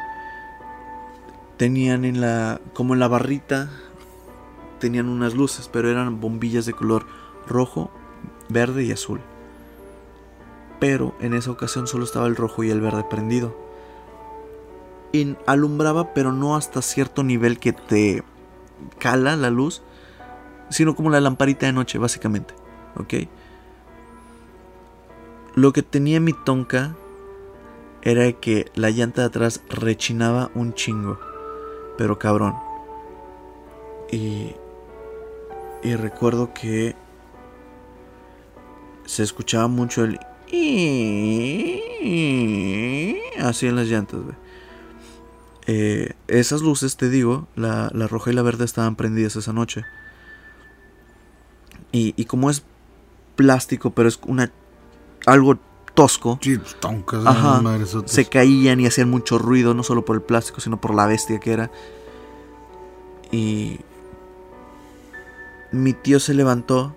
tenían 1.58 2.06
en 2.06 2.22
la, 2.22 2.60
como 2.74 2.94
en 2.94 3.00
la 3.00 3.08
barrita, 3.08 3.70
tenían 4.80 5.08
unas 5.08 5.34
luces, 5.34 5.70
pero 5.72 5.90
eran 5.90 6.20
bombillas 6.20 6.66
de 6.66 6.74
color 6.74 7.06
rojo, 7.48 7.92
verde 8.50 8.84
y 8.84 8.92
azul. 8.92 9.22
Pero 10.80 11.16
en 11.20 11.34
esa 11.34 11.52
ocasión 11.52 11.88
solo 11.88 12.04
estaba 12.04 12.28
el 12.28 12.36
rojo 12.36 12.64
y 12.64 12.72
el 12.72 12.82
verde 12.82 13.04
prendido. 13.10 13.56
Y 15.12 15.36
alumbraba, 15.46 16.14
pero 16.14 16.32
no 16.32 16.56
hasta 16.56 16.82
cierto 16.82 17.24
nivel 17.24 17.60
que 17.60 17.74
te 17.74 18.24
cala 18.98 19.36
la 19.36 19.52
luz, 19.52 19.84
sino 20.70 20.96
como 20.96 21.10
la 21.10 21.22
lamparita 21.22 21.68
de 21.68 21.74
noche, 21.74 22.00
básicamente. 22.00 22.56
¿Ok? 22.96 23.14
Lo 25.56 25.74
que 25.74 25.84
tenía 25.84 26.20
mi 26.20 26.34
tonka 26.34 26.96
era 28.02 28.32
que 28.32 28.72
la 28.76 28.90
llanta 28.90 29.22
de 29.22 29.28
atrás 29.28 29.62
rechinaba 29.70 30.50
un 30.56 30.74
chingo. 30.74 31.20
Pero 31.98 32.18
cabrón. 32.18 32.56
Y, 34.12 34.56
y 35.84 35.96
recuerdo 35.96 36.54
que 36.54 36.96
se 39.06 39.24
escuchaba 39.24 39.68
mucho 39.68 40.04
el... 40.06 40.20
Así 43.40 43.68
en 43.68 43.76
las 43.76 43.88
llantas, 43.88 44.20
eh, 45.68 46.14
esas 46.28 46.62
luces, 46.62 46.98
te 46.98 47.10
digo, 47.10 47.48
la, 47.56 47.90
roja 47.90 48.32
y 48.32 48.34
la 48.34 48.42
verde 48.42 48.66
estaban 48.66 48.96
prendidas 48.96 49.36
esa 49.36 49.54
noche. 49.54 49.86
Y, 51.92 52.14
y 52.18 52.26
como 52.26 52.50
es 52.50 52.64
plástico, 53.36 53.92
pero 53.92 54.10
es 54.10 54.20
una 54.26 54.52
algo 55.26 55.58
tosco. 55.94 56.40
Pues, 56.42 57.96
se 58.06 58.26
caían 58.26 58.80
y 58.80 58.88
hacían 58.88 59.10
mucho 59.10 59.38
ruido, 59.38 59.74
no 59.74 59.84
solo 59.84 60.06
por 60.06 60.16
el 60.16 60.22
plástico, 60.22 60.62
sino 60.62 60.80
por 60.80 60.94
la 60.94 61.08
bestia 61.08 61.40
que 61.40 61.54
era. 61.54 61.72
Y 63.32 63.80
mi 65.72 65.94
tío 65.94 66.20
se 66.20 66.34
levantó. 66.34 66.96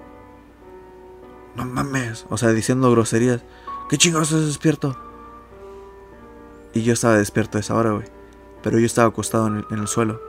No 1.57 1.65
mames, 1.65 2.27
o 2.31 2.37
sea, 2.37 2.51
diciendo 2.51 2.91
groserías. 2.91 3.43
¿Qué 3.89 3.99
chingados 3.99 4.31
estás 4.31 4.47
despierto? 4.47 4.97
Y 6.73 6.83
yo 6.83 6.93
estaba 6.93 7.17
despierto 7.17 7.59
a 7.59 7.61
esa 7.61 7.77
hora, 7.77 7.93
güey. 7.93 8.07
Pero 8.63 8.79
yo 8.79 8.87
estaba 8.87 9.09
acostado 9.09 9.47
en 9.47 9.79
el 9.79 9.87
suelo. 9.87 10.21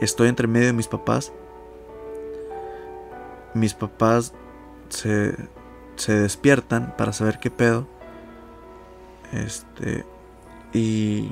Estoy 0.00 0.28
entre 0.28 0.46
medio 0.46 0.66
de 0.66 0.72
mis 0.74 0.88
papás. 0.88 1.32
Mis 3.54 3.72
papás 3.72 4.34
se, 4.90 5.34
se 5.96 6.14
despiertan 6.14 6.94
para 6.96 7.12
saber 7.12 7.38
qué 7.38 7.50
pedo. 7.50 7.86
Este. 9.32 10.04
Y. 10.72 11.30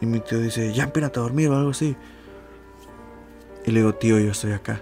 Y 0.00 0.06
mi 0.06 0.20
tío 0.20 0.38
dice, 0.40 0.72
ya 0.72 0.84
empínate 0.84 1.18
a 1.18 1.22
dormir 1.22 1.48
o 1.48 1.56
algo 1.56 1.70
así. 1.70 1.96
Y 3.66 3.72
le 3.72 3.80
digo, 3.80 3.94
tío, 3.94 4.18
yo 4.18 4.30
estoy 4.30 4.52
acá. 4.52 4.80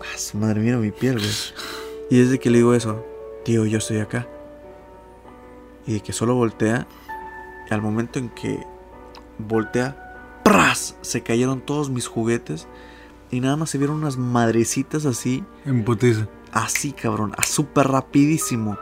Ah, 0.00 0.36
madre, 0.36 0.60
mira 0.60 0.78
mi 0.78 0.90
piel, 0.90 1.18
güey. 1.18 1.30
Y 2.10 2.18
desde 2.18 2.38
que 2.38 2.50
le 2.50 2.58
digo 2.58 2.74
eso, 2.74 3.04
tío, 3.44 3.66
yo 3.66 3.78
estoy 3.78 3.98
acá. 4.00 4.26
Y 5.86 5.94
de 5.94 6.00
que 6.00 6.12
solo 6.12 6.34
voltea. 6.34 6.86
Y 7.70 7.74
al 7.74 7.82
momento 7.82 8.18
en 8.18 8.30
que 8.30 8.66
voltea, 9.38 10.40
¡pras! 10.42 10.96
Se 11.02 11.22
cayeron 11.22 11.60
todos 11.60 11.88
mis 11.88 12.06
juguetes. 12.06 12.66
Y 13.30 13.40
nada 13.40 13.56
más 13.56 13.70
se 13.70 13.78
vieron 13.78 13.96
unas 13.96 14.16
madrecitas 14.16 15.06
así. 15.06 15.44
En 15.64 15.84
así, 16.52 16.92
cabrón, 16.92 17.32
a 17.36 17.44
súper 17.44 17.88
rapidísimo 17.88 18.78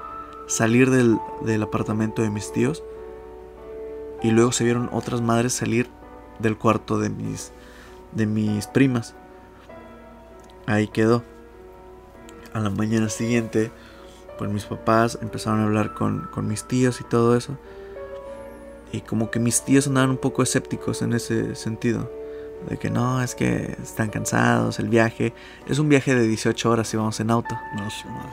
salir 0.47 0.91
del, 0.91 1.19
del 1.43 1.63
apartamento 1.63 2.23
de 2.23 2.31
mis 2.31 2.53
tíos. 2.53 2.83
Y 4.23 4.31
luego 4.31 4.53
se 4.53 4.65
vieron 4.65 4.89
otras 4.93 5.21
madres 5.21 5.53
salir 5.53 5.89
del 6.39 6.57
cuarto 6.57 6.99
de 6.99 7.11
mis, 7.11 7.53
de 8.13 8.27
mis 8.27 8.67
primas. 8.67 9.15
Ahí 10.67 10.89
quedó. 10.89 11.23
A 12.53 12.61
la 12.61 12.71
mañana 12.71 13.11
siguiente, 13.11 13.71
pues 14.39 14.51
mis 14.51 14.65
papás 14.65 15.19
empezaron 15.21 15.61
a 15.61 15.65
hablar 15.65 15.93
con, 15.93 16.29
con 16.33 16.49
mis 16.49 16.65
tíos 16.65 17.01
y 17.01 17.05
todo 17.05 17.37
eso. 17.37 17.59
Y 18.93 19.03
como 19.03 19.31
que 19.31 19.39
mis 19.39 19.63
tíos 19.63 19.87
andaban 19.87 20.11
un 20.11 20.17
poco 20.17 20.43
escépticos 20.43 21.03
en 21.03 21.13
ese 21.13 21.55
sentido. 21.55 22.11
De 22.69 22.79
que 22.79 22.91
no, 22.91 23.23
es 23.23 23.35
que 23.35 23.77
están 23.83 24.11
cansados, 24.11 24.79
el 24.79 24.89
viaje. 24.89 25.33
Es 25.67 25.79
un 25.79 25.89
viaje 25.89 26.15
de 26.15 26.27
18 26.27 26.71
horas 26.71 26.93
y 26.93 26.97
vamos 26.97 27.21
en 27.21 27.31
auto. 27.31 27.57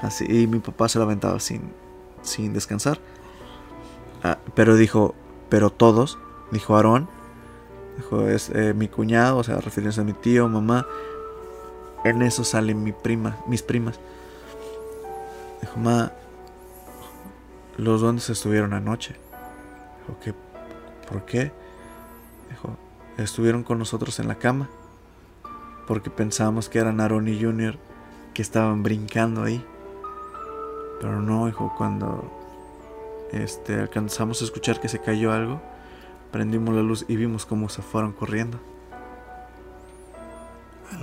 Así, 0.02 0.26
y 0.28 0.48
mi 0.48 0.60
papá 0.60 0.90
se 0.90 0.98
lo 0.98 1.06
aventaba 1.06 1.40
sin, 1.40 1.62
sin 2.22 2.54
descansar. 2.54 3.00
Ah, 4.24 4.40
pero 4.56 4.76
dijo, 4.76 5.14
pero 5.50 5.70
todos, 5.70 6.18
dijo 6.52 6.76
Aarón, 6.76 7.10
dijo, 7.98 8.28
es 8.28 8.50
eh, 8.50 8.74
mi 8.74 8.88
cuñado, 8.88 9.38
o 9.38 9.44
sea, 9.44 9.58
refiriéndose 9.58 10.02
a 10.02 10.04
mi 10.04 10.14
tío, 10.14 10.48
mamá. 10.48 10.88
En 12.04 12.22
eso 12.22 12.44
salen 12.44 12.84
mi 12.84 12.92
prima, 12.92 13.38
mis 13.48 13.62
primas. 13.62 14.00
Dijo, 15.62 15.78
ma, 15.78 16.12
los 17.78 18.02
duendes 18.02 18.30
estuvieron 18.30 18.74
anoche. 18.74 19.16
Dijo, 20.00 20.20
¿qué? 20.22 20.34
¿Por 21.08 21.26
qué? 21.26 21.52
Estuvieron 23.18 23.64
con 23.64 23.80
nosotros 23.80 24.20
en 24.20 24.28
la 24.28 24.36
cama. 24.36 24.70
Porque 25.88 26.10
pensábamos 26.10 26.70
que 26.70 26.80
eran 26.80 27.02
Aaron 27.02 27.28
y 27.28 27.42
Junior 27.42 27.78
que 28.34 28.42
estaban 28.42 28.84
brincando 28.84 29.44
ahí. 29.44 29.64
Pero 31.02 31.22
no, 31.22 31.48
hijo, 31.48 31.74
cuando 31.78 32.32
este, 33.32 33.76
alcanzamos 33.80 34.42
a 34.42 34.46
escuchar 34.46 34.80
que 34.80 34.88
se 34.88 35.00
cayó 35.00 35.32
algo, 35.32 35.62
prendimos 36.32 36.76
la 36.76 36.82
luz 36.82 37.06
y 37.08 37.16
vimos 37.16 37.46
cómo 37.46 37.70
se 37.70 37.82
fueron 37.82 38.14
corriendo. 38.14 38.60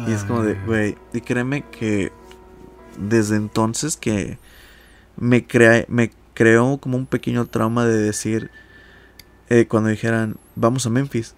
Y 0.06 0.12
es 0.12 0.24
como 0.24 0.42
de, 0.42 0.54
güey, 0.54 0.96
y 1.12 1.20
créeme 1.20 1.62
que 1.62 2.12
desde 2.96 3.36
entonces 3.36 3.96
que 3.96 4.38
me, 5.16 5.46
crea, 5.46 5.84
me 5.88 6.12
creó 6.34 6.78
como 6.78 6.96
un 6.96 7.06
pequeño 7.06 7.46
trauma 7.46 7.84
de 7.84 7.98
decir, 7.98 8.50
eh, 9.48 9.66
cuando 9.66 9.90
dijeran, 9.90 10.36
vamos 10.54 10.86
a 10.86 10.90
Memphis, 10.90 11.34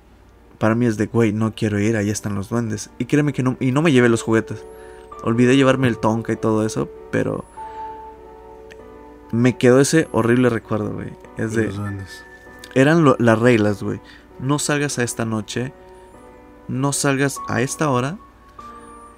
para 0.63 0.77
mí 0.77 0.87
es 0.87 0.97
de, 0.97 1.07
güey, 1.07 1.33
no 1.33 1.53
quiero 1.57 1.81
ir, 1.81 1.97
ahí 1.97 2.09
están 2.09 2.37
los 2.37 2.49
duendes. 2.49 2.89
Y 2.99 3.07
créeme 3.07 3.33
que 3.33 3.43
no, 3.43 3.57
y 3.59 3.73
no 3.73 3.83
me 3.83 3.91
llevé 3.91 4.09
los 4.09 4.23
juguetes. 4.23 4.65
Olvidé 5.25 5.57
llevarme 5.57 5.89
el 5.89 5.99
tonka 5.99 6.33
y 6.33 6.37
todo 6.37 6.65
eso, 6.65 6.89
pero 7.11 7.45
me 9.33 9.59
quedó 9.59 9.81
ese 9.81 10.07
horrible 10.13 10.51
recuerdo, 10.51 10.93
güey. 10.93 11.13
Es 11.37 11.55
de... 11.55 11.65
Los 11.67 11.77
duendes. 11.79 12.25
Eran 12.77 13.03
lo- 13.03 13.17
las 13.19 13.41
reglas, 13.41 13.83
güey. 13.83 14.01
No 14.39 14.61
salgas 14.61 15.01
a 15.01 15.03
esta 15.03 15.25
noche. 15.25 15.73
No 16.69 16.93
salgas 16.93 17.39
a 17.49 17.61
esta 17.61 17.91
hora. 17.91 18.19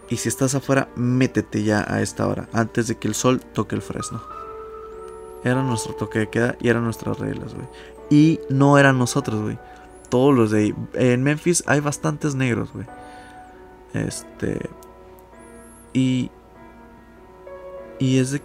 Y 0.09 0.17
si 0.17 0.31
estás 0.31 0.55
afuera, 0.55 0.89
métete 0.97 1.63
ya 1.63 1.85
a 1.87 2.01
esta 2.01 2.27
hora. 2.27 2.49
Antes 2.55 2.87
de 2.89 2.97
que 2.97 3.07
el 3.07 3.15
sol 3.15 3.41
toque 3.53 3.75
el 3.75 3.83
fresno. 3.83 4.23
Era 5.45 5.63
nuestro 5.63 5.95
toque 5.95 6.21
de 6.21 6.31
queda 6.31 6.57
y 6.61 6.69
eran 6.69 6.85
nuestras 6.85 7.19
reglas, 7.19 7.55
güey. 7.55 7.67
Y 8.09 8.41
no 8.49 8.79
eran 8.79 8.99
nosotros, 8.99 9.43
güey. 9.43 9.59
Todos 10.15 10.33
los 10.33 10.53
de 10.53 10.59
ahí. 10.61 10.75
En 10.93 11.25
Memphis 11.25 11.65
hay 11.67 11.81
bastantes 11.81 12.37
negros, 12.37 12.73
güey. 12.73 12.87
Este. 13.95 14.71
Y. 15.93 16.31
Y 17.99 18.19
es 18.19 18.31
de. 18.31 18.41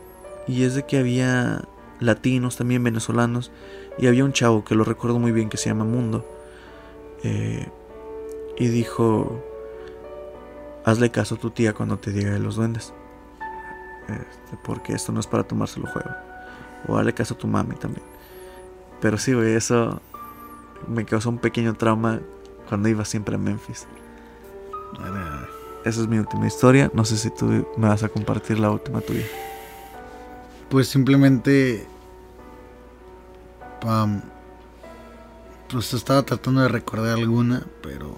Y 0.47 0.63
es 0.63 0.73
de 0.73 0.87
que 0.87 0.97
había 0.97 1.61
latinos, 1.99 2.57
también 2.57 2.83
venezolanos. 2.83 3.51
Y 3.99 4.07
había 4.07 4.25
un 4.25 4.33
chavo 4.33 4.65
que 4.65 4.73
lo 4.73 4.83
recuerdo 4.83 5.19
muy 5.19 5.31
bien 5.31 5.47
que 5.47 5.57
se 5.57 5.69
llama 5.69 5.85
Mundo. 5.85 6.25
Eh, 7.23 7.67
y 8.57 8.67
dijo, 8.69 9.39
hazle 10.85 11.11
caso 11.11 11.35
a 11.35 11.37
tu 11.37 11.51
tía 11.51 11.73
cuando 11.73 11.99
te 11.99 12.09
diga 12.09 12.31
de 12.31 12.39
los 12.39 12.55
duendes. 12.55 12.95
Este, 14.07 14.57
porque 14.63 14.93
esto 14.93 15.11
no 15.11 15.19
es 15.19 15.27
para 15.27 15.43
tomárselo 15.43 15.85
juego. 15.85 16.09
O 16.87 16.97
hazle 16.97 17.13
caso 17.13 17.35
a 17.35 17.37
tu 17.37 17.45
mami 17.45 17.75
también. 17.75 18.07
Pero 19.01 19.19
sí, 19.19 19.33
güey, 19.33 19.53
eso 19.53 20.01
me 20.87 21.05
causó 21.05 21.29
un 21.29 21.37
pequeño 21.37 21.73
trauma 21.75 22.19
cuando 22.67 22.89
iba 22.89 23.05
siempre 23.05 23.35
a 23.35 23.37
Memphis. 23.37 23.87
Esa 25.85 26.01
es 26.01 26.07
mi 26.07 26.17
última 26.19 26.47
historia. 26.47 26.91
No 26.93 27.05
sé 27.05 27.17
si 27.17 27.29
tú 27.29 27.45
me 27.77 27.87
vas 27.87 28.03
a 28.03 28.09
compartir 28.09 28.59
la 28.59 28.71
última 28.71 29.01
tuya. 29.01 29.25
Pues 30.69 30.87
simplemente. 30.87 31.85
pam, 33.81 34.21
pues 35.71 35.93
estaba 35.93 36.23
tratando 36.23 36.61
de 36.61 36.67
recordar 36.67 37.17
alguna, 37.17 37.65
pero. 37.81 38.17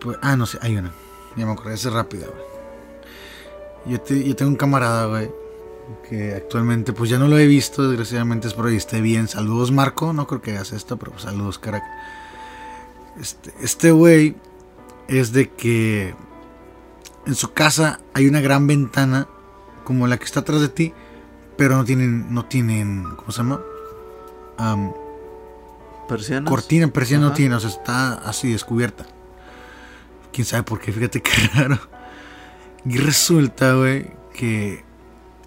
Pues, 0.00 0.18
ah, 0.20 0.36
no 0.36 0.46
sé, 0.46 0.58
hay 0.62 0.76
una. 0.76 0.92
Ya 1.36 1.46
me 1.46 1.52
acordé, 1.52 1.74
es 1.74 1.90
rápida, 1.90 2.26
güey. 2.26 2.52
Yo, 3.86 4.00
te- 4.00 4.22
yo 4.24 4.36
tengo 4.36 4.50
un 4.50 4.56
camarada, 4.56 5.06
güey, 5.06 5.30
que 6.08 6.34
actualmente, 6.34 6.92
pues 6.92 7.10
ya 7.10 7.18
no 7.18 7.28
lo 7.28 7.38
he 7.38 7.46
visto, 7.46 7.88
desgraciadamente 7.88 8.48
espero 8.48 8.68
que 8.68 8.76
esté 8.76 9.00
bien. 9.00 9.28
Saludos, 9.28 9.70
Marco. 9.72 10.12
No 10.12 10.26
creo 10.26 10.42
que 10.42 10.52
hagas 10.52 10.72
esto, 10.72 10.96
pero 10.96 11.12
pues, 11.12 11.24
saludos, 11.24 11.58
carac. 11.58 11.82
Este, 13.20 13.52
este 13.60 13.90
güey 13.90 14.36
es 15.08 15.32
de 15.32 15.50
que 15.50 16.14
en 17.26 17.34
su 17.34 17.52
casa 17.52 18.00
hay 18.14 18.26
una 18.26 18.40
gran 18.40 18.66
ventana 18.66 19.28
como 19.84 20.06
la 20.06 20.16
que 20.16 20.24
está 20.24 20.40
atrás 20.40 20.60
de 20.60 20.68
ti, 20.68 20.92
pero 21.56 21.76
no 21.76 21.84
tienen, 21.84 22.32
no 22.32 22.46
tienen, 22.46 23.04
¿cómo 23.16 23.30
se 23.30 23.38
llama? 23.38 23.60
Am, 24.58 24.92
¿Persianas? 26.08 26.50
cortina, 26.50 26.88
persiana 26.88 27.28
no 27.28 27.32
tiene, 27.32 27.54
o 27.54 27.60
sea, 27.60 27.70
está 27.70 28.14
así 28.14 28.52
descubierta. 28.52 29.06
Quién 30.32 30.46
sabe 30.46 30.62
por 30.62 30.80
qué, 30.80 30.92
fíjate 30.92 31.20
qué 31.20 31.32
raro. 31.54 31.78
Y 32.84 32.96
resulta, 32.98 33.74
güey, 33.74 34.10
que 34.32 34.84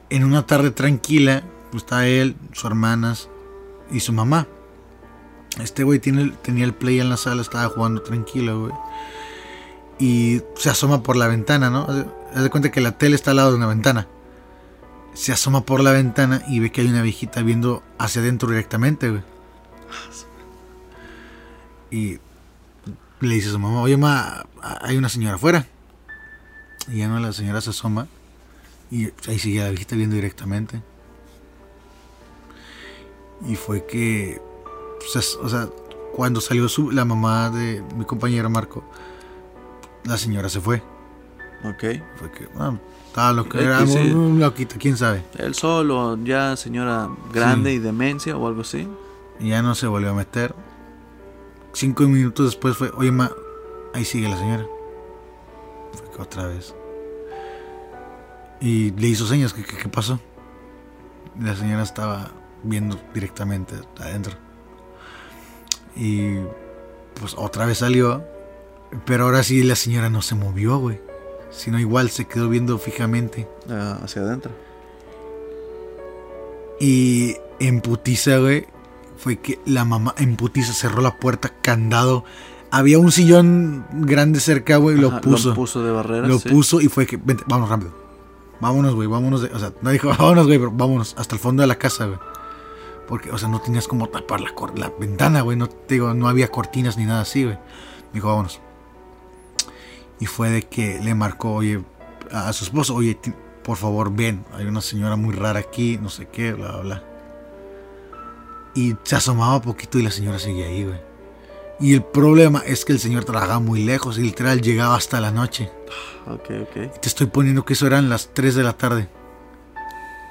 en 0.10 0.24
una 0.24 0.46
tarde 0.46 0.72
tranquila, 0.72 1.44
pues 1.72 1.84
está 1.84 2.08
él, 2.08 2.36
sus 2.54 2.66
hermanas 2.66 3.30
y 3.92 4.00
su 4.00 4.14
mamá. 4.14 4.48
Este 5.62 5.84
güey 5.84 6.00
tiene, 6.00 6.32
tenía 6.42 6.66
el 6.66 6.74
play 6.74 7.00
en 7.00 7.10
la 7.10 7.18
sala, 7.18 7.42
estaba 7.42 7.70
jugando 7.70 8.02
tranquilo, 8.02 8.62
güey. 8.62 8.74
Y 10.00 10.42
se 10.58 10.70
asoma 10.70 11.02
por 11.04 11.16
la 11.16 11.28
ventana, 11.28 11.70
¿no? 11.70 11.88
Haz 12.34 12.44
de- 12.44 12.50
cuenta 12.50 12.72
que 12.72 12.82
la 12.82 12.98
tele 12.98 13.16
está 13.16 13.32
al 13.32 13.38
lado 13.38 13.52
de 13.52 13.58
una 13.58 13.68
ventana. 13.68 14.08
Se 15.14 15.32
asoma 15.32 15.62
por 15.62 15.82
la 15.82 15.94
ventana 15.94 16.42
y 16.50 16.60
ve 16.60 16.72
que 16.74 16.82
hay 16.82 16.88
una 16.88 17.02
viejita 17.02 17.42
viendo 17.42 17.82
hacia 17.98 18.22
adentro 18.22 18.50
directamente, 18.50 19.10
güey. 19.10 19.24
Y 21.92 22.20
le 23.22 23.36
dice 23.36 23.48
a 23.50 23.52
su 23.54 23.60
mamá, 23.60 23.82
oye, 23.82 23.96
ma, 23.96 24.46
hay 24.82 24.98
una 24.98 25.08
señora 25.08 25.36
afuera. 25.36 25.66
Y 26.90 26.98
ya 26.98 27.08
no, 27.08 27.18
la 27.20 27.32
señora 27.32 27.62
se 27.62 27.70
asoma. 27.70 28.08
Y 28.92 29.06
ahí 29.28 29.40
sigue 29.40 29.62
la 29.62 29.70
viejita 29.70 29.96
viendo 29.96 30.16
directamente. 30.16 30.82
Y 33.48 33.56
fue 33.56 33.86
que, 33.86 34.42
pues, 35.00 35.36
o 35.36 35.50
sea, 35.50 35.70
cuando 36.14 36.40
salió 36.42 36.70
su, 36.70 36.92
la 36.92 37.04
mamá 37.06 37.50
de 37.50 37.84
mi 37.98 38.06
compañero 38.06 38.50
Marco, 38.50 38.84
la 40.06 40.18
señora 40.18 40.50
se 40.50 40.62
fue. 40.62 40.78
Ok. 41.64 42.02
Fue 42.18 42.32
que, 42.32 42.48
ah, 42.58 42.78
estaba 43.08 43.34
loca, 43.34 43.58
X, 43.58 43.68
era 43.68 43.86
sí. 43.88 44.12
un 44.12 44.40
loquito, 44.40 44.76
quién 44.80 44.98
sabe. 44.98 45.24
El 45.38 45.56
sol 45.56 45.92
o 45.92 46.18
ya 46.24 46.56
señora 46.56 47.10
grande 47.34 47.72
Sí. 47.72 47.76
y 47.78 47.80
demencia 47.80 48.38
o 48.38 48.48
algo 48.48 48.62
así. 48.62 48.88
Y 49.40 49.50
ya 49.50 49.62
no 49.62 49.76
se 49.76 49.88
volvió 49.88 50.12
a 50.12 50.14
meter. 50.14 50.56
Cinco 51.74 52.04
minutos 52.04 52.46
después 52.52 52.78
fue, 52.78 52.90
oye, 52.96 53.12
ma, 53.12 53.32
ahí 53.94 54.06
sigue 54.06 54.30
la 54.30 54.38
señora. 54.38 54.66
Fue 55.94 56.12
que 56.16 56.22
otra 56.22 56.48
vez. 56.48 56.74
Y 58.66 58.90
le 58.98 59.10
hizo 59.10 59.28
señas, 59.28 59.54
¿qué, 59.54 59.64
qué, 59.64 59.78
qué 59.78 59.90
pasó? 59.90 60.20
La 61.40 61.56
señora 61.56 61.84
estaba 61.84 62.32
viendo 62.64 63.00
directamente 63.14 63.76
adentro. 64.00 64.34
Y 65.96 66.38
pues 67.14 67.36
otra 67.38 67.68
vez 67.68 67.78
salió. 67.78 68.24
Pero 69.06 69.26
ahora 69.26 69.44
sí 69.44 69.62
la 69.62 69.76
señora 69.76 70.10
no 70.10 70.24
se 70.24 70.34
movió, 70.34 70.80
güey. 70.80 71.00
Sino 71.52 71.80
igual 71.80 72.10
se 72.10 72.26
quedó 72.26 72.50
viendo 72.50 72.80
fijamente. 72.80 73.48
ah, 73.70 74.00
hacia 74.04 74.24
adentro. 74.24 74.52
Y 76.80 77.36
en 77.60 77.82
putiza, 77.82 78.40
güey, 78.40 78.66
fue 79.16 79.38
que 79.38 79.60
la 79.68 79.86
mamá 79.86 80.16
en 80.18 80.38
putiza 80.38 80.74
cerró 80.74 81.04
la 81.04 81.20
puerta, 81.20 81.54
candado. 81.62 82.26
Había 82.72 82.98
un 82.98 83.12
sillón 83.12 83.86
grande 83.92 84.40
cerca, 84.40 84.78
güey, 84.78 84.98
lo 84.98 85.22
puso. 85.22 85.50
Lo 85.50 85.56
puso 85.56 85.84
de 85.84 85.92
barrera. 85.92 86.28
Lo 86.28 86.40
sí. 86.40 86.50
puso 86.50 86.82
y 86.82 86.88
fue 86.88 87.06
que, 87.06 87.18
vente, 87.18 87.44
vámonos 87.46 87.70
rápido. 87.70 88.05
Vámonos, 88.62 88.96
güey, 88.96 89.08
vámonos. 89.08 89.42
de- 89.42 89.54
o 89.54 89.60
sea, 89.60 89.72
no 89.82 89.90
dijo, 89.92 90.08
vámonos, 90.18 90.48
güey, 90.48 90.58
pero 90.58 90.72
vámonos 90.72 91.16
hasta 91.18 91.36
el 91.36 91.42
fondo 91.42 91.62
de 91.62 91.68
la 91.68 91.76
casa, 91.78 92.06
güey. 92.06 92.20
Porque, 93.08 93.32
o 93.32 93.38
sea, 93.38 93.48
no 93.50 93.60
tenías 93.62 93.88
como 93.88 94.08
tapar 94.10 94.42
la, 94.42 94.54
cor- 94.56 94.78
la 94.80 94.92
ventana, 95.00 95.42
güey. 95.42 95.58
No, 95.58 95.68
te 95.68 95.96
digo, 95.96 96.14
no 96.14 96.28
había 96.28 96.48
cortinas 96.48 96.98
ni 96.98 97.06
nada 97.06 97.22
así, 97.22 97.44
güey. 97.44 97.58
Dijo, 98.14 98.28
vámonos. 98.30 98.60
Y 100.20 100.26
fue 100.26 100.50
de 100.50 100.64
que 100.64 101.00
le 101.04 101.14
marcó, 101.14 101.54
oye, 101.54 101.84
a, 102.32 102.48
a 102.50 102.54
su 102.54 102.64
esposo, 102.64 102.96
oye, 102.96 103.20
por 103.64 103.78
favor, 103.78 104.12
ven. 104.16 104.46
Hay 104.54 104.66
una 104.66 104.82
señora 104.82 105.16
muy 105.18 105.36
rara 105.36 105.60
aquí, 105.60 106.00
no 106.02 106.10
sé 106.10 106.28
qué, 106.30 106.54
bla, 106.54 106.72
bla, 106.72 106.82
bla. 106.82 107.04
Y 108.74 108.96
se 109.04 109.16
asomaba 109.16 109.62
poquito 109.62 110.00
y 110.00 110.04
la 110.04 110.12
señora 110.12 110.40
seguía 110.40 110.66
ahí, 110.66 110.84
güey. 110.86 111.00
Y 111.80 111.94
el 111.94 112.04
problema 112.04 112.64
es 112.66 112.86
que 112.86 112.94
el 112.94 113.00
señor 113.00 113.26
trabajaba 113.26 113.60
muy 113.60 113.84
lejos 113.84 114.18
y 114.18 114.22
literal 114.22 114.62
llegaba 114.62 114.96
hasta 114.96 115.20
la 115.20 115.32
noche. 115.32 115.70
Ok, 116.28 116.50
ok. 116.62 117.00
Te 117.02 117.08
estoy 117.08 117.28
poniendo 117.28 117.66
que 117.66 117.74
eso 117.74 117.86
eran 117.86 118.10
las 118.10 118.30
3 118.34 118.56
de 118.56 118.64
la 118.64 118.74
tarde. 118.74 119.10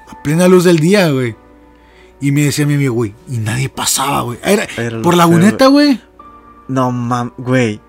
A 0.09 0.21
plena 0.23 0.47
luz 0.47 0.63
del 0.63 0.79
día, 0.79 1.09
güey. 1.11 1.35
Y 2.19 2.31
me 2.31 2.45
decía 2.45 2.65
mi 2.65 2.75
amigo, 2.75 2.93
güey, 2.93 3.13
y 3.27 3.37
nadie 3.37 3.69
pasaba, 3.69 4.21
güey. 4.21 4.39
Era, 4.43 4.65
por 4.65 4.73
feo, 4.73 5.11
Laguneta, 5.11 5.67
güey. 5.67 6.01
No 6.67 6.91
mam, 6.91 7.33
güey. 7.37 7.81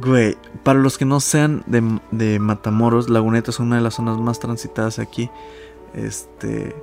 Güey, 0.00 0.36
para 0.62 0.78
los 0.78 0.98
que 0.98 1.04
no 1.04 1.20
sean 1.20 1.62
de, 1.66 2.00
de 2.10 2.38
Matamoros, 2.38 3.08
Laguneta 3.08 3.50
es 3.50 3.60
una 3.60 3.76
de 3.76 3.82
las 3.82 3.94
zonas 3.94 4.18
más 4.18 4.40
transitadas 4.40 4.98
aquí. 4.98 5.30
Este. 5.94 6.74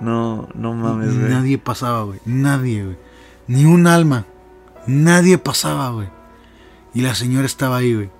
No, 0.00 0.48
no 0.54 0.74
mames, 0.74 1.16
güey. 1.18 1.30
Nadie 1.30 1.58
pasaba, 1.58 2.02
güey. 2.02 2.20
Nadie, 2.24 2.84
güey. 2.84 2.96
Ni 3.46 3.64
un 3.64 3.86
alma. 3.86 4.26
Nadie 4.86 5.38
pasaba, 5.38 5.90
güey. 5.90 6.08
Y 6.94 7.00
la 7.00 7.14
señora 7.14 7.46
estaba 7.46 7.78
ahí, 7.78 7.94
güey. 7.94 8.10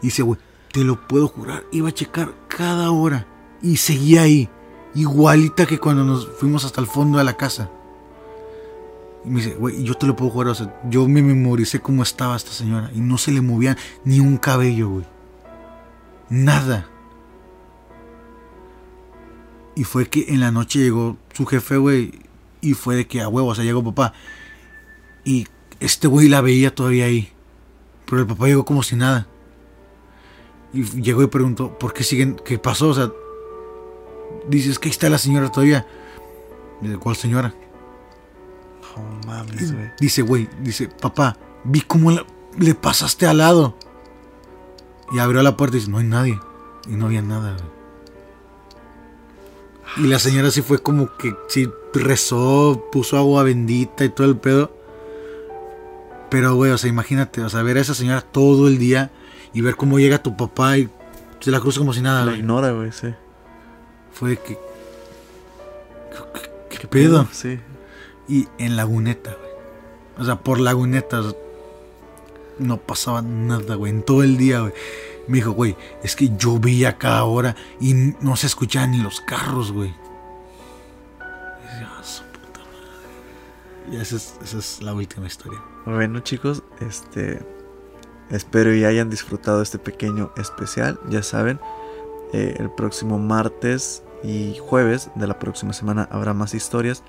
Y 0.00 0.06
dice, 0.06 0.22
güey, 0.22 0.38
te 0.72 0.84
lo 0.84 1.06
puedo 1.06 1.28
jurar. 1.28 1.64
Iba 1.70 1.90
a 1.90 1.94
checar 1.94 2.32
cada 2.48 2.90
hora. 2.90 3.26
Y 3.62 3.76
seguía 3.76 4.22
ahí. 4.22 4.48
Igualita 4.94 5.66
que 5.66 5.78
cuando 5.78 6.04
nos 6.04 6.28
fuimos 6.38 6.64
hasta 6.64 6.80
el 6.80 6.86
fondo 6.86 7.18
de 7.18 7.24
la 7.24 7.36
casa. 7.36 7.70
Y 9.24 9.30
me 9.30 9.40
dice, 9.40 9.54
güey, 9.54 9.84
yo 9.84 9.94
te 9.94 10.06
lo 10.06 10.16
puedo 10.16 10.30
jurar. 10.30 10.52
O 10.52 10.54
sea, 10.54 10.80
yo 10.88 11.06
me 11.06 11.22
memoricé 11.22 11.80
cómo 11.80 12.02
estaba 12.02 12.36
esta 12.36 12.52
señora. 12.52 12.90
Y 12.94 13.00
no 13.00 13.18
se 13.18 13.30
le 13.30 13.40
movía 13.40 13.76
ni 14.04 14.18
un 14.18 14.36
cabello, 14.36 14.88
güey. 14.88 15.06
Nada. 16.28 16.88
Y 19.74 19.84
fue 19.84 20.08
que 20.08 20.26
en 20.28 20.40
la 20.40 20.50
noche 20.50 20.80
llegó 20.80 21.16
su 21.32 21.46
jefe, 21.46 21.76
güey. 21.76 22.12
Y 22.60 22.74
fue 22.74 22.96
de 22.96 23.06
que 23.06 23.20
a 23.20 23.28
huevo, 23.28 23.48
o 23.48 23.54
sea, 23.54 23.64
llegó 23.64 23.84
papá. 23.84 24.12
Y 25.24 25.46
este 25.84 26.08
güey 26.08 26.28
la 26.28 26.40
veía 26.40 26.74
todavía 26.74 27.06
ahí. 27.06 27.32
Pero 28.06 28.20
el 28.22 28.26
papá 28.26 28.46
llegó 28.46 28.64
como 28.64 28.82
si 28.82 28.96
nada. 28.96 29.26
Y 30.72 30.82
llegó 31.02 31.22
y 31.22 31.26
preguntó, 31.26 31.78
¿por 31.78 31.92
qué 31.92 32.02
siguen? 32.04 32.36
¿Qué 32.44 32.58
pasó? 32.58 32.88
O 32.88 32.94
sea, 32.94 33.10
dices 34.48 34.78
que 34.78 34.88
ahí 34.88 34.92
está 34.92 35.08
la 35.10 35.18
señora 35.18 35.50
todavía. 35.50 35.86
Dice, 36.80 36.96
¿cuál 36.96 37.16
señora? 37.16 37.54
Oh, 38.96 39.26
mames, 39.26 39.72
güey. 39.72 39.90
Dice, 40.00 40.22
güey, 40.22 40.48
dice, 40.62 40.88
papá, 40.88 41.36
vi 41.64 41.80
cómo 41.82 42.10
la- 42.10 42.26
le 42.58 42.74
pasaste 42.74 43.26
al 43.26 43.38
lado. 43.38 43.76
Y 45.12 45.18
abrió 45.18 45.42
la 45.42 45.56
puerta 45.56 45.76
y 45.76 45.80
dice, 45.80 45.90
no 45.90 45.98
hay 45.98 46.04
nadie. 46.06 46.40
Y 46.88 46.92
no 46.92 47.06
había 47.06 47.22
nada, 47.22 47.52
güey. 47.54 47.72
Y 49.98 50.08
la 50.08 50.18
señora 50.18 50.50
sí 50.50 50.62
fue 50.62 50.78
como 50.78 51.16
que 51.18 51.34
sí 51.48 51.68
rezó, 51.92 52.88
puso 52.90 53.18
agua 53.18 53.42
bendita 53.42 54.04
y 54.04 54.08
todo 54.08 54.26
el 54.26 54.36
pedo. 54.38 54.74
Pero, 56.32 56.54
güey, 56.54 56.70
o 56.70 56.78
sea, 56.78 56.88
imagínate, 56.88 57.42
o 57.42 57.50
sea, 57.50 57.62
ver 57.62 57.76
a 57.76 57.82
esa 57.82 57.92
señora 57.92 58.22
todo 58.22 58.66
el 58.66 58.78
día 58.78 59.10
y 59.52 59.60
ver 59.60 59.76
cómo 59.76 59.98
llega 59.98 60.22
tu 60.22 60.34
papá 60.34 60.78
y 60.78 60.88
se 61.40 61.50
la 61.50 61.60
cruza 61.60 61.78
como 61.78 61.92
si 61.92 62.00
nada, 62.00 62.24
La 62.24 62.34
ignora, 62.34 62.72
güey, 62.72 62.90
sí. 62.90 63.08
Fue 64.14 64.38
que. 64.38 64.58
¿Qué, 66.70 66.78
qué 66.78 66.88
pedo? 66.88 67.28
Sí. 67.32 67.60
Y 68.28 68.48
en 68.56 68.76
Laguneta, 68.76 69.34
güey. 69.34 69.50
O 70.16 70.24
sea, 70.24 70.36
por 70.36 70.58
Laguneta 70.58 71.20
o 71.20 71.22
sea, 71.22 71.38
no 72.58 72.78
pasaba 72.78 73.20
nada, 73.20 73.74
güey. 73.74 73.92
En 73.92 74.02
todo 74.02 74.22
el 74.22 74.38
día, 74.38 74.60
güey. 74.60 74.72
Me 75.28 75.36
dijo, 75.36 75.50
güey, 75.50 75.76
es 76.02 76.16
que 76.16 76.30
yo 76.38 76.58
veía 76.58 76.96
cada 76.96 77.24
hora 77.24 77.56
y 77.78 77.92
no 77.92 78.36
se 78.36 78.46
escuchaban 78.46 78.92
ni 78.92 79.02
los 79.02 79.20
carros, 79.20 79.70
güey. 79.70 79.94
Y 83.90 83.96
esa 83.96 84.16
es, 84.16 84.34
esa 84.42 84.58
es 84.58 84.82
la 84.82 84.94
última 84.94 85.26
historia. 85.26 85.62
Bueno, 85.86 86.20
chicos, 86.20 86.62
este. 86.80 87.40
Espero 88.30 88.74
y 88.74 88.84
hayan 88.84 89.10
disfrutado 89.10 89.60
este 89.60 89.78
pequeño 89.78 90.32
especial. 90.36 90.98
Ya 91.10 91.22
saben, 91.22 91.60
eh, 92.32 92.56
el 92.58 92.70
próximo 92.70 93.18
martes 93.18 94.02
y 94.22 94.56
jueves 94.58 95.10
de 95.16 95.26
la 95.26 95.38
próxima 95.38 95.74
semana 95.74 96.08
habrá 96.10 96.32
más 96.32 96.54
historias. 96.54 97.02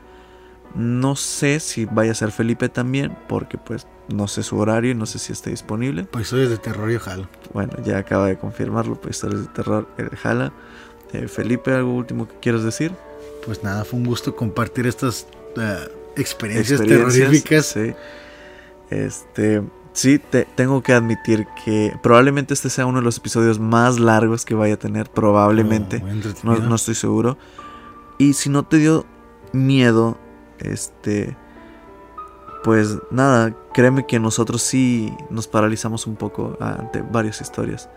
No 0.75 1.15
sé 1.15 1.59
si 1.59 1.85
vaya 1.85 2.11
a 2.11 2.15
ser 2.15 2.31
Felipe 2.31 2.67
también, 2.67 3.15
porque 3.29 3.57
pues 3.57 3.87
no 4.09 4.27
sé 4.27 4.43
su 4.43 4.57
horario 4.57 4.91
y 4.91 4.95
no 4.95 5.05
sé 5.05 5.19
si 5.19 5.31
esté 5.31 5.51
disponible. 5.51 6.03
Pues 6.05 6.25
historias 6.25 6.49
de 6.49 6.57
terror 6.57 6.91
y 6.91 6.95
ojalá. 6.95 7.29
Bueno, 7.53 7.73
ya 7.85 7.99
acaba 7.99 8.27
de 8.27 8.37
confirmarlo, 8.37 8.99
pues 8.99 9.17
historias 9.17 9.43
de 9.43 9.53
terror, 9.53 9.87
el 9.97 10.09
Jala. 10.09 10.51
Eh, 11.13 11.27
Felipe, 11.27 11.71
¿algo 11.71 11.93
último 11.93 12.27
que 12.27 12.35
quieras 12.39 12.63
decir? 12.63 12.91
Pues 13.45 13.63
nada, 13.63 13.85
fue 13.85 13.99
un 13.99 14.05
gusto 14.05 14.35
compartir 14.35 14.87
estas 14.87 15.27
eh, 15.57 15.87
experiencias, 16.15 16.81
terroríficas. 16.81 17.65
Sí. 17.65 17.93
Este, 18.89 19.63
sí, 19.93 20.19
te, 20.19 20.45
tengo 20.55 20.83
que 20.83 20.93
admitir 20.93 21.47
que 21.63 21.93
probablemente 22.01 22.53
este 22.53 22.69
sea 22.69 22.85
uno 22.85 22.99
de 22.99 23.05
los 23.05 23.17
episodios 23.17 23.59
más 23.59 23.99
largos 23.99 24.45
que 24.45 24.55
vaya 24.55 24.75
a 24.75 24.77
tener, 24.77 25.09
probablemente. 25.09 25.99
Muy 25.99 26.21
No, 26.43 26.57
no 26.57 26.75
estoy 26.75 26.95
seguro. 26.95 27.37
Y 28.17 28.33
si 28.33 28.49
no 28.49 28.63
te 28.63 28.77
dio 28.77 29.05
miedo, 29.51 30.17
este, 30.59 31.35
pues 32.63 32.97
nada, 33.11 33.55
créeme 33.73 34.05
que 34.05 34.19
nosotros 34.19 34.61
sí 34.61 35.13
nos 35.29 35.47
paralizamos 35.47 36.07
un 36.07 36.15
poco 36.15 36.57
ante 36.59 37.01
varias 37.01 37.41
historias. 37.41 37.89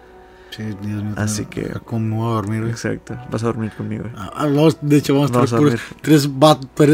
Sí, 0.57 0.63
Dios 0.63 1.03
mío, 1.05 1.13
Así 1.17 1.43
no- 1.43 1.51
que- 1.51 1.69
¿Cómo 1.85 2.17
voy 2.25 2.31
a 2.33 2.35
dormir, 2.37 2.61
güey? 2.61 2.71
Exacto. 2.73 3.17
Vas 3.31 3.43
a 3.43 3.47
dormir 3.47 3.73
conmigo. 3.77 4.05
Ah, 4.17 4.31
ah, 4.35 4.45
vamos, 4.47 4.79
de 4.81 4.97
hecho, 4.97 5.15
vamos, 5.15 5.31
Vamos 5.31 5.53
a 5.53 5.59
tener 5.59 5.79
tres, 6.01 6.29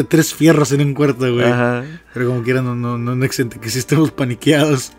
tres 0.08 0.34
fierros 0.34 0.72
en 0.72 0.80
un 0.80 0.94
cuarto, 0.94 1.32
güey. 1.32 1.44
Ajá. 1.44 1.84
Pero 2.12 2.28
como 2.28 2.42
quiera, 2.42 2.60
no, 2.62 2.74
no, 2.74 2.98
no, 2.98 3.14
no 3.14 3.24
exente 3.24 3.60
que 3.60 3.70
sí 3.70 3.78
estemos 3.78 4.10
paniqueados. 4.10 4.92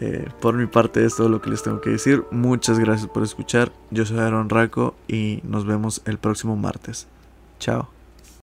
Eh, 0.00 0.28
por 0.40 0.54
mi 0.54 0.66
parte 0.66 1.04
es 1.04 1.16
todo 1.16 1.28
lo 1.28 1.40
que 1.40 1.50
les 1.50 1.62
tengo 1.62 1.80
que 1.80 1.90
decir. 1.90 2.22
Muchas 2.30 2.78
gracias 2.78 3.08
por 3.08 3.22
escuchar. 3.24 3.72
Yo 3.90 4.04
soy 4.06 4.18
Aaron 4.18 4.48
Raco 4.48 4.94
y 5.08 5.40
nos 5.42 5.64
vemos 5.66 6.02
el 6.04 6.18
próximo 6.18 6.54
martes. 6.56 7.08
Chao. 7.58 7.88